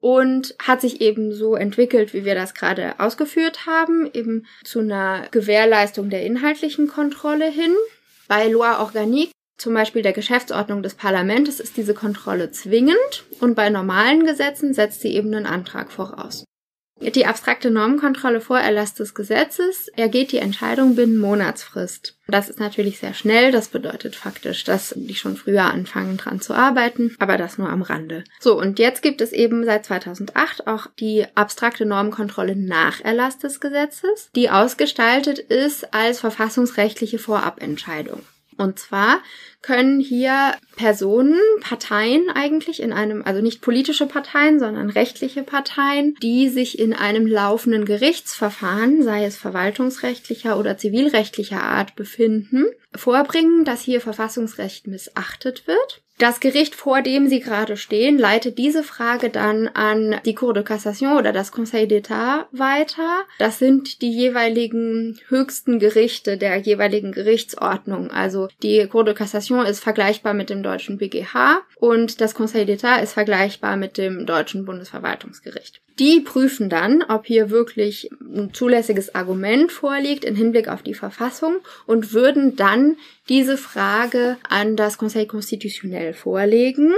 und 0.00 0.54
hat 0.60 0.80
sich 0.80 1.00
eben 1.00 1.32
so 1.32 1.54
entwickelt, 1.54 2.12
wie 2.12 2.24
wir 2.24 2.34
das 2.34 2.54
gerade 2.54 2.98
ausgeführt 2.98 3.66
haben, 3.66 4.08
eben 4.12 4.46
zu 4.64 4.80
einer 4.80 5.26
Gewährleistung 5.30 6.10
der 6.10 6.24
inhaltlichen 6.24 6.88
Kontrolle 6.88 7.50
hin. 7.50 7.74
Bei 8.26 8.48
Loi 8.48 8.76
Organique, 8.78 9.32
zum 9.56 9.74
Beispiel 9.74 10.02
der 10.02 10.12
Geschäftsordnung 10.12 10.82
des 10.82 10.94
Parlaments, 10.94 11.58
ist 11.60 11.76
diese 11.76 11.94
Kontrolle 11.94 12.50
zwingend 12.50 13.24
und 13.40 13.54
bei 13.54 13.70
normalen 13.70 14.26
Gesetzen 14.26 14.74
setzt 14.74 15.00
sie 15.00 15.14
eben 15.14 15.34
einen 15.34 15.46
Antrag 15.46 15.90
voraus. 15.90 16.44
Die 17.00 17.26
abstrakte 17.26 17.70
Normenkontrolle 17.70 18.40
vor 18.40 18.58
Erlass 18.58 18.94
des 18.94 19.14
Gesetzes 19.14 19.88
ergeht 19.96 20.32
die 20.32 20.38
Entscheidung 20.38 20.96
binnen 20.96 21.16
Monatsfrist. 21.16 22.16
Das 22.26 22.50
ist 22.50 22.58
natürlich 22.58 22.98
sehr 22.98 23.14
schnell, 23.14 23.52
das 23.52 23.68
bedeutet 23.68 24.16
faktisch, 24.16 24.64
dass 24.64 24.94
die 24.96 25.14
schon 25.14 25.36
früher 25.36 25.64
anfangen 25.64 26.16
dran 26.16 26.40
zu 26.40 26.54
arbeiten, 26.54 27.14
aber 27.18 27.38
das 27.38 27.56
nur 27.56 27.70
am 27.70 27.82
Rande. 27.82 28.24
So, 28.40 28.58
und 28.58 28.78
jetzt 28.78 29.02
gibt 29.02 29.20
es 29.20 29.32
eben 29.32 29.64
seit 29.64 29.86
2008 29.86 30.66
auch 30.66 30.88
die 30.98 31.24
abstrakte 31.34 31.86
Normenkontrolle 31.86 32.56
nach 32.56 33.00
Erlass 33.00 33.38
des 33.38 33.60
Gesetzes, 33.60 34.30
die 34.34 34.50
ausgestaltet 34.50 35.38
ist 35.38 35.94
als 35.94 36.20
verfassungsrechtliche 36.20 37.18
Vorabentscheidung. 37.18 38.22
Und 38.58 38.78
zwar 38.80 39.22
können 39.62 40.00
hier 40.00 40.54
Personen, 40.76 41.38
Parteien 41.60 42.28
eigentlich 42.34 42.82
in 42.82 42.92
einem, 42.92 43.22
also 43.24 43.40
nicht 43.40 43.62
politische 43.62 44.06
Parteien, 44.06 44.58
sondern 44.58 44.90
rechtliche 44.90 45.44
Parteien, 45.44 46.16
die 46.22 46.48
sich 46.48 46.78
in 46.78 46.92
einem 46.92 47.26
laufenden 47.26 47.84
Gerichtsverfahren, 47.84 49.02
sei 49.04 49.24
es 49.24 49.36
verwaltungsrechtlicher 49.36 50.58
oder 50.58 50.76
zivilrechtlicher 50.76 51.62
Art 51.62 51.94
befinden, 51.94 52.66
vorbringen, 52.94 53.64
dass 53.64 53.82
hier 53.82 54.00
Verfassungsrecht 54.00 54.88
missachtet 54.88 55.68
wird 55.68 56.02
das 56.18 56.40
Gericht, 56.40 56.74
vor 56.74 57.02
dem 57.02 57.28
Sie 57.28 57.40
gerade 57.40 57.76
stehen, 57.76 58.18
leitet 58.18 58.58
diese 58.58 58.82
Frage 58.82 59.30
dann 59.30 59.68
an 59.68 60.20
die 60.24 60.34
Cour 60.34 60.52
de 60.52 60.62
Cassation 60.62 61.16
oder 61.16 61.32
das 61.32 61.52
Conseil 61.52 61.86
d'État 61.86 62.46
weiter. 62.52 63.24
Das 63.38 63.58
sind 63.58 64.02
die 64.02 64.10
jeweiligen 64.10 65.18
höchsten 65.28 65.78
Gerichte 65.78 66.36
der 66.36 66.56
jeweiligen 66.58 67.12
Gerichtsordnung. 67.12 68.10
Also 68.10 68.48
die 68.62 68.86
Cour 68.86 69.04
de 69.04 69.14
Cassation 69.14 69.64
ist 69.64 69.80
vergleichbar 69.80 70.34
mit 70.34 70.50
dem 70.50 70.62
deutschen 70.62 70.98
BGH 70.98 71.62
und 71.76 72.20
das 72.20 72.34
Conseil 72.34 72.66
d'État 72.66 73.02
ist 73.02 73.12
vergleichbar 73.12 73.76
mit 73.76 73.96
dem 73.96 74.26
deutschen 74.26 74.64
Bundesverwaltungsgericht. 74.64 75.80
Die 75.98 76.20
prüfen 76.20 76.70
dann, 76.70 77.02
ob 77.02 77.26
hier 77.26 77.50
wirklich 77.50 78.10
ein 78.20 78.54
zulässiges 78.54 79.14
Argument 79.14 79.72
vorliegt 79.72 80.24
im 80.24 80.36
Hinblick 80.36 80.68
auf 80.68 80.82
die 80.82 80.94
Verfassung 80.94 81.56
und 81.86 82.12
würden 82.12 82.54
dann 82.54 82.96
diese 83.28 83.56
Frage 83.56 84.36
an 84.48 84.76
das 84.76 84.96
Conseil 84.96 85.26
Constitutionnel 85.26 86.14
vorlegen. 86.14 86.94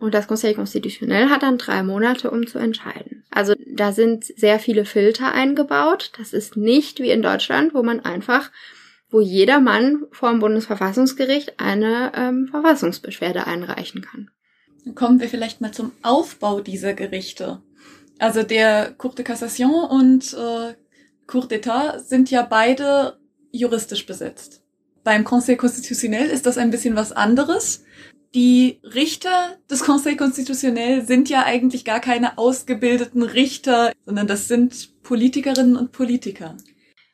Und 0.00 0.14
das 0.14 0.26
Conseil 0.26 0.54
Constitutionnel 0.54 1.28
hat 1.28 1.42
dann 1.42 1.58
drei 1.58 1.82
Monate, 1.82 2.30
um 2.30 2.46
zu 2.46 2.58
entscheiden. 2.58 3.24
Also 3.30 3.54
da 3.66 3.92
sind 3.92 4.24
sehr 4.24 4.58
viele 4.58 4.84
Filter 4.84 5.32
eingebaut. 5.32 6.12
Das 6.18 6.32
ist 6.32 6.56
nicht 6.56 7.00
wie 7.00 7.10
in 7.10 7.22
Deutschland, 7.22 7.74
wo 7.74 7.82
man 7.82 8.00
einfach, 8.00 8.50
wo 9.10 9.20
jeder 9.20 9.60
Mann 9.60 10.04
vor 10.12 10.30
dem 10.30 10.40
Bundesverfassungsgericht 10.40 11.58
eine 11.58 12.12
ähm, 12.14 12.48
Verfassungsbeschwerde 12.48 13.46
einreichen 13.46 14.02
kann. 14.02 14.30
Kommen 14.94 15.20
wir 15.20 15.28
vielleicht 15.28 15.60
mal 15.60 15.72
zum 15.72 15.92
Aufbau 16.02 16.60
dieser 16.60 16.94
Gerichte. 16.94 17.60
Also 18.18 18.42
der 18.42 18.94
Cour 18.94 19.14
de 19.14 19.24
Cassation 19.24 19.84
und 19.84 20.34
äh, 20.34 20.74
Cour 21.26 21.46
d'État 21.46 22.00
sind 22.00 22.30
ja 22.30 22.42
beide 22.42 23.18
juristisch 23.52 24.06
besetzt. 24.06 24.62
Beim 25.04 25.24
Conseil 25.24 25.56
Constitutionnel 25.56 26.28
ist 26.28 26.46
das 26.46 26.58
ein 26.58 26.70
bisschen 26.70 26.96
was 26.96 27.12
anderes. 27.12 27.84
Die 28.34 28.80
Richter 28.82 29.56
des 29.70 29.84
Conseil 29.84 30.16
Constitutionnel 30.16 31.06
sind 31.06 31.30
ja 31.30 31.44
eigentlich 31.44 31.84
gar 31.84 32.00
keine 32.00 32.36
ausgebildeten 32.36 33.22
Richter, 33.22 33.92
sondern 34.04 34.26
das 34.26 34.48
sind 34.48 35.02
Politikerinnen 35.02 35.76
und 35.76 35.92
Politiker. 35.92 36.56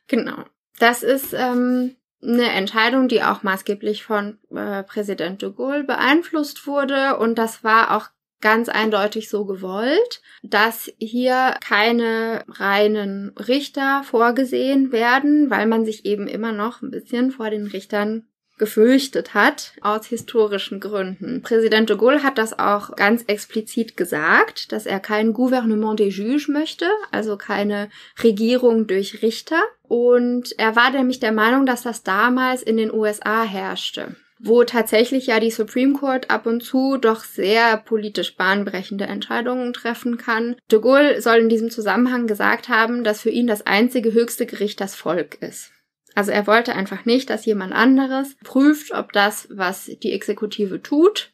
Genau. 0.09 0.45
Das 0.79 1.05
ist 1.05 1.33
ähm, 1.33 1.95
eine 2.21 2.51
Entscheidung, 2.51 3.07
die 3.07 3.23
auch 3.23 3.45
maßgeblich 3.45 4.03
von 4.03 4.39
äh, 4.51 4.83
Präsident 4.83 5.43
de 5.43 5.53
Gaulle 5.53 5.85
beeinflusst 5.85 6.67
wurde 6.67 7.17
und 7.19 7.37
das 7.37 7.63
war 7.63 7.97
auch 7.97 8.09
ganz 8.41 8.69
eindeutig 8.69 9.31
so 9.31 9.45
gewollt, 9.45 10.21
dass 10.43 10.93
hier 10.99 11.57
keine 11.67 12.45
reinen 12.49 13.31
Richter 13.39 14.03
vorgesehen 14.05 14.93
werden, 14.93 15.51
weil 15.51 15.67
man 15.67 15.85
sich 15.85 16.05
eben 16.05 16.27
immer 16.27 16.53
noch 16.53 16.83
ein 16.83 16.91
bisschen 16.91 17.31
vor 17.31 17.51
den 17.51 17.67
Richtern 17.67 18.27
gefürchtet 18.59 19.35
hat, 19.35 19.73
aus 19.81 20.07
historischen 20.07 20.79
Gründen. 20.79 21.43
Präsident 21.43 21.91
de 21.91 21.97
Gaulle 21.97 22.23
hat 22.23 22.39
das 22.39 22.57
auch 22.57 22.95
ganz 22.95 23.25
explizit 23.27 23.97
gesagt, 23.97 24.71
dass 24.71 24.87
er 24.87 25.01
kein 25.01 25.33
Gouvernement 25.33 25.99
des 25.99 26.17
Juges 26.17 26.47
möchte, 26.47 26.87
also 27.11 27.37
keine 27.37 27.89
Regierung 28.23 28.87
durch 28.87 29.23
Richter. 29.23 29.61
Und 29.83 30.57
er 30.59 30.77
war 30.77 30.91
nämlich 30.91 31.19
der 31.19 31.33
Meinung, 31.33 31.67
dass 31.67 31.83
das 31.83 32.05
damals 32.05 32.63
in 32.63 32.77
den 32.77 32.93
USA 32.93 33.43
herrschte 33.43 34.15
wo 34.45 34.65
tatsächlich 34.65 35.27
ja 35.27 35.41
die 35.41 35.51
Supreme 35.51 35.95
Court 35.95 36.31
ab 36.31 36.47
und 36.47 36.63
zu 36.63 36.99
doch 36.99 37.25
sehr 37.25 37.79
politisch 37.79 38.37
bahnbrechende 38.37 39.07
Entscheidungen 39.07 39.73
treffen 39.73 40.19
kann. 40.19 40.57
De 40.71 40.81
Gaulle 40.81 41.21
soll 41.23 41.39
in 41.39 41.49
diesem 41.49 41.71
Zusammenhang 41.71 42.27
gesagt 42.27 42.69
haben, 42.69 43.05
dass 43.05 43.23
für 43.23 43.31
ihn 43.31 43.47
das 43.47 43.67
einzige 43.67 44.13
höchste 44.13 44.45
Gericht 44.45 44.81
das 44.81 44.95
Volk 44.95 45.41
ist. 45.41 45.73
Also 46.15 46.31
er 46.31 46.47
wollte 46.47 46.75
einfach 46.75 47.07
nicht, 47.07 47.31
dass 47.31 47.47
jemand 47.47 47.73
anderes 47.73 48.37
prüft, 48.45 48.93
ob 48.93 49.13
das, 49.13 49.49
was 49.51 49.87
die 49.87 50.13
Exekutive 50.13 50.83
tut 50.83 51.33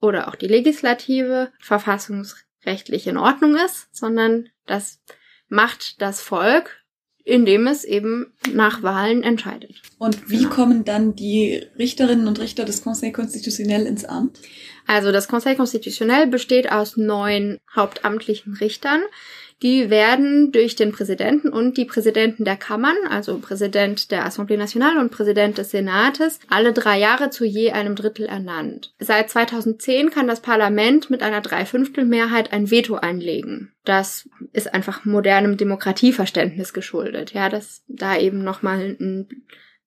oder 0.00 0.28
auch 0.28 0.34
die 0.34 0.48
Legislative 0.48 1.52
verfassungsrechtlich 1.60 3.06
in 3.06 3.18
Ordnung 3.18 3.56
ist, 3.56 3.94
sondern 3.94 4.48
das 4.66 5.00
macht 5.48 6.00
das 6.00 6.22
Volk 6.22 6.79
indem 7.30 7.68
es 7.68 7.84
eben 7.84 8.32
nach 8.52 8.82
Wahlen 8.82 9.22
entscheidet. 9.22 9.82
Und 9.98 10.28
wie 10.28 10.38
genau. 10.38 10.50
kommen 10.50 10.84
dann 10.84 11.14
die 11.14 11.64
Richterinnen 11.78 12.26
und 12.26 12.40
Richter 12.40 12.64
des 12.64 12.82
Conseil 12.82 13.12
Constitutionnel 13.12 13.86
ins 13.86 14.04
Amt? 14.04 14.40
Also 14.86 15.12
das 15.12 15.28
Conseil 15.28 15.54
Constitutionnel 15.54 16.26
besteht 16.26 16.72
aus 16.72 16.96
neun 16.96 17.58
hauptamtlichen 17.74 18.54
Richtern, 18.54 19.00
die 19.62 19.90
werden 19.90 20.52
durch 20.52 20.74
den 20.74 20.90
Präsidenten 20.90 21.50
und 21.50 21.76
die 21.76 21.84
Präsidenten 21.84 22.44
der 22.44 22.56
Kammern, 22.56 22.96
also 23.08 23.38
Präsident 23.38 24.10
der 24.10 24.26
Assemblée 24.26 24.56
Nationale 24.56 25.00
und 25.00 25.10
Präsident 25.10 25.58
des 25.58 25.70
Senates, 25.70 26.40
alle 26.48 26.72
drei 26.72 26.98
Jahre 26.98 27.30
zu 27.30 27.44
je 27.44 27.72
einem 27.72 27.94
Drittel 27.94 28.26
ernannt. 28.26 28.94
Seit 28.98 29.28
2010 29.28 30.10
kann 30.10 30.26
das 30.26 30.40
Parlament 30.40 31.10
mit 31.10 31.22
einer 31.22 31.42
Dreiviertelmehrheit 31.42 32.52
ein 32.52 32.70
Veto 32.70 32.94
einlegen. 32.94 33.72
Das 33.84 34.28
ist 34.52 34.72
einfach 34.72 35.04
modernem 35.04 35.56
Demokratieverständnis 35.56 36.72
geschuldet, 36.72 37.32
ja, 37.32 37.48
dass 37.48 37.82
da 37.86 38.18
eben 38.18 38.42
nochmal 38.42 38.96
ein, 38.98 39.28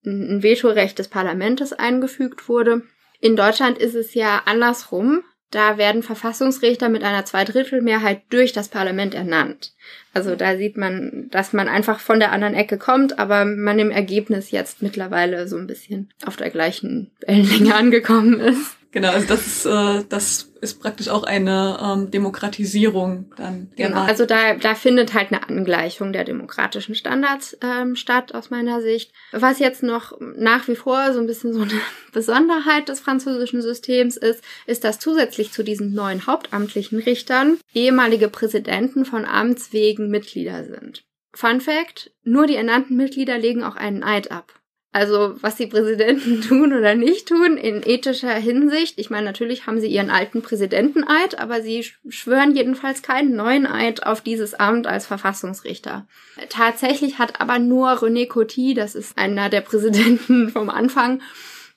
ein 0.05 0.43
Vetorecht 0.43 0.99
des 0.99 1.07
Parlaments 1.07 1.73
eingefügt 1.73 2.47
wurde. 2.47 2.83
In 3.19 3.35
Deutschland 3.35 3.77
ist 3.77 3.95
es 3.95 4.13
ja 4.13 4.43
andersrum. 4.45 5.23
Da 5.53 5.77
werden 5.77 6.01
Verfassungsrichter 6.01 6.89
mit 6.89 7.03
einer 7.03 7.25
Zweidrittelmehrheit 7.25 8.23
durch 8.31 8.53
das 8.53 8.69
Parlament 8.69 9.13
ernannt. 9.13 9.73
Also 10.11 10.35
da 10.35 10.57
sieht 10.57 10.77
man, 10.77 11.27
dass 11.29 11.53
man 11.53 11.67
einfach 11.67 11.99
von 11.99 12.19
der 12.19 12.31
anderen 12.31 12.55
Ecke 12.55 12.79
kommt, 12.79 13.19
aber 13.19 13.45
man 13.45 13.77
im 13.77 13.91
Ergebnis 13.91 14.49
jetzt 14.49 14.81
mittlerweile 14.81 15.47
so 15.47 15.57
ein 15.57 15.67
bisschen 15.67 16.09
auf 16.25 16.37
der 16.37 16.49
gleichen 16.49 17.11
Wellenlänge 17.19 17.75
angekommen 17.75 18.39
ist. 18.39 18.77
Genau, 18.93 19.09
also 19.09 19.27
das 19.27 19.47
ist, 19.47 19.65
äh, 19.65 20.03
das 20.07 20.51
ist 20.61 20.79
praktisch 20.79 21.09
auch 21.09 21.23
eine 21.23 21.79
ähm, 21.81 22.11
Demokratisierung 22.11 23.33
dann. 23.35 23.71
Genau, 23.75 24.03
also 24.03 24.27
da, 24.27 24.53
da 24.53 24.75
findet 24.75 25.15
halt 25.15 25.31
eine 25.31 25.49
Angleichung 25.49 26.13
der 26.13 26.23
demokratischen 26.23 26.93
Standards 26.93 27.57
ähm, 27.61 27.95
statt, 27.95 28.35
aus 28.35 28.51
meiner 28.51 28.83
Sicht. 28.83 29.11
Was 29.31 29.57
jetzt 29.57 29.81
noch 29.81 30.15
nach 30.19 30.67
wie 30.67 30.75
vor 30.75 31.11
so 31.11 31.19
ein 31.19 31.25
bisschen 31.25 31.53
so 31.53 31.63
eine 31.63 31.71
Besonderheit 32.13 32.87
des 32.87 32.99
französischen 32.99 33.63
Systems 33.63 34.15
ist, 34.15 34.43
ist, 34.67 34.83
dass 34.83 34.99
zusätzlich 34.99 35.51
zu 35.51 35.63
diesen 35.63 35.95
neuen 35.95 36.27
hauptamtlichen 36.27 36.99
Richtern 36.99 37.57
ehemalige 37.73 38.29
Präsidenten 38.29 39.05
von 39.05 39.25
Amts 39.25 39.73
wegen 39.73 40.09
Mitglieder 40.09 40.65
sind. 40.65 41.03
Fun 41.33 41.61
Fact, 41.61 42.11
nur 42.23 42.45
die 42.45 42.55
ernannten 42.55 42.95
Mitglieder 42.95 43.39
legen 43.39 43.63
auch 43.63 43.75
einen 43.75 44.03
Eid 44.03 44.31
ab. 44.31 44.53
Also 44.93 45.35
was 45.41 45.55
die 45.55 45.67
Präsidenten 45.67 46.41
tun 46.47 46.71
oder 46.71 46.93
nicht 46.93 47.27
tun 47.27 47.57
in 47.57 47.81
ethischer 47.83 48.33
Hinsicht. 48.33 48.99
Ich 48.99 49.09
meine, 49.09 49.25
natürlich 49.25 49.65
haben 49.65 49.81
sie 49.81 49.87
ihren 49.87 50.11
alten 50.11 50.43
Präsidenteneid, 50.43 51.39
aber 51.39 51.61
sie 51.61 51.83
schwören 52.07 52.55
jedenfalls 52.55 53.01
keinen 53.01 53.35
neuen 53.35 53.65
Eid 53.65 54.05
auf 54.05 54.21
dieses 54.21 54.53
Amt 54.53 54.85
als 54.85 55.07
Verfassungsrichter. 55.07 56.07
Tatsächlich 56.49 57.17
hat 57.17 57.41
aber 57.41 57.57
nur 57.57 57.89
René 58.03 58.27
Coty, 58.27 58.75
das 58.75 58.93
ist 58.93 59.17
einer 59.17 59.49
der 59.49 59.61
Präsidenten 59.61 60.49
vom 60.53 60.69
Anfang, 60.69 61.21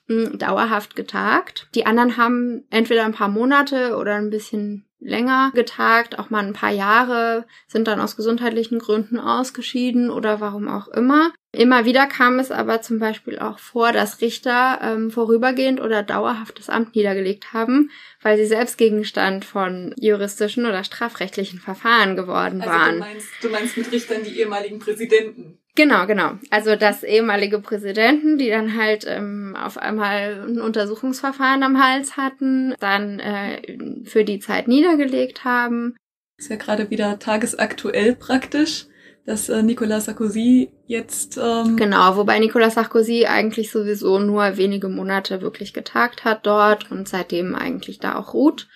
dauerhaft 0.07 0.95
getagt. 0.95 1.67
Die 1.75 1.85
anderen 1.85 2.17
haben 2.17 2.63
entweder 2.69 3.03
ein 3.03 3.13
paar 3.13 3.27
Monate 3.27 3.97
oder 3.97 4.15
ein 4.15 4.29
bisschen 4.29 4.85
länger 4.99 5.51
getagt, 5.53 6.17
auch 6.17 6.29
mal 6.29 6.45
ein 6.45 6.53
paar 6.53 6.71
Jahre, 6.71 7.45
sind 7.67 7.87
dann 7.87 7.99
aus 7.99 8.15
gesundheitlichen 8.15 8.79
Gründen 8.79 9.19
ausgeschieden 9.19 10.09
oder 10.09 10.39
warum 10.39 10.67
auch 10.67 10.87
immer. 10.87 11.31
Immer 11.57 11.85
wieder 11.85 12.05
kam 12.05 12.37
es 12.37 12.51
aber 12.51 12.83
zum 12.83 12.99
Beispiel 12.99 13.39
auch 13.39 13.57
vor, 13.57 13.91
dass 13.91 14.21
Richter 14.21 14.79
ähm, 14.83 15.09
vorübergehend 15.09 15.81
oder 15.81 16.03
dauerhaft 16.03 16.59
das 16.59 16.69
Amt 16.69 16.95
niedergelegt 16.95 17.51
haben, 17.51 17.89
weil 18.21 18.37
sie 18.37 18.45
selbst 18.45 18.77
Gegenstand 18.77 19.43
von 19.43 19.91
juristischen 19.97 20.67
oder 20.67 20.83
strafrechtlichen 20.83 21.59
Verfahren 21.59 22.15
geworden 22.15 22.61
also 22.61 22.71
waren. 22.71 22.93
Du 22.93 22.99
meinst, 22.99 23.27
du 23.41 23.49
meinst 23.49 23.77
mit 23.77 23.91
Richtern 23.91 24.23
die 24.23 24.39
ehemaligen 24.39 24.77
Präsidenten? 24.77 25.57
Genau, 25.73 26.05
genau. 26.05 26.33
Also 26.51 26.75
das 26.75 27.03
ehemalige 27.03 27.59
Präsidenten, 27.59 28.37
die 28.37 28.49
dann 28.49 28.77
halt 28.77 29.05
ähm, 29.07 29.55
auf 29.59 29.79
einmal 29.79 30.45
ein 30.47 30.61
Untersuchungsverfahren 30.61 31.63
am 31.63 31.83
Hals 31.83 32.17
hatten, 32.17 32.75
dann 32.79 33.19
äh, 33.19 34.03
für 34.05 34.23
die 34.23 34.37
Zeit 34.37 34.67
niedergelegt 34.67 35.43
haben. 35.43 35.95
Ist 36.37 36.51
ja 36.51 36.55
gerade 36.55 36.91
wieder 36.91 37.17
tagesaktuell 37.17 38.15
praktisch, 38.15 38.85
dass 39.27 39.49
äh, 39.49 39.61
Nicolas 39.61 40.05
Sarkozy 40.05 40.71
jetzt. 40.87 41.37
Ähm 41.37 41.75
genau, 41.75 42.15
wobei 42.15 42.39
Nicolas 42.39 42.75
Sarkozy 42.75 43.25
eigentlich 43.25 43.69
sowieso 43.69 44.19
nur 44.19 44.55
wenige 44.55 44.87
Monate 44.87 45.41
wirklich 45.41 45.73
getagt 45.73 46.23
hat 46.23 46.47
dort 46.47 46.89
und 46.91 47.09
seitdem 47.09 47.53
eigentlich 47.53 47.99
da 47.99 48.15
auch 48.15 48.33
ruht. 48.33 48.69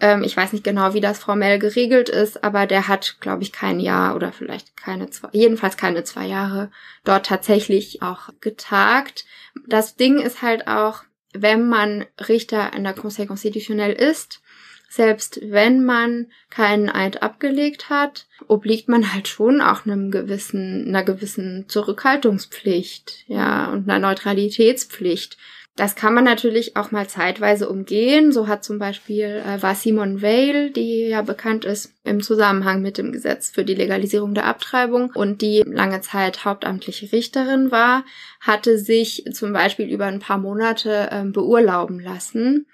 Ähm, 0.00 0.24
ich 0.24 0.36
weiß 0.36 0.52
nicht 0.52 0.64
genau, 0.64 0.94
wie 0.94 1.00
das 1.00 1.20
formell 1.20 1.60
geregelt 1.60 2.08
ist, 2.08 2.42
aber 2.42 2.66
der 2.66 2.88
hat, 2.88 3.18
glaube 3.20 3.44
ich, 3.44 3.52
kein 3.52 3.78
Jahr 3.78 4.16
oder 4.16 4.32
vielleicht 4.32 4.76
keine 4.76 5.10
zwei, 5.10 5.28
jedenfalls 5.30 5.76
keine 5.76 6.02
zwei 6.02 6.26
Jahre 6.26 6.72
dort 7.04 7.26
tatsächlich 7.26 8.02
auch 8.02 8.30
getagt. 8.40 9.24
Das 9.68 9.94
Ding 9.94 10.18
ist 10.18 10.42
halt 10.42 10.66
auch, 10.66 11.04
wenn 11.32 11.68
man 11.68 12.04
Richter 12.28 12.72
in 12.72 12.82
der 12.82 12.94
Conseil 12.94 13.28
Constitutionnel 13.28 13.92
ist, 13.92 14.42
selbst 14.94 15.40
wenn 15.42 15.84
man 15.84 16.26
keinen 16.50 16.88
Eid 16.88 17.22
abgelegt 17.22 17.90
hat, 17.90 18.26
obliegt 18.46 18.88
man 18.88 19.12
halt 19.12 19.26
schon 19.26 19.60
auch 19.60 19.84
einem 19.84 20.12
gewissen, 20.12 20.86
einer 20.86 21.02
gewissen 21.02 21.64
Zurückhaltungspflicht, 21.68 23.24
ja, 23.26 23.72
und 23.72 23.88
einer 23.88 23.98
Neutralitätspflicht. 23.98 25.36
Das 25.74 25.96
kann 25.96 26.14
man 26.14 26.22
natürlich 26.22 26.76
auch 26.76 26.92
mal 26.92 27.08
zeitweise 27.08 27.68
umgehen. 27.68 28.30
So 28.30 28.46
hat 28.46 28.62
zum 28.62 28.78
Beispiel 28.78 29.42
äh, 29.44 29.60
war 29.60 29.74
Simone 29.74 30.22
Weil, 30.22 30.70
die 30.70 31.08
ja 31.08 31.22
bekannt 31.22 31.64
ist 31.64 31.92
im 32.04 32.22
Zusammenhang 32.22 32.80
mit 32.80 32.96
dem 32.96 33.10
Gesetz 33.10 33.50
für 33.50 33.64
die 33.64 33.74
Legalisierung 33.74 34.34
der 34.34 34.46
Abtreibung 34.46 35.10
und 35.12 35.42
die 35.42 35.64
lange 35.66 36.00
Zeit 36.02 36.44
hauptamtliche 36.44 37.10
Richterin 37.10 37.72
war, 37.72 38.04
hatte 38.38 38.78
sich 38.78 39.24
zum 39.32 39.52
Beispiel 39.52 39.90
über 39.90 40.06
ein 40.06 40.20
paar 40.20 40.38
Monate 40.38 41.08
äh, 41.10 41.24
beurlauben 41.24 41.98
lassen 41.98 42.66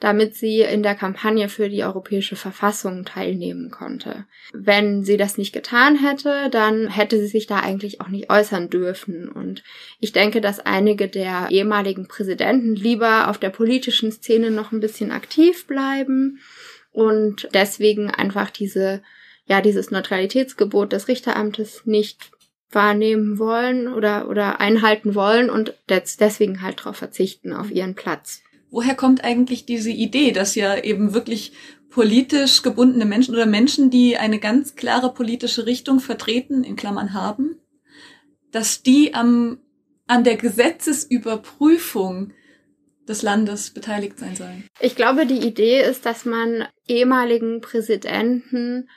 damit 0.00 0.36
sie 0.36 0.60
in 0.60 0.82
der 0.82 0.94
Kampagne 0.94 1.48
für 1.48 1.68
die 1.68 1.82
europäische 1.82 2.36
Verfassung 2.36 3.04
teilnehmen 3.04 3.70
konnte. 3.70 4.26
Wenn 4.52 5.04
sie 5.04 5.16
das 5.16 5.38
nicht 5.38 5.52
getan 5.52 5.96
hätte, 5.96 6.48
dann 6.50 6.88
hätte 6.88 7.18
sie 7.18 7.26
sich 7.26 7.46
da 7.46 7.60
eigentlich 7.60 8.00
auch 8.00 8.08
nicht 8.08 8.30
äußern 8.30 8.70
dürfen. 8.70 9.28
Und 9.28 9.64
ich 9.98 10.12
denke, 10.12 10.40
dass 10.40 10.60
einige 10.60 11.08
der 11.08 11.48
ehemaligen 11.50 12.06
Präsidenten 12.06 12.76
lieber 12.76 13.28
auf 13.28 13.38
der 13.38 13.50
politischen 13.50 14.12
Szene 14.12 14.52
noch 14.52 14.70
ein 14.70 14.80
bisschen 14.80 15.10
aktiv 15.10 15.66
bleiben 15.66 16.38
und 16.92 17.48
deswegen 17.52 18.10
einfach 18.10 18.50
diese, 18.50 19.02
ja, 19.46 19.60
dieses 19.60 19.90
Neutralitätsgebot 19.90 20.92
des 20.92 21.08
Richteramtes 21.08 21.82
nicht 21.86 22.30
wahrnehmen 22.70 23.38
wollen 23.38 23.92
oder, 23.92 24.28
oder 24.28 24.60
einhalten 24.60 25.14
wollen 25.14 25.50
und 25.50 25.74
deswegen 25.88 26.62
halt 26.62 26.80
darauf 26.80 26.96
verzichten, 26.96 27.52
auf 27.52 27.70
ihren 27.70 27.94
Platz 27.94 28.42
woher 28.70 28.94
kommt 28.94 29.24
eigentlich 29.24 29.66
diese 29.66 29.90
Idee, 29.90 30.32
dass 30.32 30.54
ja 30.54 30.76
eben 30.76 31.14
wirklich 31.14 31.52
politisch 31.90 32.62
gebundene 32.62 33.06
Menschen 33.06 33.34
oder 33.34 33.46
Menschen, 33.46 33.90
die 33.90 34.16
eine 34.16 34.38
ganz 34.38 34.76
klare 34.76 35.12
politische 35.12 35.66
Richtung 35.66 36.00
vertreten, 36.00 36.64
in 36.64 36.76
Klammern 36.76 37.14
haben, 37.14 37.56
dass 38.50 38.82
die 38.82 39.14
am, 39.14 39.58
an 40.06 40.24
der 40.24 40.36
Gesetzesüberprüfung 40.36 42.32
des 43.08 43.22
Landes 43.22 43.70
beteiligt 43.70 44.18
sein 44.18 44.36
sollen? 44.36 44.64
Ich 44.80 44.94
glaube, 44.96 45.26
die 45.26 45.46
Idee 45.46 45.82
ist, 45.82 46.04
dass 46.04 46.24
man 46.24 46.66
ehemaligen 46.86 47.60
Präsidenten 47.60 48.88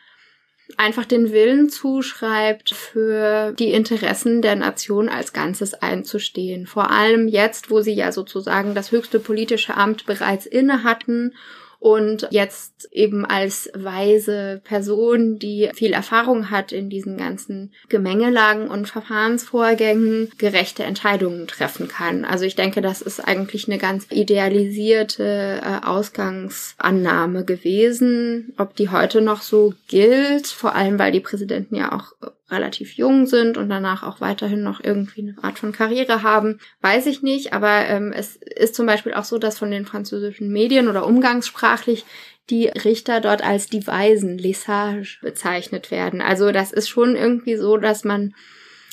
einfach 0.80 1.06
den 1.06 1.32
Willen 1.32 1.70
zuschreibt, 1.70 2.72
für 2.72 3.54
die 3.54 3.72
Interessen 3.74 4.42
der 4.42 4.56
Nation 4.56 5.10
als 5.10 5.34
Ganzes 5.34 5.74
einzustehen. 5.74 6.68
Vor 6.68 6.92
allem 6.92 7.28
jetzt, 7.28 7.70
wo 7.70 7.82
sie 7.82 7.94
ja 7.94 8.12
sozusagen 8.12 8.76
das 8.76 8.92
höchste 8.92 9.20
politische 9.20 9.76
Amt 9.76 10.06
bereits 10.06 10.46
inne 10.46 10.84
hatten 10.84 11.34
und 11.82 12.28
jetzt 12.30 12.90
eben 12.92 13.26
als 13.26 13.68
weise 13.74 14.62
Person, 14.64 15.40
die 15.40 15.72
viel 15.74 15.94
Erfahrung 15.94 16.52
hat 16.52 16.72
in 16.72 16.92
diesen 16.92 17.18
ganzen 17.18 17.74
Gemengelagen 17.90 18.68
und 18.68 18.88
Verfahrensvorgängen, 18.88 20.30
gerechte 20.38 20.84
Entscheidungen 20.84 21.48
treffen 21.48 21.88
kann. 21.88 22.24
Also 22.24 22.46
ich 22.46 22.56
denke, 22.56 22.82
das 22.82 23.02
ist 23.02 23.20
eigentlich 23.20 23.68
eine 23.68 23.80
ganz 23.80 24.06
idealisierte 24.12 25.60
äh, 25.64 25.84
Ausgangsannahme 25.84 27.46
gewesen. 27.46 28.54
Ob 28.60 28.76
die 28.76 28.90
heute 28.90 29.20
noch 29.22 29.42
so 29.42 29.74
gilt, 29.88 30.46
vor 30.46 30.76
allem 30.76 31.00
weil 31.00 31.12
die 31.12 31.20
Präsidenten 31.20 31.74
ja 31.74 31.94
auch 31.94 32.14
relativ 32.52 32.94
jung 32.94 33.26
sind 33.26 33.58
und 33.58 33.70
danach 33.70 34.04
auch 34.04 34.22
weiterhin 34.22 34.64
noch 34.64 34.84
irgendwie 34.84 35.22
eine 35.22 35.44
Art 35.44 35.60
von 35.60 35.72
Karriere 35.72 36.24
haben, 36.24 36.60
weiß 36.82 37.06
ich 37.08 37.22
nicht. 37.22 37.54
Aber 37.54 37.86
ähm, 37.88 38.14
es 38.16 38.36
ist 38.36 38.76
zum 38.76 38.86
Beispiel 38.86 39.14
auch 39.14 39.24
so, 39.24 39.38
dass 39.38 39.58
von 39.58 39.72
den 39.72 39.86
französischen 39.86 40.52
Medien 40.52 40.88
oder 40.88 41.06
umgangssprachlich 41.06 42.06
die 42.50 42.68
Richter 42.68 43.22
dort 43.22 43.44
als 43.44 43.68
die 43.68 43.86
Weisen, 43.88 44.38
les 44.38 44.64
sages, 44.64 45.18
bezeichnet 45.22 45.92
werden. 45.92 46.22
Also 46.22 46.52
das 46.52 46.72
ist 46.72 46.90
schon 46.90 47.16
irgendwie 47.16 47.56
so, 47.56 47.78
dass 47.78 48.04
man 48.04 48.34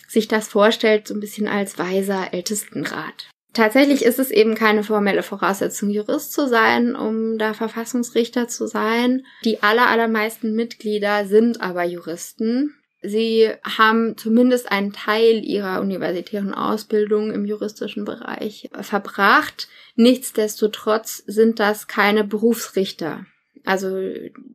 sich 0.07 0.29
das 0.29 0.49
vorstellt, 0.49 1.09
so 1.09 1.15
ein 1.15 1.21
bisschen 1.21 1.49
als 1.49 1.79
weiser 1.79 2.33
Ältestenrat. 2.33 3.29
Tatsächlich 3.53 4.05
ist 4.05 4.19
es 4.19 4.31
eben 4.31 4.55
keine 4.55 4.85
formelle 4.85 5.23
Voraussetzung, 5.23 5.91
Jurist 5.91 6.33
zu 6.33 6.47
sein, 6.47 6.95
um 6.95 7.39
da 7.39 7.55
Verfassungsrichter 7.55 8.47
zu 8.47 8.67
sein. 8.67 9.25
Die 9.45 9.63
aller, 9.63 9.89
allermeisten 9.89 10.55
Mitglieder 10.55 11.27
sind 11.27 11.61
aber 11.61 11.85
Juristen. 11.85 12.75
Sie 13.01 13.51
haben 13.63 14.17
zumindest 14.17 14.73
einen 14.73 14.93
Teil 14.93 15.45
ihrer 15.45 15.81
universitären 15.81 16.53
Ausbildung 16.53 17.33
im 17.33 17.45
juristischen 17.45 18.05
Bereich 18.05 18.71
verbracht. 18.81 19.69
Nichtsdestotrotz 19.95 21.23
sind 21.27 21.61
das 21.61 21.87
keine 21.87 22.25
Berufsrichter. 22.25 23.25
Also 23.65 23.99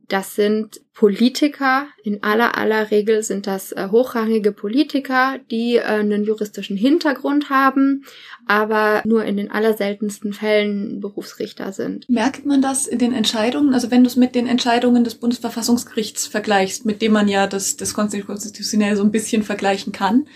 das 0.08 0.36
sind 0.36 0.82
Politiker, 0.94 1.88
in 2.04 2.22
aller 2.22 2.58
aller 2.58 2.92
Regel 2.92 3.24
sind 3.24 3.48
das 3.48 3.72
äh, 3.72 3.88
hochrangige 3.90 4.52
Politiker, 4.52 5.40
die 5.50 5.78
äh, 5.78 5.82
einen 5.82 6.24
juristischen 6.24 6.78
Hintergrund 6.78 7.50
haben, 7.50 8.06
aber 8.46 9.02
nur 9.06 9.26
in 9.26 9.38
den 9.38 9.50
allerseltensten 9.50 10.34
Fällen 10.34 11.00
Berufsrichter 11.00 11.74
sind. 11.74 12.08
Merkt 12.10 12.46
man 12.46 12.62
das 12.62 12.86
in 12.86 13.00
den 13.00 13.14
Entscheidungen? 13.14 13.74
Also 13.74 13.90
wenn 13.90 14.04
du 14.04 14.08
es 14.08 14.16
mit 14.16 14.36
den 14.36 14.46
Entscheidungen 14.46 15.04
des 15.04 15.16
Bundesverfassungsgerichts 15.16 16.28
vergleichst, 16.28 16.86
mit 16.86 17.02
dem 17.02 17.14
man 17.14 17.28
ja 17.28 17.48
das, 17.48 17.76
das 17.76 17.94
konstitutionell 17.94 18.96
so 18.96 19.04
ein 19.04 19.12
bisschen 19.12 19.44
vergleichen 19.44 19.94
kann, 19.94 20.28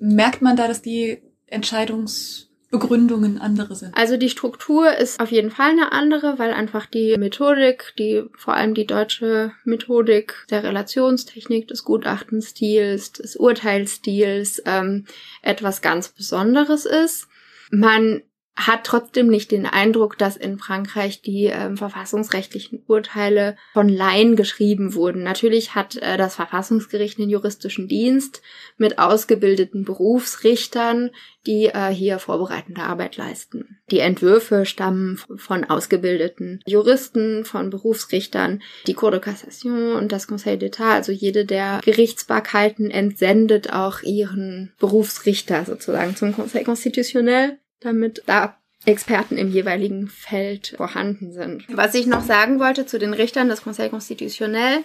merkt 0.00 0.42
man 0.42 0.56
da, 0.56 0.66
dass 0.66 0.82
die 0.82 1.22
Entscheidungs 1.46 2.49
Begründungen 2.70 3.38
andere 3.38 3.74
sind. 3.74 3.96
Also 3.96 4.16
die 4.16 4.30
Struktur 4.30 4.96
ist 4.96 5.18
auf 5.18 5.32
jeden 5.32 5.50
Fall 5.50 5.70
eine 5.70 5.90
andere, 5.90 6.38
weil 6.38 6.52
einfach 6.52 6.86
die 6.86 7.16
Methodik, 7.18 7.94
die 7.98 8.22
vor 8.36 8.54
allem 8.54 8.74
die 8.74 8.86
deutsche 8.86 9.52
Methodik 9.64 10.46
der 10.50 10.62
Relationstechnik, 10.62 11.66
des 11.66 11.82
Gutachtenstils, 11.82 13.12
des 13.12 13.36
Urteilsstils 13.36 14.62
ähm, 14.66 15.06
etwas 15.42 15.82
ganz 15.82 16.10
Besonderes 16.10 16.86
ist. 16.86 17.26
Man 17.72 18.22
hat 18.66 18.84
trotzdem 18.84 19.28
nicht 19.28 19.50
den 19.50 19.66
Eindruck, 19.66 20.18
dass 20.18 20.36
in 20.36 20.58
Frankreich 20.58 21.22
die 21.22 21.46
äh, 21.46 21.74
verfassungsrechtlichen 21.76 22.82
Urteile 22.86 23.56
von 23.72 23.88
Laien 23.88 24.36
geschrieben 24.36 24.94
wurden. 24.94 25.22
Natürlich 25.22 25.74
hat 25.74 25.96
äh, 25.96 26.16
das 26.16 26.36
Verfassungsgericht 26.36 27.18
einen 27.18 27.30
juristischen 27.30 27.88
Dienst 27.88 28.42
mit 28.76 28.98
ausgebildeten 28.98 29.84
Berufsrichtern, 29.84 31.10
die 31.46 31.66
äh, 31.66 31.88
hier 31.88 32.18
vorbereitende 32.18 32.82
Arbeit 32.82 33.16
leisten. 33.16 33.78
Die 33.90 34.00
Entwürfe 34.00 34.66
stammen 34.66 35.18
von 35.36 35.64
ausgebildeten 35.64 36.60
Juristen, 36.66 37.44
von 37.44 37.70
Berufsrichtern. 37.70 38.62
Die 38.86 38.94
Cour 38.94 39.10
de 39.10 39.20
Cassation 39.20 39.92
und 39.92 40.12
das 40.12 40.26
Conseil 40.26 40.58
d'État, 40.58 40.92
also 40.92 41.12
jede 41.12 41.44
der 41.44 41.80
Gerichtsbarkeiten 41.82 42.90
entsendet 42.90 43.72
auch 43.72 44.02
ihren 44.02 44.72
Berufsrichter 44.78 45.64
sozusagen 45.64 46.14
zum 46.14 46.34
Conseil 46.34 46.64
Constitutionnel 46.64 47.58
damit 47.80 48.22
da 48.26 48.56
Experten 48.86 49.36
im 49.36 49.50
jeweiligen 49.50 50.08
Feld 50.08 50.74
vorhanden 50.76 51.32
sind. 51.32 51.64
Was 51.68 51.94
ich 51.94 52.06
noch 52.06 52.22
sagen 52.22 52.60
wollte 52.60 52.86
zu 52.86 52.98
den 52.98 53.12
Richtern 53.12 53.48
des 53.48 53.62
Conseil 53.62 53.90
Constitutionnel, 53.90 54.84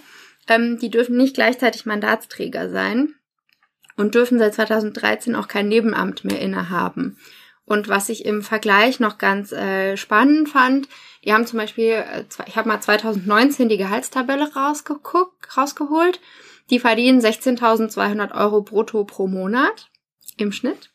ähm, 0.50 0.80
die 0.80 0.90
dürfen 0.90 1.16
nicht 1.16 1.36
gleichzeitig 1.36 1.86
Mandatsträger 1.86 2.70
sein 2.70 3.16
und 3.96 4.16
dürfen 4.16 4.38
seit 4.38 4.54
2013 4.56 5.36
auch 5.36 5.48
kein 5.48 5.70
Nebenamt 5.70 6.26
mehr 6.26 6.42
innehaben. 6.42 7.18
Und 7.66 7.88
was 7.88 8.10
ich 8.10 8.26
im 8.26 8.44
Vergleich 8.44 9.00
noch 9.00 9.18
ganz 9.18 9.52
äh, 9.52 9.98
spannend 9.98 10.50
fand, 10.50 10.88
die 11.24 11.34
haben 11.34 11.48
zum 11.48 11.58
Beispiel, 11.58 11.92
äh, 11.94 12.24
ich 12.46 12.58
habe 12.58 12.68
mal 12.68 12.80
2019 12.80 13.70
die 13.70 13.78
Gehaltstabelle 13.78 14.54
rausgeguckt, 14.54 15.58
rausgeholt. 15.58 16.20
Die 16.70 16.80
verdienen 16.80 17.22
16.200 17.22 18.36
Euro 18.36 18.62
brutto 18.62 19.04
pro 19.04 19.28
Monat 19.28 19.90
im 20.38 20.52
Schnitt. 20.52 20.92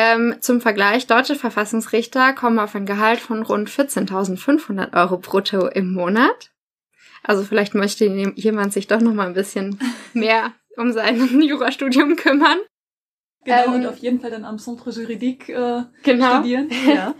Ähm, 0.00 0.36
zum 0.38 0.60
Vergleich, 0.60 1.08
deutsche 1.08 1.34
Verfassungsrichter 1.34 2.32
kommen 2.32 2.60
auf 2.60 2.76
ein 2.76 2.86
Gehalt 2.86 3.18
von 3.18 3.42
rund 3.42 3.68
14.500 3.68 4.96
Euro 4.96 5.18
brutto 5.18 5.66
im 5.66 5.92
Monat. 5.92 6.52
Also 7.24 7.42
vielleicht 7.42 7.74
möchte 7.74 8.04
jemand 8.04 8.72
sich 8.72 8.86
doch 8.86 9.00
noch 9.00 9.12
mal 9.12 9.26
ein 9.26 9.34
bisschen 9.34 9.80
mehr 10.12 10.52
um 10.76 10.92
sein 10.92 11.40
Jurastudium 11.42 12.14
kümmern. 12.14 12.58
Genau, 13.44 13.64
ähm, 13.64 13.72
und 13.72 13.86
auf 13.86 13.98
jeden 13.98 14.20
Fall 14.20 14.30
dann 14.30 14.44
am 14.44 14.60
Centre 14.60 14.90
Juridique 14.90 15.48
äh, 15.48 15.82
genau. 16.04 16.36
studieren. 16.36 16.70
Ja. 16.86 17.16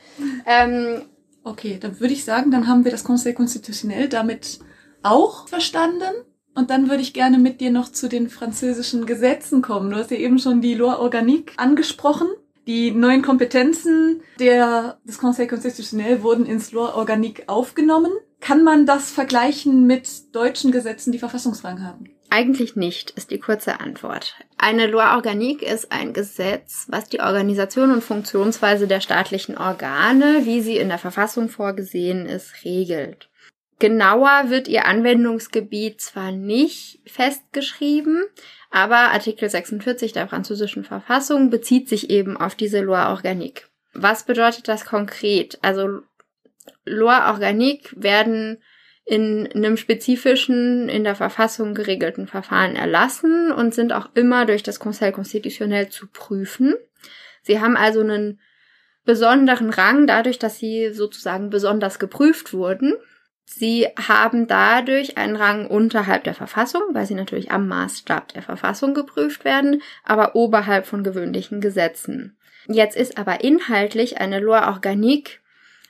ähm, 0.46 1.02
okay, 1.42 1.78
dann 1.80 1.98
würde 1.98 2.14
ich 2.14 2.24
sagen, 2.24 2.52
dann 2.52 2.68
haben 2.68 2.84
wir 2.84 2.92
das 2.92 3.02
Conseil 3.02 3.34
Constitutionnel 3.34 4.08
damit 4.08 4.60
auch 5.02 5.48
verstanden. 5.48 6.14
Und 6.54 6.70
dann 6.70 6.88
würde 6.88 7.02
ich 7.02 7.12
gerne 7.12 7.38
mit 7.38 7.60
dir 7.60 7.72
noch 7.72 7.90
zu 7.90 8.08
den 8.08 8.30
französischen 8.30 9.04
Gesetzen 9.04 9.62
kommen. 9.62 9.90
Du 9.90 9.96
hast 9.96 10.12
ja 10.12 10.16
eben 10.16 10.38
schon 10.38 10.60
die 10.60 10.74
Loi 10.74 10.94
Organique 10.94 11.54
angesprochen. 11.56 12.28
Die 12.68 12.90
neuen 12.90 13.22
Kompetenzen 13.22 14.20
der, 14.38 14.98
des 15.04 15.16
Conseil 15.16 15.46
Constitutionnel 15.46 16.22
wurden 16.22 16.44
ins 16.44 16.70
Loi 16.70 16.90
Organique 16.90 17.44
aufgenommen. 17.46 18.12
Kann 18.40 18.62
man 18.62 18.84
das 18.84 19.10
vergleichen 19.10 19.86
mit 19.86 20.36
deutschen 20.36 20.70
Gesetzen, 20.70 21.10
die 21.10 21.18
Verfassungsrang 21.18 21.82
haben? 21.82 22.10
Eigentlich 22.28 22.76
nicht, 22.76 23.12
ist 23.12 23.30
die 23.30 23.38
kurze 23.38 23.80
Antwort. 23.80 24.34
Eine 24.58 24.86
Loi 24.86 25.02
Organique 25.14 25.62
ist 25.62 25.90
ein 25.90 26.12
Gesetz, 26.12 26.84
was 26.90 27.08
die 27.08 27.20
Organisation 27.20 27.90
und 27.90 28.04
Funktionsweise 28.04 28.86
der 28.86 29.00
staatlichen 29.00 29.56
Organe, 29.56 30.44
wie 30.44 30.60
sie 30.60 30.76
in 30.76 30.90
der 30.90 30.98
Verfassung 30.98 31.48
vorgesehen 31.48 32.26
ist, 32.26 32.66
regelt. 32.66 33.30
Genauer 33.78 34.50
wird 34.50 34.68
ihr 34.68 34.84
Anwendungsgebiet 34.84 36.02
zwar 36.02 36.32
nicht 36.32 37.00
festgeschrieben, 37.06 38.24
aber 38.70 39.10
Artikel 39.12 39.48
46 39.48 40.12
der 40.12 40.28
französischen 40.28 40.84
Verfassung 40.84 41.50
bezieht 41.50 41.88
sich 41.88 42.10
eben 42.10 42.36
auf 42.36 42.54
diese 42.54 42.80
Loi 42.80 43.06
Organique. 43.06 43.68
Was 43.94 44.24
bedeutet 44.24 44.68
das 44.68 44.84
konkret? 44.84 45.58
Also 45.62 46.00
Loi 46.84 47.16
Organique 47.28 47.94
werden 47.96 48.58
in 49.04 49.50
einem 49.54 49.78
spezifischen, 49.78 50.90
in 50.90 51.02
der 51.02 51.14
Verfassung 51.14 51.74
geregelten 51.74 52.26
Verfahren 52.26 52.76
erlassen 52.76 53.50
und 53.52 53.74
sind 53.74 53.94
auch 53.94 54.10
immer 54.14 54.44
durch 54.44 54.62
das 54.62 54.80
Conseil 54.80 55.12
Constitutionnel 55.12 55.88
zu 55.88 56.08
prüfen. 56.08 56.74
Sie 57.40 57.58
haben 57.58 57.76
also 57.76 58.00
einen 58.00 58.38
besonderen 59.06 59.70
Rang 59.70 60.06
dadurch, 60.06 60.38
dass 60.38 60.58
sie 60.58 60.92
sozusagen 60.92 61.48
besonders 61.48 61.98
geprüft 61.98 62.52
wurden. 62.52 62.94
Sie 63.50 63.86
haben 63.96 64.46
dadurch 64.46 65.16
einen 65.16 65.34
Rang 65.34 65.66
unterhalb 65.66 66.22
der 66.22 66.34
Verfassung, 66.34 66.82
weil 66.92 67.06
sie 67.06 67.14
natürlich 67.14 67.50
am 67.50 67.66
Maßstab 67.66 68.34
der 68.34 68.42
Verfassung 68.42 68.92
geprüft 68.92 69.46
werden, 69.46 69.80
aber 70.04 70.36
oberhalb 70.36 70.86
von 70.86 71.02
gewöhnlichen 71.02 71.62
Gesetzen. 71.62 72.36
Jetzt 72.66 72.94
ist 72.94 73.16
aber 73.16 73.42
inhaltlich 73.42 74.20
eine 74.20 74.38
Loi 74.38 74.58
Organique 74.58 75.40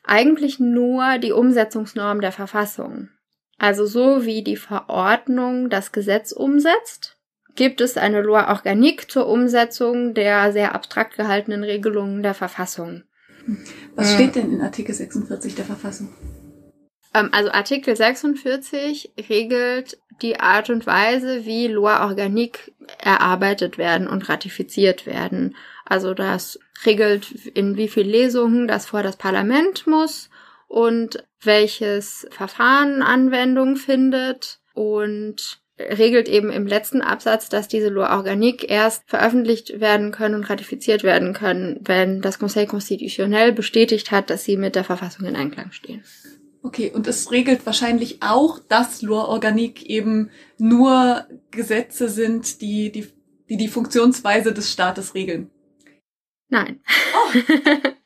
eigentlich 0.05 0.61
nur 0.61 1.19
die 1.19 1.33
Umsetzungsnorm 1.33 2.21
der 2.21 2.31
Verfassung. 2.31 3.09
Also 3.59 3.87
so 3.87 4.25
wie 4.25 4.45
die 4.45 4.57
Verordnung 4.57 5.69
das 5.69 5.91
Gesetz 5.91 6.31
umsetzt, 6.31 7.17
gibt 7.57 7.81
es 7.81 7.97
eine 7.97 8.23
Loi 8.23 8.45
Organique 8.45 9.11
zur 9.11 9.27
Umsetzung 9.27 10.15
der 10.15 10.53
sehr 10.53 10.77
abstrakt 10.77 11.17
gehaltenen 11.17 11.65
Regelungen 11.65 12.23
der 12.23 12.35
Verfassung. 12.35 13.03
Was 13.97 14.15
steht 14.15 14.37
denn 14.37 14.53
in 14.53 14.61
Artikel 14.61 14.95
46 14.95 15.57
der 15.57 15.65
Verfassung? 15.65 16.11
Ähm, 17.15 17.31
also 17.33 17.51
Artikel 17.51 17.97
46 17.97 19.13
regelt 19.29 19.99
die 20.23 20.41
Art 20.41 20.71
und 20.71 20.87
Weise, 20.87 21.45
wie 21.45 21.69
Loi 21.69 21.95
Organique 22.01 22.73
erarbeitet 22.99 23.79
werden 23.79 24.09
und 24.09 24.29
ratifiziert 24.29 25.07
werden. 25.07 25.55
Also 25.85 26.15
das 26.15 26.59
regelt, 26.85 27.31
in 27.31 27.77
wie 27.77 27.89
viel 27.89 28.07
Lesungen 28.07 28.69
das 28.69 28.87
vor 28.87 29.03
das 29.03 29.17
Parlament 29.17 29.87
muss 29.87 30.29
und 30.67 31.25
welches 31.43 32.27
Verfahren 32.31 33.03
Anwendung 33.03 33.77
findet 33.77 34.59
und 34.75 35.61
regelt 35.79 36.29
eben 36.29 36.51
im 36.51 36.67
letzten 36.67 37.03
Absatz, 37.03 37.49
dass 37.49 37.69
diese 37.69 37.89
Loi 37.89 38.09
Organique 38.09 38.69
erst 38.69 39.09
veröffentlicht 39.09 39.81
werden 39.81 40.11
können 40.11 40.35
und 40.35 40.51
ratifiziert 40.51 41.05
werden 41.05 41.33
können, 41.33 41.79
wenn 41.85 42.21
das 42.21 42.41
Conseil 42.41 42.67
Constitutionnel 42.67 43.53
bestätigt 43.53 44.11
hat, 44.11 44.31
dass 44.31 44.45
sie 44.45 44.57
mit 44.57 44.75
der 44.75 44.85
Verfassung 44.85 45.27
in 45.27 45.37
Einklang 45.37 45.71
stehen. 45.71 46.03
Okay, 46.63 46.91
und 46.93 47.07
es 47.07 47.31
regelt 47.31 47.65
wahrscheinlich 47.67 48.23
auch, 48.23 48.59
dass 48.59 49.03
Loi 49.03 49.21
Organique 49.21 49.87
eben 49.87 50.31
nur 50.59 51.27
Gesetze 51.51 52.09
sind, 52.09 52.61
die 52.61 52.91
die, 52.91 53.07
die, 53.49 53.57
die 53.57 53.69
Funktionsweise 53.69 54.53
des 54.53 54.73
Staates 54.73 55.15
regeln. 55.15 55.51
Nein. 56.49 56.81
Oh. 57.15 57.39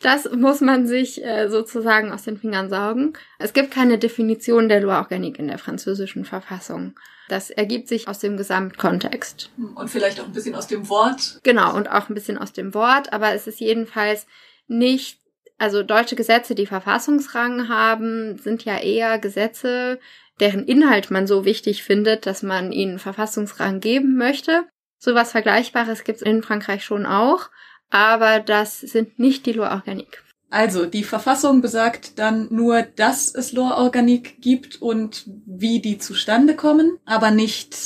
Das 0.00 0.30
muss 0.30 0.60
man 0.60 0.86
sich 0.86 1.24
äh, 1.24 1.48
sozusagen 1.48 2.12
aus 2.12 2.22
den 2.22 2.38
Fingern 2.38 2.70
saugen. 2.70 3.14
Es 3.38 3.52
gibt 3.52 3.72
keine 3.72 3.98
Definition 3.98 4.68
der 4.68 4.80
Loi 4.80 4.94
Organique 4.94 5.38
in 5.38 5.48
der 5.48 5.58
französischen 5.58 6.24
Verfassung. 6.24 6.94
Das 7.28 7.50
ergibt 7.50 7.88
sich 7.88 8.08
aus 8.08 8.20
dem 8.20 8.36
Gesamtkontext. 8.36 9.50
Und 9.74 9.90
vielleicht 9.90 10.20
auch 10.20 10.26
ein 10.26 10.32
bisschen 10.32 10.54
aus 10.54 10.66
dem 10.66 10.88
Wort. 10.88 11.40
Genau, 11.42 11.74
und 11.74 11.90
auch 11.90 12.08
ein 12.08 12.14
bisschen 12.14 12.38
aus 12.38 12.52
dem 12.52 12.74
Wort, 12.74 13.12
aber 13.12 13.34
es 13.34 13.46
ist 13.46 13.60
jedenfalls 13.60 14.26
nicht 14.68 15.18
also 15.58 15.82
deutsche 15.82 16.16
Gesetze, 16.16 16.54
die 16.54 16.66
Verfassungsrang 16.66 17.68
haben, 17.68 18.38
sind 18.38 18.64
ja 18.64 18.78
eher 18.78 19.18
Gesetze, 19.18 19.98
deren 20.40 20.64
Inhalt 20.64 21.10
man 21.10 21.26
so 21.26 21.44
wichtig 21.44 21.82
findet, 21.82 22.26
dass 22.26 22.42
man 22.42 22.70
ihnen 22.72 22.98
Verfassungsrang 22.98 23.80
geben 23.80 24.16
möchte. 24.16 24.64
Sowas 24.98 25.32
Vergleichbares 25.32 26.04
gibt 26.04 26.18
es 26.18 26.22
in 26.22 26.42
Frankreich 26.42 26.84
schon 26.84 27.06
auch, 27.06 27.50
aber 27.90 28.40
das 28.40 28.80
sind 28.80 29.18
nicht 29.18 29.46
die 29.46 29.52
Loi 29.52 29.68
Organique. 29.68 30.22
Also, 30.50 30.86
die 30.86 31.04
Verfassung 31.04 31.60
besagt 31.60 32.18
dann 32.18 32.48
nur, 32.50 32.82
dass 32.82 33.34
es 33.34 33.52
Loi 33.52 33.70
Organique 33.70 34.40
gibt 34.40 34.80
und 34.80 35.24
wie 35.44 35.80
die 35.80 35.98
zustande 35.98 36.56
kommen, 36.56 36.98
aber 37.04 37.30
nicht, 37.30 37.76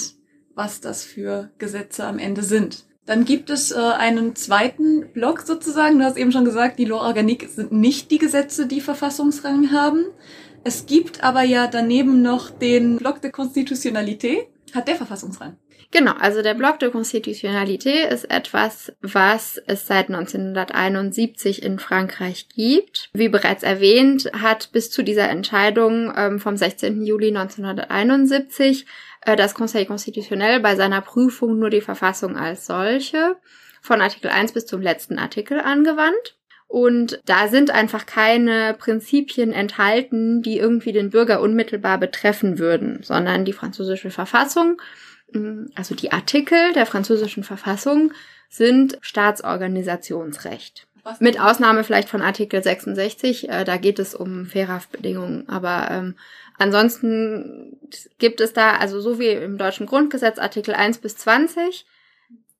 was 0.54 0.80
das 0.80 1.04
für 1.04 1.50
Gesetze 1.58 2.04
am 2.04 2.18
Ende 2.18 2.42
sind. 2.42 2.84
Dann 3.06 3.24
gibt 3.24 3.50
es 3.50 3.72
äh, 3.72 3.78
einen 3.78 4.36
zweiten 4.36 5.08
Block 5.12 5.40
sozusagen. 5.40 5.98
Du 5.98 6.04
hast 6.04 6.16
eben 6.16 6.32
schon 6.32 6.44
gesagt, 6.44 6.78
die 6.78 6.84
Loi 6.84 6.98
Organique 6.98 7.48
sind 7.48 7.72
nicht 7.72 8.10
die 8.10 8.18
Gesetze, 8.18 8.66
die 8.66 8.80
Verfassungsrang 8.80 9.72
haben. 9.72 10.06
Es 10.64 10.86
gibt 10.86 11.24
aber 11.24 11.42
ja 11.42 11.66
daneben 11.66 12.22
noch 12.22 12.50
den 12.50 12.98
Block 12.98 13.20
de 13.20 13.32
Constitutionnalité. 13.32 14.46
Hat 14.72 14.86
der 14.86 14.94
Verfassungsrang? 14.94 15.56
Genau, 15.90 16.12
also 16.12 16.40
der 16.40 16.54
Bloc 16.54 16.78
de 16.78 16.90
Constitutionnalité 16.90 17.90
ist 18.08 18.30
etwas, 18.30 18.94
was 19.02 19.60
es 19.66 19.86
seit 19.86 20.08
1971 20.08 21.62
in 21.62 21.78
Frankreich 21.78 22.48
gibt. 22.48 23.10
Wie 23.12 23.28
bereits 23.28 23.62
erwähnt, 23.62 24.30
hat 24.32 24.72
bis 24.72 24.90
zu 24.90 25.02
dieser 25.02 25.28
Entscheidung 25.28 26.10
ähm, 26.16 26.40
vom 26.40 26.56
16. 26.56 27.04
Juli 27.04 27.28
1971 27.28 28.82
äh, 28.82 28.86
das 29.24 29.54
Conseil 29.54 29.86
Constitutionnel 29.86 30.60
bei 30.60 30.76
seiner 30.76 31.00
Prüfung 31.00 31.58
nur 31.58 31.70
die 31.70 31.80
Verfassung 31.80 32.36
als 32.36 32.66
solche 32.66 33.36
von 33.80 34.00
Artikel 34.00 34.30
1 34.30 34.52
bis 34.52 34.66
zum 34.66 34.80
letzten 34.80 35.18
Artikel 35.18 35.60
angewandt. 35.60 36.36
Und 36.68 37.20
da 37.26 37.48
sind 37.48 37.70
einfach 37.70 38.06
keine 38.06 38.74
Prinzipien 38.78 39.52
enthalten, 39.52 40.40
die 40.40 40.56
irgendwie 40.56 40.92
den 40.92 41.10
Bürger 41.10 41.42
unmittelbar 41.42 41.98
betreffen 41.98 42.58
würden, 42.58 43.02
sondern 43.02 43.44
die 43.44 43.52
französische 43.52 44.10
Verfassung, 44.10 44.80
mm, 45.32 45.66
also 45.74 45.94
die 45.94 46.12
Artikel 46.12 46.72
der 46.72 46.86
französischen 46.86 47.44
Verfassung 47.44 48.12
sind 48.48 48.96
Staatsorganisationsrecht. 49.02 50.86
Mit 51.18 51.40
Ausnahme 51.40 51.82
vielleicht 51.82 52.08
von 52.08 52.22
Artikel 52.22 52.62
66, 52.62 53.48
äh, 53.48 53.64
da 53.64 53.76
geht 53.76 53.98
es 53.98 54.14
um 54.14 54.46
Fairhaftbedingungen, 54.46 55.48
aber 55.48 55.88
ähm, 55.90 56.14
Ansonsten 56.58 57.78
gibt 58.18 58.40
es 58.40 58.52
da, 58.52 58.76
also 58.76 59.00
so 59.00 59.18
wie 59.18 59.30
im 59.30 59.58
deutschen 59.58 59.86
Grundgesetz 59.86 60.38
Artikel 60.38 60.74
1 60.74 60.98
bis 60.98 61.16
20, 61.16 61.86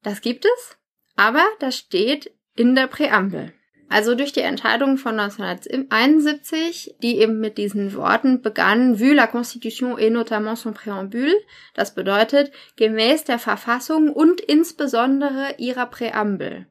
das 0.03 0.21
gibt 0.21 0.45
es, 0.45 0.77
aber 1.17 1.45
das 1.61 1.77
steht 1.77 2.33
in 2.57 2.75
der 2.75 2.89
Präambel. 2.89 3.53
Also 3.89 4.15
durch 4.15 4.33
die 4.33 4.41
Entscheidung 4.41 4.97
von 4.97 5.21
1971, 5.21 6.97
die 7.03 7.19
eben 7.19 7.39
mit 7.41 7.59
diesen 7.59 7.95
Worten 7.95 8.41
begann, 8.41 8.99
vu 8.99 9.13
la 9.13 9.27
Constitution 9.27 9.99
et 9.99 10.11
notamment 10.11 10.59
son 10.59 10.73
préambule, 10.73 11.35
das 11.75 11.95
bedeutet 11.95 12.51
gemäß 12.77 13.25
der 13.25 13.39
Verfassung 13.39 14.11
und 14.11 14.41
insbesondere 14.41 15.57
ihrer 15.59 15.87
Präambel 15.87 16.67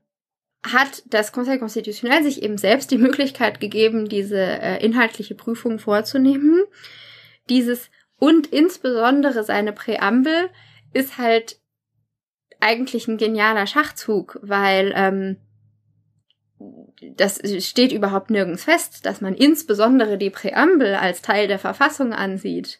hat 0.63 1.03
das 1.07 1.31
Conseil 1.31 1.59
Constitutionnel 1.59 2.23
sich 2.23 2.43
eben 2.43 2.57
selbst 2.57 2.91
die 2.91 2.97
Möglichkeit 2.97 3.59
gegeben, 3.59 4.07
diese 4.07 4.39
äh, 4.39 4.83
inhaltliche 4.83 5.35
Prüfung 5.35 5.79
vorzunehmen 5.79 6.63
dieses 7.49 7.89
und 8.17 8.47
insbesondere 8.47 9.43
seine 9.43 9.73
Präambel 9.73 10.49
ist 10.93 11.17
halt 11.17 11.59
eigentlich 12.59 13.07
ein 13.07 13.17
genialer 13.17 13.65
Schachzug, 13.65 14.39
weil 14.41 14.93
ähm, 14.95 15.37
das 17.15 17.41
steht 17.65 17.91
überhaupt 17.91 18.29
nirgends 18.29 18.63
fest, 18.63 19.05
dass 19.05 19.21
man 19.21 19.33
insbesondere 19.33 20.17
die 20.17 20.29
Präambel 20.29 20.93
als 20.95 21.23
Teil 21.23 21.47
der 21.47 21.57
Verfassung 21.57 22.13
ansieht. 22.13 22.79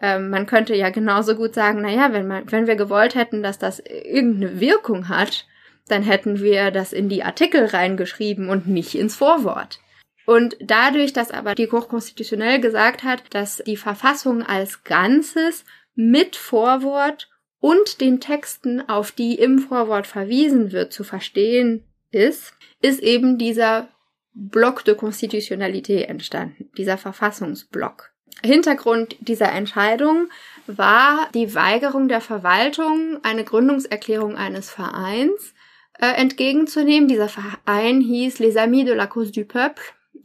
Ähm, 0.00 0.28
man 0.28 0.46
könnte 0.46 0.74
ja 0.74 0.90
genauso 0.90 1.34
gut 1.36 1.54
sagen, 1.54 1.80
naja, 1.80 2.12
wenn 2.12 2.26
man, 2.26 2.52
wenn 2.52 2.66
wir 2.66 2.76
gewollt 2.76 3.14
hätten, 3.14 3.42
dass 3.42 3.58
das 3.58 3.78
irgendeine 3.80 4.60
Wirkung 4.60 5.08
hat, 5.08 5.46
dann 5.88 6.02
hätten 6.02 6.40
wir 6.40 6.70
das 6.70 6.92
in 6.92 7.08
die 7.08 7.22
Artikel 7.22 7.66
reingeschrieben 7.66 8.48
und 8.48 8.66
nicht 8.66 8.94
ins 8.94 9.16
Vorwort. 9.16 9.80
Und 10.24 10.56
dadurch, 10.60 11.12
dass 11.12 11.30
aber 11.30 11.54
die 11.54 11.66
Cour 11.66 11.88
konstitutionell 11.88 12.60
gesagt 12.60 13.02
hat, 13.02 13.22
dass 13.30 13.62
die 13.66 13.76
Verfassung 13.76 14.42
als 14.42 14.84
Ganzes 14.84 15.64
mit 15.94 16.36
Vorwort 16.36 17.28
und 17.58 18.00
den 18.00 18.20
Texten, 18.20 18.88
auf 18.88 19.12
die 19.12 19.34
im 19.34 19.58
Vorwort 19.58 20.06
verwiesen 20.06 20.72
wird, 20.72 20.92
zu 20.92 21.04
verstehen 21.04 21.84
ist, 22.10 22.54
ist 22.80 23.00
eben 23.00 23.38
dieser 23.38 23.88
Block 24.34 24.84
de 24.84 24.94
Constitutionnalité 24.94 26.08
entstanden, 26.08 26.70
dieser 26.76 26.98
Verfassungsblock. 26.98 28.12
Hintergrund 28.42 29.16
dieser 29.20 29.52
Entscheidung 29.52 30.28
war 30.66 31.28
die 31.34 31.54
Weigerung 31.54 32.08
der 32.08 32.20
Verwaltung, 32.20 33.18
eine 33.22 33.44
Gründungserklärung 33.44 34.36
eines 34.36 34.70
Vereins 34.70 35.54
äh, 36.02 36.20
entgegenzunehmen. 36.20 37.08
Dieser 37.08 37.28
Verein 37.28 38.00
hieß 38.00 38.40
Les 38.40 38.56
Amis 38.56 38.86
de 38.86 38.94
la 38.94 39.06
Cause 39.06 39.30
du 39.30 39.44
Peuple 39.44 39.84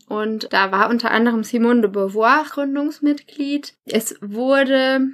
und 0.10 0.52
da 0.52 0.72
war 0.72 0.90
unter 0.90 1.12
anderem 1.12 1.44
Simone 1.44 1.82
de 1.82 1.90
Beauvoir 1.92 2.46
Gründungsmitglied. 2.50 3.76
Es 3.86 4.16
wurde 4.20 5.08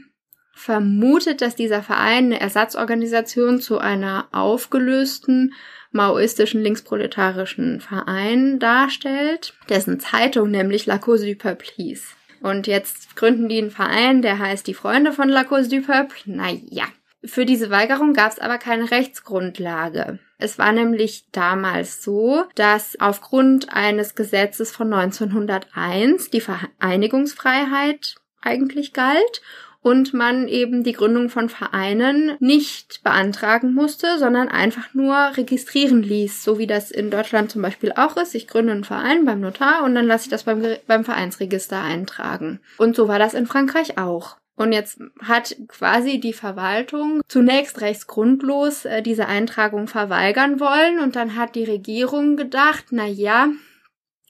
vermutet, 0.54 1.42
dass 1.42 1.56
dieser 1.56 1.84
Verein 1.84 2.26
eine 2.26 2.40
Ersatzorganisation 2.40 3.60
zu 3.60 3.80
einer 3.80 4.30
aufgelösten 4.32 5.54
maoistischen 5.92 6.64
linksproletarischen 6.64 7.82
Verein 7.82 8.60
darstellt, 8.60 9.56
dessen 9.68 10.00
Zeitung 10.00 10.50
nämlich 10.50 10.86
La 10.86 10.98
Cause 10.98 11.26
du 11.26 11.36
Peuple 11.36 11.68
hieß. 11.76 12.16
Und 12.42 12.68
jetzt 12.68 13.16
gründen 13.16 13.50
die 13.50 13.58
einen 13.58 13.72
Verein, 13.72 14.22
der 14.22 14.40
heißt 14.40 14.66
die 14.68 14.74
Freunde 14.74 15.12
von 15.12 15.28
La 15.28 15.44
Cause 15.44 15.70
du 15.70 15.82
Peuple. 15.82 16.18
Naja. 16.26 16.86
Für 17.26 17.46
diese 17.46 17.70
Weigerung 17.70 18.14
gab 18.14 18.32
es 18.32 18.40
aber 18.40 18.58
keine 18.58 18.92
Rechtsgrundlage. 18.92 20.20
Es 20.38 20.58
war 20.58 20.74
nämlich 20.74 21.26
damals 21.32 22.04
so, 22.04 22.44
dass 22.56 23.00
aufgrund 23.00 23.74
eines 23.74 24.16
Gesetzes 24.16 24.72
von 24.76 24.92
1901 24.92 26.32
die 26.32 26.42
Vereinigungsfreiheit 26.42 28.16
eigentlich 28.42 28.92
galt 28.92 29.42
und 29.82 30.14
man 30.14 30.48
eben 30.48 30.84
die 30.84 30.94
Gründung 30.94 31.30
von 31.30 31.50
Vereinen 31.50 32.36
nicht 32.40 33.04
beantragen 33.04 33.74
musste, 33.74 34.18
sondern 34.18 34.50
einfach 34.50 34.94
nur 34.94 35.16
registrieren 35.36 36.02
ließ, 36.02 36.44
so 36.44 36.58
wie 36.58 36.68
das 36.68 36.90
in 36.90 37.12
Deutschland 37.12 37.52
zum 37.52 37.62
Beispiel 37.62 37.94
auch 37.96 38.18
ist. 38.18 38.34
Ich 38.34 38.48
gründe 38.48 38.72
einen 38.72 38.86
Verein 38.86 39.26
beim 39.26 39.42
Notar 39.42 39.84
und 39.84 39.94
dann 39.96 40.08
lasse 40.08 40.26
ich 40.26 40.30
das 40.30 40.44
beim, 40.44 40.64
beim 40.88 41.06
Vereinsregister 41.06 41.82
eintragen. 41.82 42.60
Und 42.78 42.96
so 42.96 43.08
war 43.08 43.20
das 43.20 43.34
in 43.34 43.46
Frankreich 43.46 43.98
auch. 43.98 44.38
Und 44.56 44.72
jetzt 44.72 45.00
hat 45.22 45.56
quasi 45.68 46.20
die 46.20 46.34
Verwaltung 46.34 47.22
zunächst 47.28 47.82
rechtsgrundlos 47.82 48.86
äh, 48.86 49.02
diese 49.02 49.28
Eintragung 49.28 49.88
verweigern 49.88 50.60
wollen 50.60 51.00
und 51.00 51.16
dann 51.16 51.36
hat 51.36 51.56
die 51.56 51.64
Regierung 51.64 52.38
gedacht, 52.38 52.86
na 52.92 53.08
ja, 53.08 53.50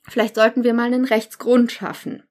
vielleicht 0.08 0.36
sollten 0.36 0.64
wir 0.64 0.74
mal 0.74 0.86
einen 0.86 1.06
Rechtsgrund 1.06 1.72
schaffen. 1.72 2.24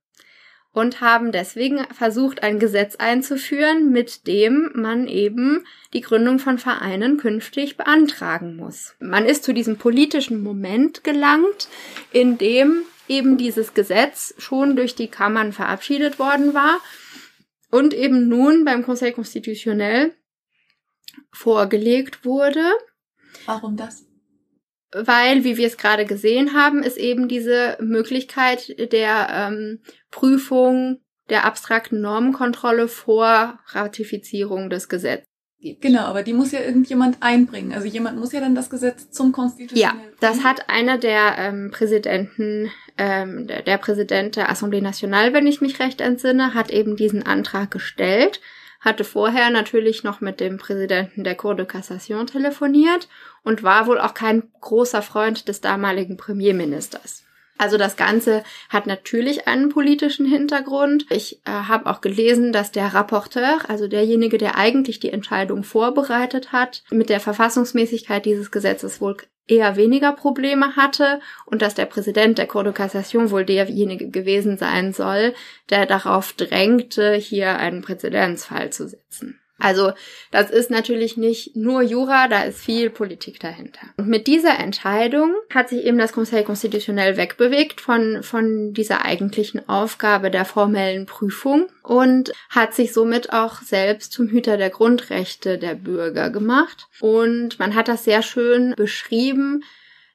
Und 0.74 1.02
haben 1.02 1.32
deswegen 1.32 1.84
versucht, 1.92 2.42
ein 2.42 2.58
Gesetz 2.58 2.96
einzuführen, 2.96 3.90
mit 3.90 4.26
dem 4.26 4.70
man 4.72 5.06
eben 5.06 5.66
die 5.92 6.00
Gründung 6.00 6.38
von 6.38 6.56
Vereinen 6.56 7.18
künftig 7.18 7.76
beantragen 7.76 8.56
muss. 8.56 8.94
Man 8.98 9.26
ist 9.26 9.44
zu 9.44 9.52
diesem 9.52 9.76
politischen 9.76 10.42
Moment 10.42 11.04
gelangt, 11.04 11.68
in 12.10 12.38
dem 12.38 12.84
eben 13.06 13.36
dieses 13.36 13.74
Gesetz 13.74 14.32
schon 14.38 14.74
durch 14.74 14.94
die 14.94 15.08
Kammern 15.08 15.52
verabschiedet 15.52 16.18
worden 16.18 16.54
war 16.54 16.78
und 17.72 17.94
eben 17.94 18.28
nun 18.28 18.64
beim 18.64 18.84
Conseil 18.84 19.12
Constitutionnel 19.12 20.14
vorgelegt 21.32 22.24
wurde. 22.24 22.62
Warum 23.46 23.76
das? 23.76 24.04
Weil, 24.92 25.42
wie 25.42 25.56
wir 25.56 25.66
es 25.66 25.78
gerade 25.78 26.04
gesehen 26.04 26.52
haben, 26.52 26.82
ist 26.82 26.98
eben 26.98 27.26
diese 27.26 27.78
Möglichkeit 27.80 28.92
der 28.92 29.28
ähm, 29.30 29.80
Prüfung 30.10 31.00
der 31.30 31.46
abstrakten 31.46 32.02
Normenkontrolle 32.02 32.88
vor 32.88 33.58
Ratifizierung 33.68 34.68
des 34.68 34.90
Gesetzes. 34.90 35.26
gibt. 35.58 35.80
Genau, 35.80 36.02
aber 36.02 36.22
die 36.22 36.34
muss 36.34 36.52
ja 36.52 36.60
irgendjemand 36.60 37.16
einbringen. 37.20 37.72
Also 37.72 37.86
jemand 37.86 38.18
muss 38.18 38.32
ja 38.32 38.40
dann 38.40 38.54
das 38.54 38.68
Gesetz 38.68 39.10
zum 39.10 39.32
Konstitutionellen. 39.32 39.98
Ja, 39.98 40.16
das 40.20 40.44
hat 40.44 40.68
einer 40.68 40.98
der 40.98 41.36
ähm, 41.38 41.70
Präsidenten, 41.72 42.70
ähm, 42.98 43.46
der, 43.46 43.78
Präsident 43.78 44.36
der 44.36 44.50
Assemblée 44.50 44.82
Nationale, 44.82 45.32
wenn 45.32 45.46
ich 45.46 45.60
mich 45.60 45.80
recht 45.80 46.00
entsinne, 46.00 46.54
hat 46.54 46.70
eben 46.70 46.96
diesen 46.96 47.24
Antrag 47.24 47.70
gestellt 47.70 48.40
hatte 48.82 49.04
vorher 49.04 49.48
natürlich 49.50 50.02
noch 50.02 50.20
mit 50.20 50.40
dem 50.40 50.58
Präsidenten 50.58 51.24
der 51.24 51.36
Cour 51.36 51.54
de 51.54 51.64
Cassation 51.64 52.26
telefoniert 52.26 53.08
und 53.44 53.62
war 53.62 53.86
wohl 53.86 54.00
auch 54.00 54.12
kein 54.12 54.42
großer 54.60 55.02
Freund 55.02 55.48
des 55.48 55.60
damaligen 55.60 56.16
Premierministers. 56.16 57.24
Also 57.58 57.76
das 57.76 57.96
Ganze 57.96 58.42
hat 58.70 58.88
natürlich 58.88 59.46
einen 59.46 59.68
politischen 59.68 60.26
Hintergrund. 60.26 61.06
Ich 61.10 61.40
äh, 61.44 61.50
habe 61.50 61.88
auch 61.88 62.00
gelesen, 62.00 62.52
dass 62.52 62.72
der 62.72 62.92
Rapporteur, 62.92 63.60
also 63.68 63.86
derjenige, 63.86 64.36
der 64.36 64.56
eigentlich 64.56 64.98
die 64.98 65.10
Entscheidung 65.10 65.62
vorbereitet 65.62 66.50
hat, 66.50 66.82
mit 66.90 67.08
der 67.08 67.20
Verfassungsmäßigkeit 67.20 68.26
dieses 68.26 68.50
Gesetzes 68.50 69.00
wohl 69.00 69.16
eher 69.46 69.76
weniger 69.76 70.12
Probleme 70.12 70.76
hatte 70.76 71.20
und 71.46 71.62
dass 71.62 71.74
der 71.74 71.86
Präsident 71.86 72.38
der 72.38 72.46
Cour 72.46 72.64
de 72.64 72.72
Cassation 72.72 73.30
wohl 73.30 73.44
derjenige 73.44 74.08
gewesen 74.08 74.56
sein 74.56 74.92
soll, 74.92 75.34
der 75.70 75.86
darauf 75.86 76.32
drängte, 76.32 77.14
hier 77.14 77.56
einen 77.58 77.82
Präzedenzfall 77.82 78.70
zu 78.70 78.88
setzen. 78.88 79.41
Also 79.58 79.92
das 80.30 80.50
ist 80.50 80.70
natürlich 80.70 81.16
nicht 81.16 81.54
nur 81.54 81.82
Jura, 81.82 82.26
da 82.26 82.42
ist 82.42 82.60
viel 82.60 82.90
Politik 82.90 83.38
dahinter. 83.38 83.80
Und 83.96 84.08
mit 84.08 84.26
dieser 84.26 84.58
Entscheidung 84.58 85.34
hat 85.50 85.68
sich 85.68 85.84
eben 85.84 85.98
das 85.98 86.12
Conseil 86.12 86.42
Constitutionnel 86.42 87.16
wegbewegt 87.16 87.80
von, 87.80 88.22
von 88.22 88.72
dieser 88.72 89.04
eigentlichen 89.04 89.68
Aufgabe 89.68 90.30
der 90.30 90.44
formellen 90.44 91.06
Prüfung 91.06 91.68
und 91.82 92.32
hat 92.50 92.74
sich 92.74 92.92
somit 92.92 93.32
auch 93.32 93.60
selbst 93.62 94.12
zum 94.12 94.28
Hüter 94.28 94.56
der 94.56 94.70
Grundrechte 94.70 95.58
der 95.58 95.74
Bürger 95.74 96.30
gemacht. 96.30 96.88
Und 97.00 97.58
man 97.58 97.74
hat 97.74 97.88
das 97.88 98.04
sehr 98.04 98.22
schön 98.22 98.74
beschrieben, 98.76 99.62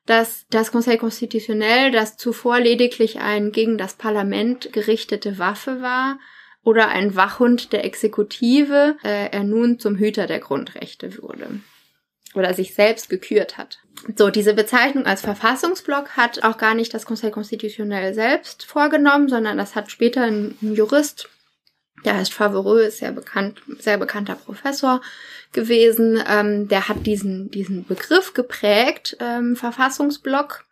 dass 0.06 0.46
das 0.50 0.72
Conseil 0.72 0.98
Constitutionnel, 0.98 1.92
das 1.92 2.18
zuvor 2.18 2.60
lediglich 2.60 3.20
ein 3.20 3.52
gegen 3.52 3.78
das 3.78 3.94
Parlament 3.94 4.74
gerichtete 4.74 5.38
Waffe 5.38 5.82
war, 5.82 6.18
oder 6.64 6.90
ein 6.90 7.16
Wachhund 7.16 7.72
der 7.74 7.86
Exekutive, 7.86 8.98
äh, 9.04 9.30
er 9.32 9.44
nun 9.44 9.80
zum 9.80 9.96
Hüter 9.96 10.28
der 10.28 10.40
Grundrechte 10.40 11.22
wurde 11.22 11.62
oder 12.36 12.54
sich 12.54 12.74
selbst 12.74 13.10
gekürt 13.10 13.58
hat. 13.58 13.80
So, 14.16 14.30
diese 14.30 14.54
Bezeichnung 14.54 15.06
als 15.06 15.22
Verfassungsblock 15.22 16.18
hat 16.18 16.44
auch 16.44 16.58
gar 16.58 16.76
nicht 16.76 16.94
das 16.94 17.06
Conseil 17.06 17.32
Constitutionnel 17.32 18.14
selbst 18.14 18.66
vorgenommen, 18.66 19.28
sondern 19.28 19.58
das 19.58 19.76
hat 19.76 19.90
später 19.92 20.24
ein, 20.24 20.56
Jurist, 20.62 21.30
der 22.06 22.16
heißt 22.16 22.34
Favoreux, 22.34 22.88
ist 22.88 23.00
sehr 23.00 23.12
bekannt, 23.12 23.62
sehr 23.80 23.98
bekannter 23.98 24.36
Professor 24.36 25.02
gewesen, 25.52 26.22
ähm, 26.28 26.68
der 26.68 26.88
hat 26.88 27.06
diesen, 27.06 27.50
diesen 27.50 27.86
Begriff 27.86 28.34
geprägt, 28.34 29.18
ähm, 29.20 29.56
Verfassungsblock. 29.56 30.66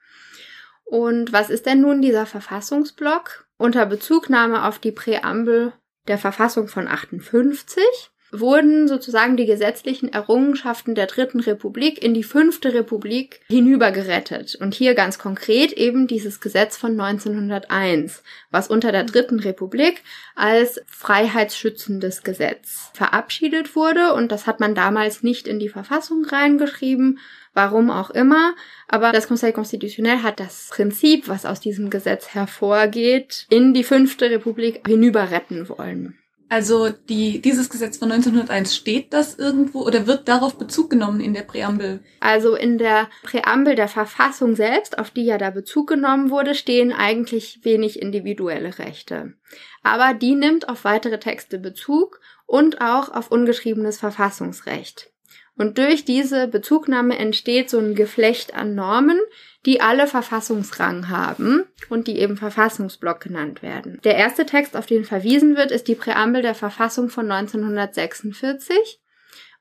Und 0.83 1.33
was 1.33 1.49
ist 1.49 1.65
denn 1.65 1.81
nun 1.81 2.01
dieser 2.01 2.27
Verfassungsblock? 2.27 3.44
Unter 3.57 3.85
Bezugnahme 3.85 4.65
auf 4.65 4.79
die 4.79 4.91
Präambel 4.91 5.73
der 6.07 6.17
Verfassung 6.17 6.67
von 6.67 6.87
58 6.87 8.11
wurden 8.31 8.87
sozusagen 8.87 9.37
die 9.37 9.45
gesetzlichen 9.45 10.11
Errungenschaften 10.11 10.95
der 10.95 11.07
Dritten 11.07 11.39
Republik 11.39 12.03
in 12.03 12.13
die 12.13 12.23
Fünfte 12.23 12.73
Republik 12.73 13.41
hinübergerettet. 13.47 14.55
Und 14.55 14.73
hier 14.73 14.93
ganz 14.93 15.17
konkret 15.19 15.71
eben 15.73 16.07
dieses 16.07 16.41
Gesetz 16.41 16.75
von 16.75 16.99
1901, 16.99 18.23
was 18.51 18.67
unter 18.67 18.91
der 18.91 19.03
Dritten 19.03 19.39
Republik 19.39 20.03
als 20.35 20.81
freiheitsschützendes 20.87 22.23
Gesetz 22.23 22.89
verabschiedet 22.93 23.75
wurde. 23.75 24.13
Und 24.13 24.31
das 24.31 24.47
hat 24.47 24.59
man 24.59 24.75
damals 24.75 25.23
nicht 25.23 25.47
in 25.47 25.59
die 25.59 25.69
Verfassung 25.69 26.25
reingeschrieben, 26.25 27.19
warum 27.55 27.89
auch 27.89 28.11
immer. 28.11 28.53
Aber 28.87 29.11
das 29.11 29.27
Conseil 29.27 29.53
Constitutionnel 29.53 30.21
hat 30.21 30.39
das 30.39 30.69
Prinzip, 30.71 31.27
was 31.27 31.45
aus 31.45 31.59
diesem 31.59 31.89
Gesetz 31.89 32.35
hervorgeht, 32.35 33.47
in 33.49 33.73
die 33.73 33.83
fünfte 33.83 34.29
Republik 34.29 34.87
hinüber 34.87 35.31
retten 35.31 35.67
wollen. 35.67 36.19
Also 36.47 36.89
die, 36.89 37.41
dieses 37.41 37.71
Gesetz 37.71 37.97
von 37.97 38.11
1901 38.11 38.75
steht 38.75 39.13
das 39.13 39.35
irgendwo 39.35 39.81
oder 39.81 40.05
wird 40.05 40.27
darauf 40.27 40.57
Bezug 40.57 40.91
genommen 40.91 41.19
in 41.19 41.33
der 41.33 41.41
Präambel? 41.41 42.01
Also 42.19 42.55
in 42.55 42.77
der 42.77 43.09
Präambel 43.23 43.75
der 43.75 43.87
Verfassung 43.87 44.55
selbst, 44.55 44.99
auf 44.99 45.09
die 45.09 45.25
ja 45.25 45.39
da 45.39 45.49
Bezug 45.49 45.87
genommen 45.87 46.29
wurde, 46.29 46.53
stehen 46.53 46.93
eigentlich 46.93 47.61
wenig 47.63 47.99
individuelle 47.99 48.77
Rechte. 48.77 49.33
Aber 49.81 50.13
die 50.13 50.35
nimmt 50.35 50.69
auf 50.69 50.83
weitere 50.83 51.19
Texte 51.19 51.57
Bezug 51.57 52.19
und 52.45 52.79
auch 52.79 53.09
auf 53.09 53.31
ungeschriebenes 53.31 53.97
Verfassungsrecht. 53.97 55.11
Und 55.57 55.77
durch 55.77 56.03
diese 56.03 56.47
Bezugnahme 56.47 57.17
entsteht 57.17 57.69
so 57.69 57.79
ein 57.79 57.95
Geflecht 57.95 58.53
an 58.53 58.75
Normen, 58.75 59.19
die 59.65 59.81
alle 59.81 60.05
Verfassungsrang 60.05 61.09
haben 61.09 61.63
und 61.89 62.07
die 62.07 62.19
eben 62.19 62.37
Verfassungsblock 62.37 63.21
genannt 63.21 63.61
werden. 63.61 63.99
Der 64.03 64.15
erste 64.15 64.45
Text, 64.45 64.75
auf 64.75 64.85
den 64.85 65.05
verwiesen 65.05 65.55
wird, 65.55 65.71
ist 65.71 65.87
die 65.87 65.95
Präambel 65.95 66.41
der 66.41 66.55
Verfassung 66.55 67.09
von 67.09 67.31
1946. 67.31 68.99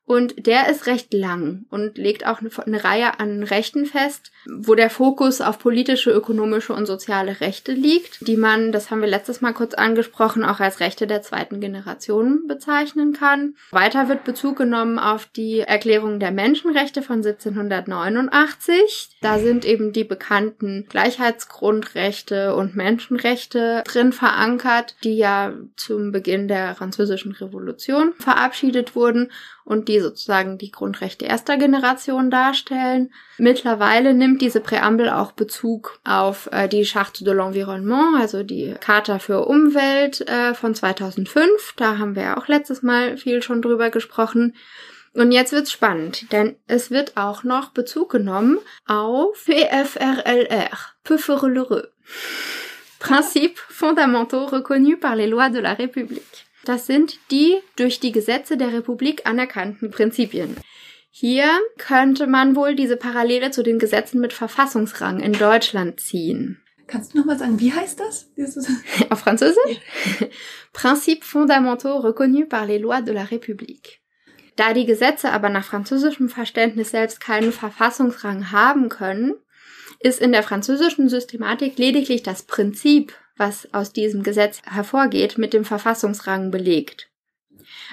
Und 0.06 0.46
der 0.46 0.68
ist 0.68 0.86
recht 0.86 1.14
lang 1.14 1.64
und 1.70 1.96
legt 1.96 2.26
auch 2.26 2.40
eine, 2.40 2.84
Reihe 2.84 3.18
an 3.20 3.42
Rechten 3.42 3.86
fest, 3.86 4.32
wo 4.46 4.74
der 4.74 4.90
Fokus 4.90 5.40
auf 5.40 5.58
politische, 5.58 6.10
ökonomische 6.10 6.74
und 6.74 6.84
soziale 6.84 7.40
Rechte 7.40 7.72
liegt, 7.72 8.26
die 8.26 8.36
man, 8.36 8.70
das 8.70 8.90
haben 8.90 9.00
wir 9.00 9.08
letztes 9.08 9.40
Mal 9.40 9.54
kurz 9.54 9.72
angesprochen, 9.72 10.44
auch 10.44 10.60
als 10.60 10.80
Rechte 10.80 11.06
der 11.06 11.22
zweiten 11.22 11.58
Generation 11.60 12.46
bezeichnen 12.46 13.14
kann. 13.14 13.54
Weiter 13.70 14.10
wird 14.10 14.24
Bezug 14.24 14.58
genommen 14.58 14.98
auf 14.98 15.24
die 15.24 15.60
Erklärung 15.60 16.20
der 16.20 16.32
Menschenrechte 16.32 17.00
von 17.00 17.16
1789. 17.24 19.08
Da 19.22 19.38
sind 19.38 19.64
eben 19.64 19.94
die 19.94 20.04
bekannten 20.04 20.84
Gleichheitsgrundrechte 20.88 22.54
und 22.54 22.76
Menschenrechte 22.76 23.82
drin 23.86 24.12
verankert, 24.12 24.96
die 25.02 25.16
ja 25.16 25.54
zum 25.76 26.12
Beginn 26.12 26.46
der 26.46 26.74
französischen 26.74 27.32
Revolution 27.32 28.12
verabschiedet 28.18 28.94
wurden 28.94 29.30
und 29.64 29.88
die 29.88 30.00
sozusagen 30.00 30.58
die 30.58 30.70
Grundrechte 30.70 31.24
erster 31.24 31.56
Generation 31.56 32.30
darstellen. 32.30 33.12
Mittlerweile 33.38 34.14
nimmt 34.14 34.42
diese 34.42 34.60
Präambel 34.60 35.08
auch 35.08 35.32
Bezug 35.32 36.00
auf 36.04 36.48
äh, 36.52 36.68
die 36.68 36.84
Charte 36.84 37.24
de 37.24 37.32
l'Environnement, 37.32 38.20
also 38.20 38.42
die 38.42 38.74
Charta 38.80 39.18
für 39.18 39.46
Umwelt 39.46 40.20
äh, 40.28 40.54
von 40.54 40.74
2005. 40.74 41.74
Da 41.76 41.98
haben 41.98 42.14
wir 42.14 42.22
ja 42.22 42.36
auch 42.36 42.48
letztes 42.48 42.82
Mal 42.82 43.16
viel 43.16 43.42
schon 43.42 43.62
drüber 43.62 43.90
gesprochen. 43.90 44.54
Und 45.14 45.30
jetzt 45.30 45.52
wird's 45.52 45.70
spannend, 45.70 46.32
denn 46.32 46.56
es 46.66 46.90
wird 46.90 47.16
auch 47.16 47.44
noch 47.44 47.70
Bezug 47.70 48.10
genommen 48.10 48.58
auf 48.86 49.44
PFRLR, 49.44 50.76
Peu 51.04 51.18
Principes 52.98 53.60
fondamentaux 53.68 54.46
reconnus 54.46 54.98
par 54.98 55.14
les 55.14 55.26
lois 55.26 55.50
de 55.50 55.60
la 55.60 55.74
République. 55.74 56.46
Das 56.64 56.86
sind 56.86 57.18
die 57.30 57.56
durch 57.76 58.00
die 58.00 58.12
Gesetze 58.12 58.56
der 58.56 58.72
Republik 58.72 59.26
anerkannten 59.26 59.90
Prinzipien. 59.90 60.56
Hier 61.10 61.48
könnte 61.78 62.26
man 62.26 62.56
wohl 62.56 62.74
diese 62.74 62.96
Parallele 62.96 63.50
zu 63.50 63.62
den 63.62 63.78
Gesetzen 63.78 64.20
mit 64.20 64.32
Verfassungsrang 64.32 65.20
in 65.20 65.32
Deutschland 65.32 66.00
ziehen. 66.00 66.60
Kannst 66.86 67.14
du 67.14 67.18
nochmal 67.18 67.38
sagen, 67.38 67.60
wie 67.60 67.72
heißt 67.72 68.00
das? 68.00 68.30
Auf 69.10 69.20
Französisch? 69.20 69.78
Principes 70.72 71.28
fondamentaux 71.28 72.02
reconnus 72.02 72.48
par 72.48 72.66
les 72.66 72.80
lois 72.80 73.00
de 73.00 73.14
la 73.14 73.24
République. 73.24 74.00
Da 74.56 74.72
die 74.72 74.86
Gesetze 74.86 75.30
aber 75.32 75.48
nach 75.48 75.64
französischem 75.64 76.28
Verständnis 76.28 76.90
selbst 76.90 77.20
keinen 77.20 77.52
Verfassungsrang 77.52 78.52
haben 78.52 78.88
können, 78.88 79.34
ist 80.00 80.20
in 80.20 80.32
der 80.32 80.42
französischen 80.42 81.08
Systematik 81.08 81.78
lediglich 81.78 82.22
das 82.22 82.42
Prinzip 82.42 83.14
was 83.36 83.72
aus 83.72 83.92
diesem 83.92 84.22
Gesetz 84.22 84.62
hervorgeht, 84.64 85.38
mit 85.38 85.52
dem 85.52 85.64
Verfassungsrang 85.64 86.50
belegt. 86.50 87.08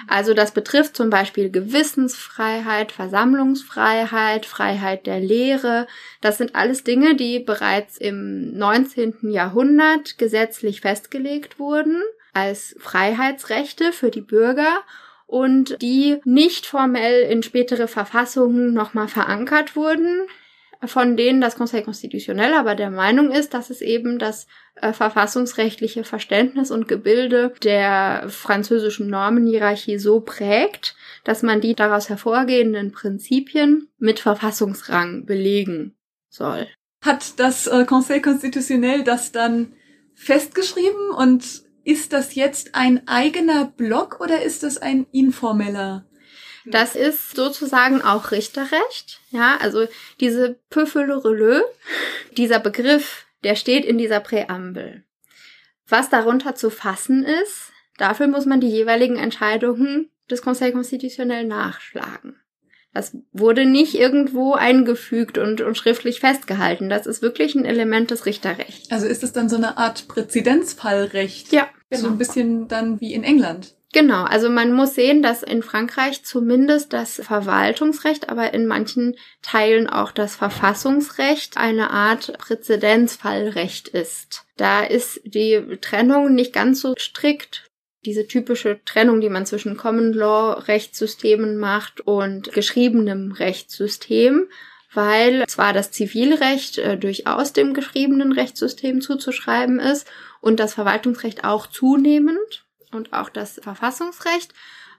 Also 0.06 0.34
das 0.34 0.52
betrifft 0.52 0.96
zum 0.96 1.10
Beispiel 1.10 1.50
Gewissensfreiheit, 1.50 2.92
Versammlungsfreiheit, 2.92 4.46
Freiheit 4.46 5.06
der 5.06 5.20
Lehre. 5.20 5.86
Das 6.20 6.38
sind 6.38 6.54
alles 6.54 6.84
Dinge, 6.84 7.14
die 7.14 7.38
bereits 7.38 7.96
im 7.98 8.56
19. 8.56 9.30
Jahrhundert 9.30 10.18
gesetzlich 10.18 10.80
festgelegt 10.80 11.58
wurden 11.58 12.02
als 12.32 12.74
Freiheitsrechte 12.78 13.92
für 13.92 14.10
die 14.10 14.20
Bürger 14.20 14.82
und 15.26 15.80
die 15.80 16.20
nicht 16.24 16.66
formell 16.66 17.22
in 17.22 17.42
spätere 17.42 17.88
Verfassungen 17.88 18.72
nochmal 18.72 19.08
verankert 19.08 19.76
wurden 19.76 20.22
von 20.84 21.16
denen 21.16 21.40
das 21.40 21.56
Conseil 21.56 21.82
Constitutionnel 21.82 22.54
aber 22.54 22.74
der 22.74 22.90
Meinung 22.90 23.30
ist, 23.30 23.54
dass 23.54 23.70
es 23.70 23.80
eben 23.80 24.18
das 24.18 24.46
äh, 24.74 24.92
verfassungsrechtliche 24.92 26.04
Verständnis 26.04 26.70
und 26.70 26.88
Gebilde 26.88 27.52
der 27.62 28.26
französischen 28.28 29.08
Normenhierarchie 29.08 29.98
so 29.98 30.20
prägt, 30.20 30.96
dass 31.24 31.42
man 31.42 31.60
die 31.60 31.74
daraus 31.74 32.08
hervorgehenden 32.08 32.90
Prinzipien 32.92 33.88
mit 33.98 34.18
Verfassungsrang 34.18 35.24
belegen 35.24 35.94
soll. 36.28 36.66
Hat 37.04 37.38
das 37.38 37.66
äh, 37.66 37.84
Conseil 37.84 38.20
Constitutionnel 38.20 39.04
das 39.04 39.32
dann 39.32 39.74
festgeschrieben 40.14 41.10
und 41.16 41.62
ist 41.84 42.12
das 42.12 42.34
jetzt 42.34 42.74
ein 42.74 43.06
eigener 43.08 43.66
Block 43.66 44.20
oder 44.20 44.42
ist 44.42 44.62
das 44.62 44.78
ein 44.78 45.06
informeller 45.12 46.06
Das 46.64 46.94
ist 46.94 47.34
sozusagen 47.34 48.02
auch 48.02 48.30
Richterrecht. 48.30 49.20
Ja, 49.30 49.58
also 49.60 49.86
diese 50.20 50.58
releu, 50.70 51.60
dieser 52.36 52.60
Begriff, 52.60 53.26
der 53.44 53.56
steht 53.56 53.84
in 53.84 53.98
dieser 53.98 54.20
Präambel. 54.20 55.04
Was 55.88 56.08
darunter 56.08 56.54
zu 56.54 56.70
fassen 56.70 57.24
ist, 57.24 57.72
dafür 57.98 58.28
muss 58.28 58.46
man 58.46 58.60
die 58.60 58.70
jeweiligen 58.70 59.16
Entscheidungen 59.16 60.10
des 60.30 60.42
Conseil 60.42 60.72
Constitutionnel 60.72 61.44
nachschlagen. 61.44 62.36
Das 62.94 63.16
wurde 63.32 63.64
nicht 63.64 63.94
irgendwo 63.94 64.52
eingefügt 64.52 65.38
und, 65.38 65.62
und 65.62 65.78
schriftlich 65.78 66.20
festgehalten. 66.20 66.90
Das 66.90 67.06
ist 67.06 67.22
wirklich 67.22 67.54
ein 67.54 67.64
Element 67.64 68.10
des 68.10 68.26
Richterrechts. 68.26 68.90
Also 68.90 69.06
ist 69.06 69.22
es 69.22 69.32
dann 69.32 69.48
so 69.48 69.56
eine 69.56 69.78
Art 69.78 70.08
Präzedenzfallrecht? 70.08 71.52
Ja. 71.52 71.68
Genau. 71.88 72.02
So 72.02 72.08
ein 72.08 72.18
bisschen 72.18 72.68
dann 72.68 73.00
wie 73.00 73.14
in 73.14 73.24
England. 73.24 73.74
Genau, 73.92 74.24
also 74.24 74.48
man 74.48 74.72
muss 74.72 74.94
sehen, 74.94 75.22
dass 75.22 75.42
in 75.42 75.62
Frankreich 75.62 76.24
zumindest 76.24 76.94
das 76.94 77.16
Verwaltungsrecht, 77.16 78.30
aber 78.30 78.54
in 78.54 78.66
manchen 78.66 79.16
Teilen 79.42 79.86
auch 79.86 80.12
das 80.12 80.34
Verfassungsrecht 80.34 81.58
eine 81.58 81.90
Art 81.90 82.38
Präzedenzfallrecht 82.38 83.88
ist. 83.88 84.46
Da 84.56 84.82
ist 84.82 85.20
die 85.24 85.78
Trennung 85.82 86.34
nicht 86.34 86.54
ganz 86.54 86.80
so 86.80 86.94
strikt 86.98 87.68
diese 88.04 88.26
typische 88.26 88.80
Trennung, 88.84 89.20
die 89.20 89.28
man 89.28 89.46
zwischen 89.46 89.76
Common 89.76 90.12
Law 90.12 90.54
Rechtssystemen 90.54 91.56
macht 91.56 92.00
und 92.00 92.52
geschriebenem 92.52 93.32
Rechtssystem, 93.32 94.48
weil 94.92 95.46
zwar 95.46 95.72
das 95.72 95.92
Zivilrecht 95.92 96.78
äh, 96.78 96.96
durchaus 96.96 97.52
dem 97.52 97.74
geschriebenen 97.74 98.32
Rechtssystem 98.32 99.00
zuzuschreiben 99.00 99.78
ist 99.78 100.10
und 100.40 100.58
das 100.58 100.74
Verwaltungsrecht 100.74 101.44
auch 101.44 101.66
zunehmend 101.68 102.64
und 102.94 103.12
auch 103.12 103.28
das 103.28 103.60
Verfassungsrecht, 103.62 104.52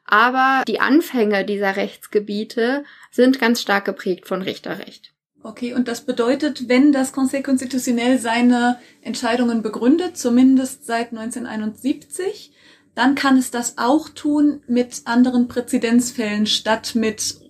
aber 0.06 0.64
die 0.68 0.80
Anfänge 0.80 1.46
dieser 1.46 1.76
Rechtsgebiete 1.76 2.84
sind 3.12 3.40
ganz 3.40 3.62
stark 3.62 3.86
geprägt 3.86 4.28
von 4.28 4.42
Richterrecht. 4.42 5.14
Okay, 5.42 5.74
und 5.74 5.88
das 5.90 6.02
bedeutet, 6.02 6.70
wenn 6.70 6.94
das 6.94 7.12
Conseil 7.12 7.44
Constitutionnel 7.44 8.18
seine 8.18 8.80
Entscheidungen 9.02 9.62
begründet, 9.62 10.18
zumindest 10.18 10.86
seit 10.86 11.10
1971, 11.12 12.54
dann 12.96 13.16
kann 13.16 13.38
es 13.38 13.52
das 13.52 13.78
auch 13.78 14.08
tun 14.10 14.62
mit 14.68 15.02
anderen 15.06 15.48
Präzedenzfällen 15.48 16.46
statt 16.46 16.96
mit 16.96 17.42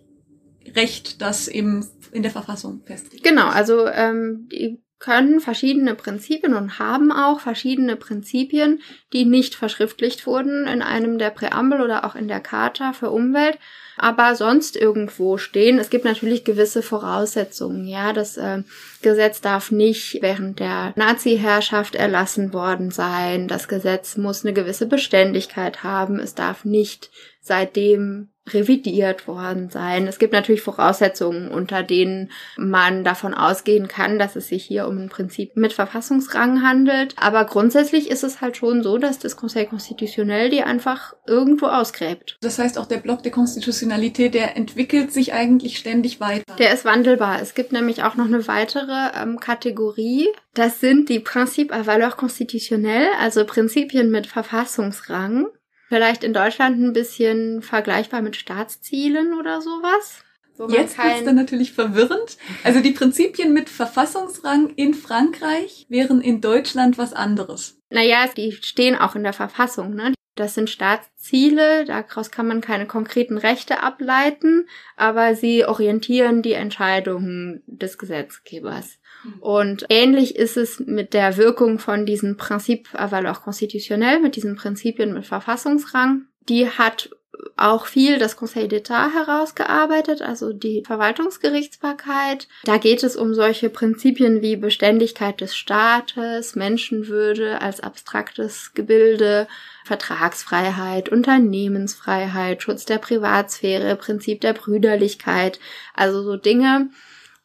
Recht, 0.76 1.22
das 1.22 1.48
eben 1.48 1.88
in 2.12 2.24
der 2.24 2.32
Verfassung 2.32 2.82
festliegt. 2.86 3.24
Genau, 3.24 3.48
also 3.48 3.88
ähm, 3.88 4.48
die 4.52 4.83
können 5.04 5.42
verschiedene 5.42 5.96
Prinzipien 5.96 6.54
und 6.54 6.80
haben 6.80 7.12
auch 7.12 7.42
verschiedene 7.42 7.98
Prinzipien, 7.98 8.82
die 9.12 9.26
nicht 9.26 9.54
verschriftlicht 9.54 10.26
wurden 10.26 10.66
in 10.66 10.82
einem 10.82 11.18
der 11.18 11.30
Präambel 11.30 11.82
oder 11.82 12.06
auch 12.06 12.16
in 12.16 12.30
der 12.30 12.40
Charta 12.40 12.94
für 12.94 13.12
Umwelt, 13.12 13.60
aber 13.98 14.36
sonst 14.36 14.78
irgendwo 14.78 15.38
stehen. 15.38 15.78
Es 15.78 15.90
gibt 15.90 16.06
natürlich 16.06 16.46
gewisse 16.46 16.82
Voraussetzungen. 16.82 17.86
Ja, 17.86 18.14
das 18.14 18.38
äh, 18.38 18.64
Gesetz 19.02 19.42
darf 19.42 19.72
nicht 19.72 20.20
während 20.22 20.60
der 20.60 20.94
Nazi-Herrschaft 20.96 21.96
erlassen 21.96 22.54
worden 22.54 22.90
sein. 22.90 23.50
Das 23.50 23.68
Gesetz 23.68 24.16
muss 24.16 24.46
eine 24.46 24.54
gewisse 24.54 24.86
Beständigkeit 24.86 25.84
haben. 25.84 26.18
Es 26.18 26.34
darf 26.34 26.64
nicht 26.64 27.12
seitdem 27.42 28.30
revidiert 28.52 29.28
worden 29.28 29.70
sein. 29.70 30.08
Es 30.08 30.20
gibt 30.20 30.34
natürlich 30.34 30.62
Voraussetzungen, 30.62 31.50
unter 31.50 31.82
denen 31.82 32.32
man 32.58 33.04
davon 33.04 33.34
ausgehen 33.34 33.88
kann, 33.88 34.20
dass 34.20 34.36
es 34.36 34.50
sich 34.50 34.64
hier 34.66 34.88
um 34.88 34.98
ein 34.98 35.10
Prinzip 35.10 35.56
mit 35.56 35.72
Verfassungsrang 35.72 36.62
handelt. 36.62 37.16
Aber 37.18 37.46
grundsätzlich 37.46 38.10
ist 38.10 38.24
es 38.24 38.42
halt 38.42 38.58
schon 38.58 38.84
so, 38.84 38.98
dass 38.98 39.20
das 39.20 39.38
Conseil 39.38 39.66
Constitutionnel 39.66 40.50
die 40.50 40.64
einfach 40.64 41.16
irgendwo 41.26 41.68
ausgräbt. 41.68 42.38
Das 42.42 42.60
heißt, 42.60 42.78
auch 42.78 42.86
der 42.86 42.98
Block 42.98 43.24
der 43.24 43.32
Konstitutionalität, 43.32 44.34
der 44.34 44.58
entwickelt 44.58 45.14
sich 45.14 45.34
eigentlich 45.34 45.78
ständig 45.78 46.20
weiter. 46.20 46.56
Der 46.58 46.74
ist 46.74 46.86
wandelbar. 46.86 47.42
Es 47.42 47.54
gibt 47.54 47.72
nämlich 47.72 48.04
auch 48.04 48.16
noch 48.16 48.26
eine 48.26 48.48
weitere 48.48 49.12
ähm, 49.22 49.40
Kategorie. 49.40 50.28
Das 50.54 50.80
sind 50.80 51.10
die 51.10 51.20
Principes 51.20 51.76
à 51.76 51.86
valeur 51.86 52.12
constitutionnelle, 52.12 53.08
also 53.20 53.46
Prinzipien 53.46 54.12
mit 54.12 54.28
Verfassungsrang. 54.28 55.48
Vielleicht 55.88 56.24
in 56.24 56.34
Deutschland 56.34 56.80
ein 56.80 56.94
bisschen 56.94 57.62
vergleichbar 57.62 58.22
mit 58.22 58.36
Staatszielen 58.36 59.34
oder 59.38 59.62
sowas. 59.62 60.24
Jetzt 60.70 60.96
kein... 60.96 61.10
wird's 61.10 61.26
dann 61.26 61.36
natürlich 61.36 61.74
verwirrend. 61.74 62.38
Also 62.64 62.80
die 62.80 62.92
Prinzipien 62.92 63.54
mit 63.54 63.70
Verfassungsrang 63.70 64.70
in 64.76 64.94
Frankreich 64.94 65.86
wären 65.90 66.22
in 66.22 66.42
Deutschland 66.42 66.98
was 66.98 67.14
anderes. 67.14 67.80
Naja, 67.90 68.28
die 68.36 68.52
stehen 68.52 68.96
auch 68.96 69.16
in 69.16 69.24
der 69.24 69.34
Verfassung, 69.34 69.94
ne? 69.96 70.14
Das 70.36 70.56
sind 70.56 70.72
Staatsziele, 70.72 71.86
daraus 71.86 72.32
kann 72.32 72.48
man 72.48 72.60
keine 72.60 72.88
konkreten 72.88 73.38
Rechte 73.38 73.84
ableiten, 73.84 74.68
aber 74.96 75.36
sie 75.36 75.64
orientieren 75.64 76.42
die 76.42 76.54
Entscheidungen 76.54 77.62
des 77.68 78.00
Gesetzgebers. 78.00 78.98
Und 79.40 79.86
ähnlich 79.90 80.36
ist 80.36 80.58
es 80.58 80.80
mit 80.80 81.14
der 81.14 81.38
Wirkung 81.38 81.80
von 81.80 82.06
diesen 82.06 82.38
Prinzip 82.38 82.90
à 82.94 83.12
valeur 83.12 83.36
constitutionnelle, 83.36 84.20
mit 84.20 84.36
diesen 84.36 84.56
Prinzipien 84.56 85.14
mit 85.14 85.26
Verfassungsrang. 85.26 86.28
Die 86.50 86.70
hat 86.70 87.10
auch 87.58 87.86
viel 87.86 88.20
das 88.20 88.36
Conseil 88.36 88.68
d'État 88.68 89.14
herausgearbeitet, 89.14 90.22
also 90.22 90.54
die 90.54 90.84
Verwaltungsgerichtsbarkeit. 90.86 92.48
Da 92.64 92.78
geht 92.78 93.04
es 93.04 93.16
um 93.16 93.34
solche 93.34 93.70
Prinzipien 93.70 94.42
wie 94.42 94.56
Beständigkeit 94.56 95.42
des 95.42 95.56
Staates, 95.56 96.56
Menschenwürde 96.56 97.62
als 97.62 97.80
abstraktes 97.80 98.74
Gebilde, 98.74 99.48
Vertragsfreiheit, 99.86 101.10
Unternehmensfreiheit, 101.10 102.64
Schutz 102.64 102.86
der 102.86 102.98
Privatsphäre, 102.98 103.96
Prinzip 103.96 104.42
der 104.42 104.54
Brüderlichkeit, 104.54 105.60
also 105.94 106.24
so 106.24 106.38
Dinge, 106.38 106.90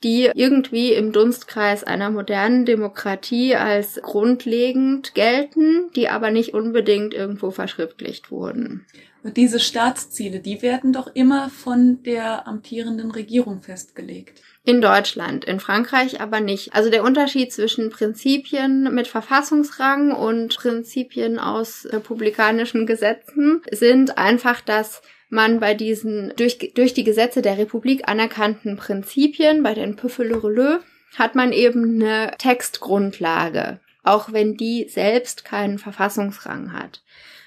die 0.04 0.30
irgendwie 0.34 0.92
im 0.92 1.12
Dunstkreis 1.12 1.82
einer 1.84 2.10
modernen 2.10 2.64
Demokratie 2.64 3.56
als 3.56 4.00
grundlegend 4.02 5.14
gelten, 5.14 5.90
die 5.96 6.08
aber 6.08 6.30
nicht 6.30 6.54
unbedingt 6.54 7.14
irgendwo 7.14 7.50
verschriftlicht 7.50 8.30
wurden. 8.30 8.86
Und 9.24 9.36
diese 9.36 9.58
Staatsziele, 9.58 10.38
die 10.38 10.62
werden 10.62 10.92
doch 10.92 11.10
immer 11.14 11.50
von 11.50 12.02
der 12.04 12.46
amtierenden 12.46 13.10
Regierung 13.10 13.62
festgelegt. 13.62 14.40
In 14.64 14.80
Deutschland, 14.80 15.44
in 15.44 15.60
Frankreich 15.60 16.20
aber 16.20 16.40
nicht. 16.40 16.74
Also 16.74 16.90
der 16.90 17.02
Unterschied 17.02 17.52
zwischen 17.52 17.90
Prinzipien 17.90 18.94
mit 18.94 19.08
Verfassungsrang 19.08 20.12
und 20.12 20.56
Prinzipien 20.56 21.38
aus 21.38 21.88
republikanischen 21.90 22.86
Gesetzen 22.86 23.62
sind 23.72 24.18
einfach, 24.18 24.60
dass 24.60 25.02
man 25.28 25.60
bei 25.60 25.74
diesen 25.74 26.32
durch, 26.36 26.58
durch 26.74 26.94
die 26.94 27.04
Gesetze 27.04 27.42
der 27.42 27.58
Republik 27.58 28.08
anerkannten 28.08 28.76
Prinzipien, 28.76 29.62
bei 29.62 29.74
den 29.74 29.96
Peuple 29.96 30.80
hat 31.16 31.34
man 31.34 31.52
eben 31.52 32.02
eine 32.02 32.32
Textgrundlage, 32.38 33.80
auch 34.02 34.32
wenn 34.32 34.56
die 34.56 34.88
selbst 34.88 35.44
keinen 35.44 35.78
Verfassungsrang 35.78 36.72
hat. 36.72 37.02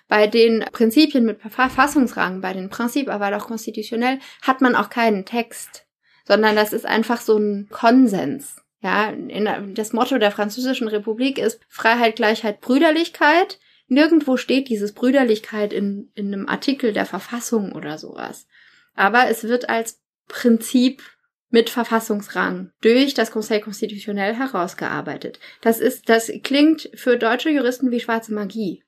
Bei 0.08 0.28
den 0.28 0.66
Prinzipien 0.72 1.26
mit 1.26 1.40
Verfassungsrang, 1.42 2.42
bei 2.42 2.54
den 2.54 2.70
Prinzip 2.70 3.08
aber 3.08 3.32
doch 3.32 3.48
konstitutionell, 3.48 4.20
hat 4.42 4.60
man 4.60 4.76
auch 4.76 4.90
keinen 4.90 5.26
Text, 5.26 5.86
sondern 6.28 6.56
das 6.56 6.74
ist 6.74 6.86
einfach 6.86 7.22
so 7.22 7.38
ein 7.38 7.70
Konsens. 7.72 8.58
Ja, 8.82 9.10
in, 9.10 9.74
das 9.76 9.94
Motto 9.94 10.18
der 10.18 10.32
Französischen 10.32 10.88
Republik 10.88 11.38
ist 11.38 11.62
Freiheit, 11.70 12.16
Gleichheit, 12.16 12.62
Brüderlichkeit. 12.62 13.60
Nirgendwo 13.92 14.38
steht 14.38 14.70
dieses 14.70 14.94
Brüderlichkeit 14.94 15.74
in, 15.74 16.12
in 16.16 16.34
einem 16.34 16.48
Artikel 16.48 16.94
der 16.94 17.06
Verfassung 17.06 17.74
oder 17.74 17.98
sowas. 17.98 18.48
Aber 18.96 19.28
es 19.30 19.44
wird 19.44 19.68
als 19.68 20.00
Prinzip 20.30 21.04
mit 21.50 21.70
Verfassungsrang 21.70 22.72
durch 22.80 23.16
das 23.16 23.32
Conseil 23.32 23.60
Constitutionnel 23.60 24.34
herausgearbeitet. 24.34 25.42
Das 25.60 25.82
ist, 25.82 26.08
das 26.08 26.32
klingt 26.42 26.90
für 26.94 27.18
deutsche 27.18 27.50
Juristen 27.50 27.92
wie 27.92 28.00
schwarze 28.00 28.34
Magie. 28.34 28.82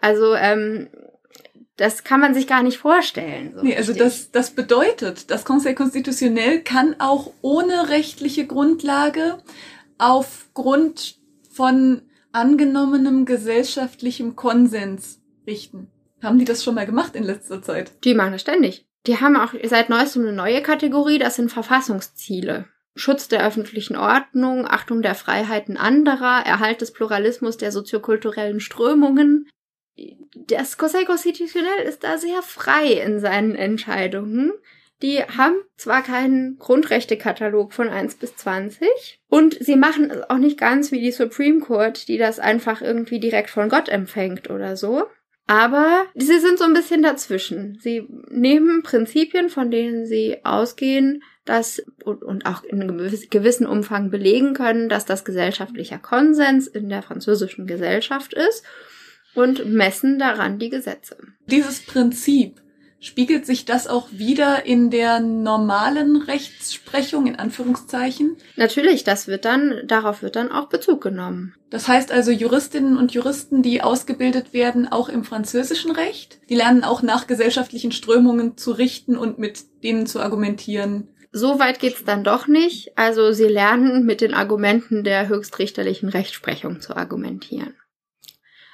Also 0.00 0.36
ähm, 0.36 0.88
das 1.76 2.04
kann 2.04 2.20
man 2.20 2.32
sich 2.32 2.46
gar 2.46 2.62
nicht 2.62 2.78
vorstellen. 2.78 3.54
So 3.56 3.62
nee, 3.62 3.76
also 3.76 3.92
das, 3.92 4.30
das 4.30 4.52
bedeutet, 4.52 5.32
das 5.32 5.44
Conseil 5.44 5.74
Constitutionnel 5.74 6.60
kann 6.60 6.94
auch 7.00 7.32
ohne 7.40 7.88
rechtliche 7.88 8.46
Grundlage 8.46 9.38
aufgrund 9.98 11.18
von 11.50 12.07
angenommenem 12.32 13.24
gesellschaftlichem 13.24 14.36
Konsens 14.36 15.20
richten. 15.46 15.88
Haben 16.22 16.38
die 16.38 16.44
das 16.44 16.64
schon 16.64 16.74
mal 16.74 16.86
gemacht 16.86 17.14
in 17.14 17.22
letzter 17.22 17.62
Zeit? 17.62 17.92
Die 18.04 18.14
machen 18.14 18.32
das 18.32 18.40
ständig. 18.40 18.86
Die 19.06 19.20
haben 19.20 19.36
auch 19.36 19.54
seit 19.64 19.88
neuestem 19.88 20.22
eine 20.22 20.32
neue 20.32 20.62
Kategorie, 20.62 21.18
das 21.18 21.36
sind 21.36 21.50
Verfassungsziele. 21.50 22.66
Schutz 22.94 23.28
der 23.28 23.46
öffentlichen 23.46 23.96
Ordnung, 23.96 24.66
Achtung 24.66 25.02
der 25.02 25.14
Freiheiten 25.14 25.76
anderer, 25.76 26.44
Erhalt 26.44 26.80
des 26.80 26.92
Pluralismus 26.92 27.56
der 27.56 27.70
soziokulturellen 27.70 28.58
Strömungen, 28.58 29.48
das 30.34 30.78
Conseil 30.78 31.04
Constitutionnel 31.04 31.80
ist 31.84 32.04
da 32.04 32.18
sehr 32.18 32.42
frei 32.42 32.92
in 32.92 33.20
seinen 33.20 33.54
Entscheidungen. 33.54 34.52
Die 35.02 35.22
haben 35.22 35.54
zwar 35.76 36.02
keinen 36.02 36.58
Grundrechtekatalog 36.58 37.72
von 37.72 37.88
1 37.88 38.16
bis 38.16 38.36
20 38.36 39.20
und 39.28 39.56
sie 39.60 39.76
machen 39.76 40.10
es 40.10 40.28
auch 40.28 40.38
nicht 40.38 40.58
ganz 40.58 40.90
wie 40.90 41.00
die 41.00 41.12
Supreme 41.12 41.60
Court, 41.60 42.08
die 42.08 42.18
das 42.18 42.40
einfach 42.40 42.82
irgendwie 42.82 43.20
direkt 43.20 43.50
von 43.50 43.68
Gott 43.68 43.88
empfängt 43.88 44.50
oder 44.50 44.76
so. 44.76 45.04
Aber 45.46 46.04
sie 46.14 46.38
sind 46.40 46.58
so 46.58 46.64
ein 46.64 46.74
bisschen 46.74 47.02
dazwischen. 47.02 47.78
Sie 47.80 48.06
nehmen 48.28 48.82
Prinzipien, 48.82 49.48
von 49.48 49.70
denen 49.70 50.04
sie 50.04 50.44
ausgehen, 50.44 51.22
dass 51.46 51.82
und, 52.04 52.44
auch 52.44 52.62
in 52.64 52.82
einem 52.82 52.98
gewissen 53.30 53.66
Umfang 53.66 54.10
belegen 54.10 54.52
können, 54.52 54.90
dass 54.90 55.06
das 55.06 55.24
gesellschaftlicher 55.24 55.98
Konsens 55.98 56.66
in 56.66 56.90
der 56.90 57.02
französischen 57.02 57.66
Gesellschaft 57.66 58.34
ist 58.34 58.62
und 59.34 59.64
messen 59.64 60.18
daran 60.18 60.58
die 60.58 60.68
Gesetze. 60.68 61.16
Dieses 61.46 61.80
Prinzip 61.80 62.60
Spiegelt 63.00 63.46
sich 63.46 63.64
das 63.64 63.86
auch 63.86 64.08
wieder 64.10 64.66
in 64.66 64.90
der 64.90 65.20
normalen 65.20 66.16
Rechtsprechung 66.16 67.28
in 67.28 67.36
Anführungszeichen? 67.36 68.36
Natürlich, 68.56 69.04
das 69.04 69.28
wird 69.28 69.44
dann, 69.44 69.82
darauf 69.86 70.22
wird 70.22 70.34
dann 70.34 70.50
auch 70.50 70.68
Bezug 70.68 71.00
genommen. 71.00 71.54
Das 71.70 71.86
heißt 71.86 72.10
also 72.10 72.32
Juristinnen 72.32 72.96
und 72.96 73.12
Juristen, 73.12 73.62
die 73.62 73.82
ausgebildet 73.82 74.52
werden, 74.52 74.88
auch 74.88 75.08
im 75.08 75.22
französischen 75.22 75.92
Recht, 75.92 76.40
die 76.48 76.56
lernen 76.56 76.82
auch 76.82 77.02
nach 77.02 77.28
gesellschaftlichen 77.28 77.92
Strömungen 77.92 78.56
zu 78.56 78.72
richten 78.72 79.16
und 79.16 79.38
mit 79.38 79.62
denen 79.84 80.06
zu 80.06 80.18
argumentieren. 80.20 81.08
So 81.30 81.60
weit 81.60 81.78
geht's 81.78 82.04
dann 82.04 82.24
doch 82.24 82.48
nicht. 82.48 82.96
Also 82.96 83.32
sie 83.32 83.44
lernen 83.44 84.06
mit 84.06 84.22
den 84.22 84.34
Argumenten 84.34 85.04
der 85.04 85.28
höchstrichterlichen 85.28 86.08
Rechtsprechung 86.08 86.80
zu 86.80 86.96
argumentieren. 86.96 87.74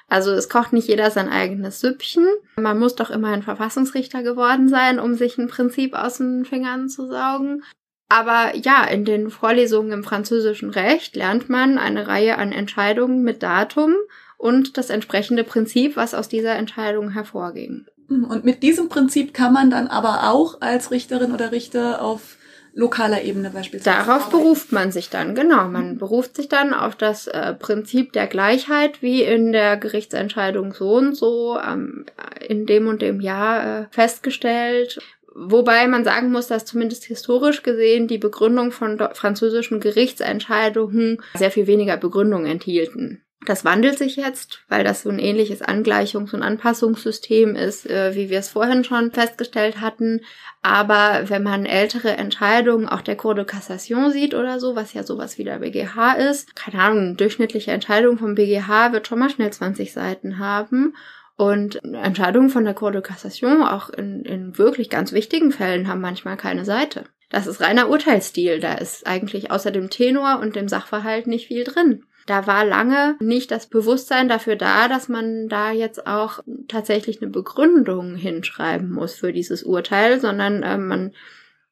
Also 0.09 0.33
es 0.33 0.49
kocht 0.49 0.73
nicht 0.73 0.89
jeder 0.89 1.11
sein 1.11 1.29
eigenes 1.29 1.81
Süppchen. 1.81 2.27
Man 2.57 2.79
muss 2.79 2.95
doch 2.95 3.11
immer 3.11 3.29
ein 3.29 3.43
Verfassungsrichter 3.43 4.23
geworden 4.23 4.69
sein, 4.69 4.99
um 4.99 5.15
sich 5.15 5.39
ein 5.39 5.49
Prinzip 5.49 5.95
aus 5.95 6.19
den 6.19 6.45
Fingern 6.45 6.89
zu 6.89 7.09
saugen. 7.09 7.63
Aber 8.09 8.55
ja, 8.55 8.85
in 8.85 9.05
den 9.05 9.31
Vorlesungen 9.31 9.93
im 9.93 10.05
französischen 10.05 10.71
Recht 10.71 11.17
lernt 11.17 11.49
man 11.49 11.79
eine 11.79 12.07
Reihe 12.07 12.39
an 12.39 12.53
Entscheidungen 12.53 13.23
mit 13.23 13.43
Datum 13.43 13.95
und 14.37 14.77
das 14.77 14.91
entsprechende 14.91 15.43
Prinzip, 15.43 15.97
was 15.97 16.15
aus 16.15 16.29
dieser 16.29 16.55
Entscheidung 16.55 17.11
hervorging. 17.11 17.87
Und 18.09 18.45
mit 18.45 18.63
diesem 18.63 18.89
Prinzip 18.89 19.33
kann 19.33 19.53
man 19.53 19.71
dann 19.71 19.89
aber 19.89 20.31
auch 20.31 20.61
als 20.61 20.91
Richterin 20.91 21.33
oder 21.33 21.53
Richter 21.53 22.03
auf 22.03 22.37
lokaler 22.75 23.23
Ebene 23.23 23.51
beispielsweise. 23.51 23.97
Darauf 23.97 24.31
beruft 24.31 24.73
man 24.73 24.91
sich 24.91 25.09
dann, 25.09 25.35
genau. 25.35 25.69
Man 25.69 25.99
beruft 25.99 26.37
sich 26.37 26.49
dann 26.49 26.75
auf 26.75 26.97
das 26.97 27.27
äh, 27.29 27.55
Prinzip 27.55 28.13
der 28.13 28.27
Gleichheit, 28.27 29.01
wie 29.01 29.23
in 29.23 29.53
der 29.53 29.77
Gerichtsentscheidung 29.77 30.75
so 30.75 30.95
und 30.95 31.17
so 31.17 31.59
ähm, 31.59 32.07
in 32.47 32.67
dem 32.67 32.89
und 32.89 33.01
dem 33.01 33.21
Jahr 33.21 33.83
äh, 33.83 33.87
festgestellt. 33.91 34.99
Wobei 35.37 35.89
man 35.89 36.05
sagen 36.05 36.31
muss, 36.31 36.47
dass 36.47 36.65
zumindest 36.65 37.05
historisch 37.05 37.63
gesehen 37.63 38.07
die 38.07 38.19
Begründung 38.19 38.71
von 38.71 38.99
französischen 39.15 39.81
Gerichtsentscheidungen 39.81 41.21
sehr 41.35 41.51
viel 41.51 41.67
weniger 41.67 41.97
Begründung 41.97 42.47
enthielten. 42.47 43.25
Das 43.47 43.65
wandelt 43.65 43.99
sich 43.99 44.17
jetzt, 44.17 44.61
weil 44.69 44.85
das 44.85 45.03
so 45.03 45.11
ein 45.11 45.19
ähnliches 45.19 45.61
Angleichungs- 45.63 46.35
und 46.35 46.43
Anpassungssystem 46.43 47.57
ist, 47.57 47.89
äh, 47.89 48.15
wie 48.15 48.31
wir 48.31 48.39
es 48.39 48.49
vorhin 48.49 48.85
schon 48.85 49.13
festgestellt 49.13 49.81
hatten. 49.81 50.21
Aber 50.67 51.29
wenn 51.29 51.43
man 51.43 51.67
ältere 51.67 52.17
Entscheidungen, 52.17 52.89
auch 52.89 53.03
der 53.03 53.17
Cour 53.17 53.35
de 53.35 53.45
Cassation 53.45 54.11
sieht 54.11 54.33
oder 54.33 54.59
so, 54.59 54.75
was 54.75 54.95
ja 54.95 55.03
sowas 55.03 55.37
wie 55.37 55.45
der 55.45 55.59
BGH 55.59 56.15
ist, 56.15 56.57
keine 56.57 56.83
Ahnung, 56.83 57.19
durchschnittliche 57.19 57.71
Entscheidung 57.71 58.17
vom 58.17 58.35
BGH 58.35 58.93
wird 58.93 59.07
schon 59.07 59.19
mal 59.19 59.29
schnell 59.29 59.53
20 59.53 59.93
Seiten 59.93 60.39
haben. 60.39 60.97
Und 61.37 61.85
Entscheidungen 61.85 62.49
von 62.49 62.65
der 62.65 62.73
Cour 62.73 62.93
de 62.93 63.03
Cassation, 63.03 63.63
auch 63.63 63.91
in, 63.91 64.25
in 64.25 64.57
wirklich 64.57 64.89
ganz 64.89 65.13
wichtigen 65.13 65.53
Fällen, 65.53 65.87
haben 65.87 66.01
manchmal 66.01 66.39
keine 66.39 66.65
Seite. 66.65 67.05
Das 67.29 67.47
ist 67.47 67.61
reiner 67.61 67.91
Urteilsstil. 67.91 68.59
Da 68.59 68.73
ist 68.73 69.07
eigentlich 69.07 69.51
außer 69.51 69.71
dem 69.71 69.91
Tenor 69.91 70.39
und 70.41 70.57
dem 70.57 70.69
Sachverhalt 70.69 71.27
nicht 71.27 71.49
viel 71.49 71.65
drin. 71.65 72.07
Da 72.27 72.47
war 72.47 72.65
lange 72.65 73.17
nicht 73.21 73.51
das 73.51 73.67
Bewusstsein 73.67 74.29
dafür 74.29 74.57
da, 74.57 74.89
dass 74.89 75.09
man 75.09 75.49
da 75.49 75.73
jetzt 75.73 76.07
auch 76.07 76.41
tatsächlich 76.69 77.21
eine 77.21 77.31
Begründung 77.31 78.15
hinschreiben 78.15 78.91
muss 78.91 79.15
für 79.15 79.33
dieses 79.33 79.63
Urteil, 79.63 80.21
sondern 80.21 80.63
äh, 80.63 80.79
man 80.79 81.13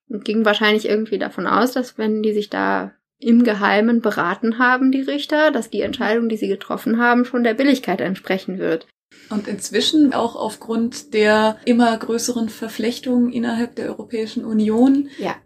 ging 0.09 0.45
wahrscheinlich 0.45 0.89
irgendwie 0.89 1.19
davon 1.19 1.47
aus, 1.47 1.73
dass 1.73 1.97
wenn 1.97 2.23
die 2.23 2.35
sich 2.35 2.51
da 2.51 2.93
im 3.19 3.45
Geheimen 3.45 4.01
beraten 4.01 4.59
haben, 4.59 4.93
die 4.93 5.01
Richter, 5.01 5.53
dass 5.53 5.71
die 5.71 5.81
Entscheidung, 5.81 6.29
die 6.29 6.37
sie 6.37 6.49
getroffen 6.49 6.99
haben, 6.99 7.25
schon 7.25 7.45
der 7.45 7.55
Billigkeit 7.55 8.01
entsprechen 8.01 8.59
wird. 8.59 8.87
Und 9.31 9.47
inzwischen 9.47 10.13
auch 10.13 10.37
aufgrund 10.37 11.15
der 11.15 11.57
immer 11.65 11.97
größeren 11.97 12.49
Verflechtung 12.49 13.31
innerhalb 13.31 13.77
der 13.77 13.89
Europäischen 13.89 14.45
Union 14.45 15.09
ja 15.19 15.37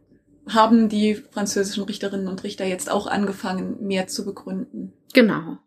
haben 0.49 0.88
die 0.88 1.14
französischen 1.14 1.84
Richterinnen 1.84 2.28
und 2.28 2.44
Richter 2.44 2.64
jetzt 2.64 2.90
auch 2.90 3.07
angefangen, 3.07 3.76
mehr 3.80 4.07
zu 4.07 4.24
begründen. 4.24 4.92
Genau. 5.12 5.59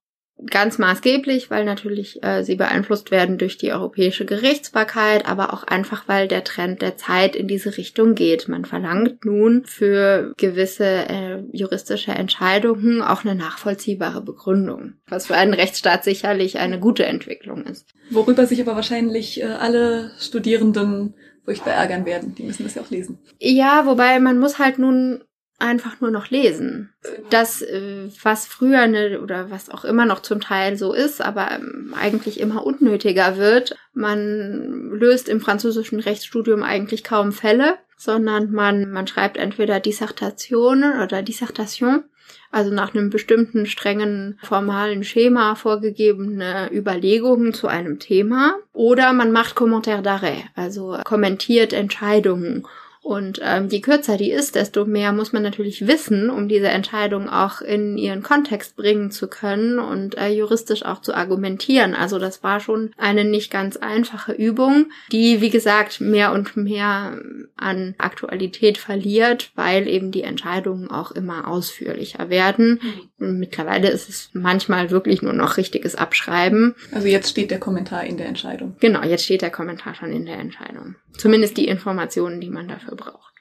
Ganz 0.46 0.78
maßgeblich, 0.78 1.52
weil 1.52 1.66
natürlich 1.66 2.24
äh, 2.24 2.44
sie 2.44 2.56
beeinflusst 2.56 3.12
werden 3.12 3.38
durch 3.38 3.58
die 3.58 3.74
europäische 3.74 4.24
Gerichtsbarkeit, 4.24 5.28
aber 5.28 5.54
auch 5.54 5.64
einfach, 5.64 6.08
weil 6.08 6.30
der 6.30 6.46
Trend 6.46 6.82
der 6.82 6.96
Zeit 6.96 7.36
in 7.36 7.50
diese 7.50 7.76
Richtung 7.76 8.16
geht. 8.16 8.48
Man 8.48 8.64
verlangt 8.64 9.26
nun 9.26 9.66
für 9.66 10.34
gewisse 10.38 10.86
äh, 10.86 11.44
juristische 11.52 12.12
Entscheidungen 12.12 13.02
auch 13.02 13.26
eine 13.26 13.36
nachvollziehbare 13.36 14.22
Begründung, 14.22 14.94
was 15.10 15.28
für 15.28 15.36
einen 15.36 15.54
Rechtsstaat 15.54 16.06
sicherlich 16.06 16.58
eine 16.58 16.80
gute 16.80 17.06
Entwicklung 17.06 17.66
ist. 17.66 17.94
Worüber 18.10 18.46
sich 18.46 18.62
aber 18.62 18.76
wahrscheinlich 18.76 19.42
äh, 19.42 19.46
alle 19.46 20.12
Studierenden 20.20 21.16
furchtbar 21.50 21.74
ärgern 21.74 22.06
werden. 22.06 22.36
Die 22.36 22.44
müssen 22.44 22.64
das 22.64 22.76
ja 22.76 22.84
auch 22.84 22.92
lesen. 22.92 23.18
Ja, 23.40 23.88
wobei 23.88 24.20
man 24.20 24.38
muss 24.38 24.60
halt 24.60 24.78
nun 24.78 25.24
einfach 25.58 26.00
nur 26.00 26.12
noch 26.12 26.30
lesen. 26.30 26.94
Das, 27.32 27.64
äh, 27.64 28.08
was 28.22 28.46
früher 28.46 28.86
ne, 28.86 29.20
oder 29.20 29.50
was 29.50 29.72
auch 29.72 29.84
immer 29.84 30.06
noch 30.06 30.22
zum 30.22 30.42
Teil 30.42 30.78
so 30.78 30.94
ist, 30.94 31.22
aber 31.22 31.52
ähm, 31.52 31.96
eigentlich 32.00 32.40
immer 32.40 32.66
unnötiger 32.66 33.38
wird. 33.38 33.76
Man 33.94 34.92
löst 34.92 35.28
im 35.28 35.42
französischen 35.42 36.00
Rechtsstudium 36.00 36.62
eigentlich 36.62 37.04
kaum 37.04 37.32
Fälle, 37.32 37.80
sondern 37.98 38.52
man, 38.52 38.92
man 38.92 39.08
schreibt 39.08 39.38
entweder 39.38 39.80
Dissertationen 39.80 41.02
oder 41.02 41.24
Dissertation 41.24 42.04
also 42.52 42.74
nach 42.74 42.94
einem 42.94 43.10
bestimmten 43.10 43.66
strengen 43.66 44.38
formalen 44.42 45.04
Schema 45.04 45.56
vorgegebene 45.56 46.70
Überlegungen 46.72 47.54
zu 47.54 47.68
einem 47.68 48.00
Thema. 48.00 48.56
Oder 48.74 49.14
man 49.14 49.32
macht 49.32 49.56
Commentaire 49.56 50.02
d'arrêt, 50.02 50.44
also 50.56 50.98
kommentiert 51.04 51.74
Entscheidungen 51.74 52.66
und 53.10 53.42
ähm, 53.44 53.70
je 53.70 53.82
kürzer 53.82 54.18
die 54.18 54.30
ist, 54.30 54.54
desto 54.54 54.86
mehr 54.86 55.14
muss 55.14 55.34
man 55.34 55.42
natürlich 55.42 55.88
wissen, 55.88 56.30
um 56.30 56.48
diese 56.48 56.68
Entscheidung 56.68 57.28
auch 57.28 57.60
in 57.60 57.98
ihren 57.98 58.22
Kontext 58.22 58.76
bringen 58.76 59.10
zu 59.10 59.28
können 59.28 59.80
und 59.80 60.16
äh, 60.16 60.28
juristisch 60.30 60.86
auch 60.86 61.02
zu 61.02 61.16
argumentieren. 61.16 61.96
Also 61.96 62.20
das 62.20 62.44
war 62.44 62.60
schon 62.60 62.92
eine 62.98 63.26
nicht 63.26 63.50
ganz 63.50 63.78
einfache 63.78 64.34
Übung, 64.34 64.92
die, 65.12 65.42
wie 65.42 65.50
gesagt, 65.50 66.00
mehr 66.02 66.32
und 66.34 66.56
mehr 66.56 67.20
an 67.58 67.96
Aktualität 67.98 68.78
verliert, 68.78 69.54
weil 69.56 69.88
eben 69.88 70.12
die 70.12 70.22
Entscheidungen 70.22 70.92
auch 70.92 71.10
immer 71.10 71.48
ausführlicher 71.48 72.30
werden. 72.30 72.80
Und 73.18 73.40
mittlerweile 73.40 73.90
ist 73.90 74.08
es 74.08 74.30
manchmal 74.34 74.92
wirklich 74.92 75.24
nur 75.24 75.34
noch 75.34 75.58
richtiges 75.58 75.96
Abschreiben. 75.96 76.76
Also 76.92 77.08
jetzt 77.08 77.32
steht 77.32 77.50
der 77.50 77.60
Kommentar 77.60 78.04
in 78.04 78.18
der 78.18 78.28
Entscheidung. 78.28 78.76
Genau, 78.80 79.02
jetzt 79.02 79.24
steht 79.24 79.42
der 79.42 79.50
Kommentar 79.50 79.96
schon 79.96 80.12
in 80.12 80.28
der 80.28 80.38
Entscheidung. 80.38 80.94
Zumindest 81.18 81.58
die 81.58 81.68
Informationen, 81.68 82.40
die 82.42 82.50
man 82.50 82.68
dafür 82.68 82.96
braucht. 82.96 83.34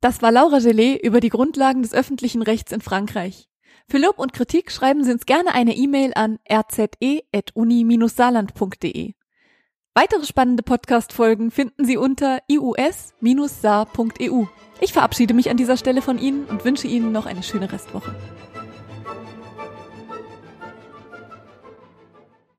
Das 0.00 0.22
war 0.22 0.32
Laura 0.32 0.58
Gelet 0.58 1.02
über 1.02 1.20
die 1.20 1.30
Grundlagen 1.30 1.82
des 1.82 1.94
öffentlichen 1.94 2.42
Rechts 2.42 2.72
in 2.72 2.80
Frankreich. 2.80 3.48
Für 3.88 3.98
Lob 3.98 4.18
und 4.18 4.32
Kritik 4.32 4.72
schreiben 4.72 5.04
Sie 5.04 5.12
uns 5.12 5.26
gerne 5.26 5.54
eine 5.54 5.76
E-Mail 5.76 6.10
an 6.14 6.38
rze.uni-saarland.de. 6.50 9.12
Weitere 9.94 10.24
spannende 10.26 10.62
Podcast-Folgen 10.62 11.50
finden 11.50 11.86
Sie 11.86 11.96
unter 11.96 12.40
ius-saar.eu. 12.50 14.44
Ich 14.80 14.92
verabschiede 14.92 15.32
mich 15.32 15.48
an 15.48 15.56
dieser 15.56 15.78
Stelle 15.78 16.02
von 16.02 16.18
Ihnen 16.18 16.44
und 16.44 16.66
wünsche 16.66 16.86
Ihnen 16.86 17.12
noch 17.12 17.24
eine 17.24 17.42
schöne 17.42 17.72
Restwoche. 17.72 18.14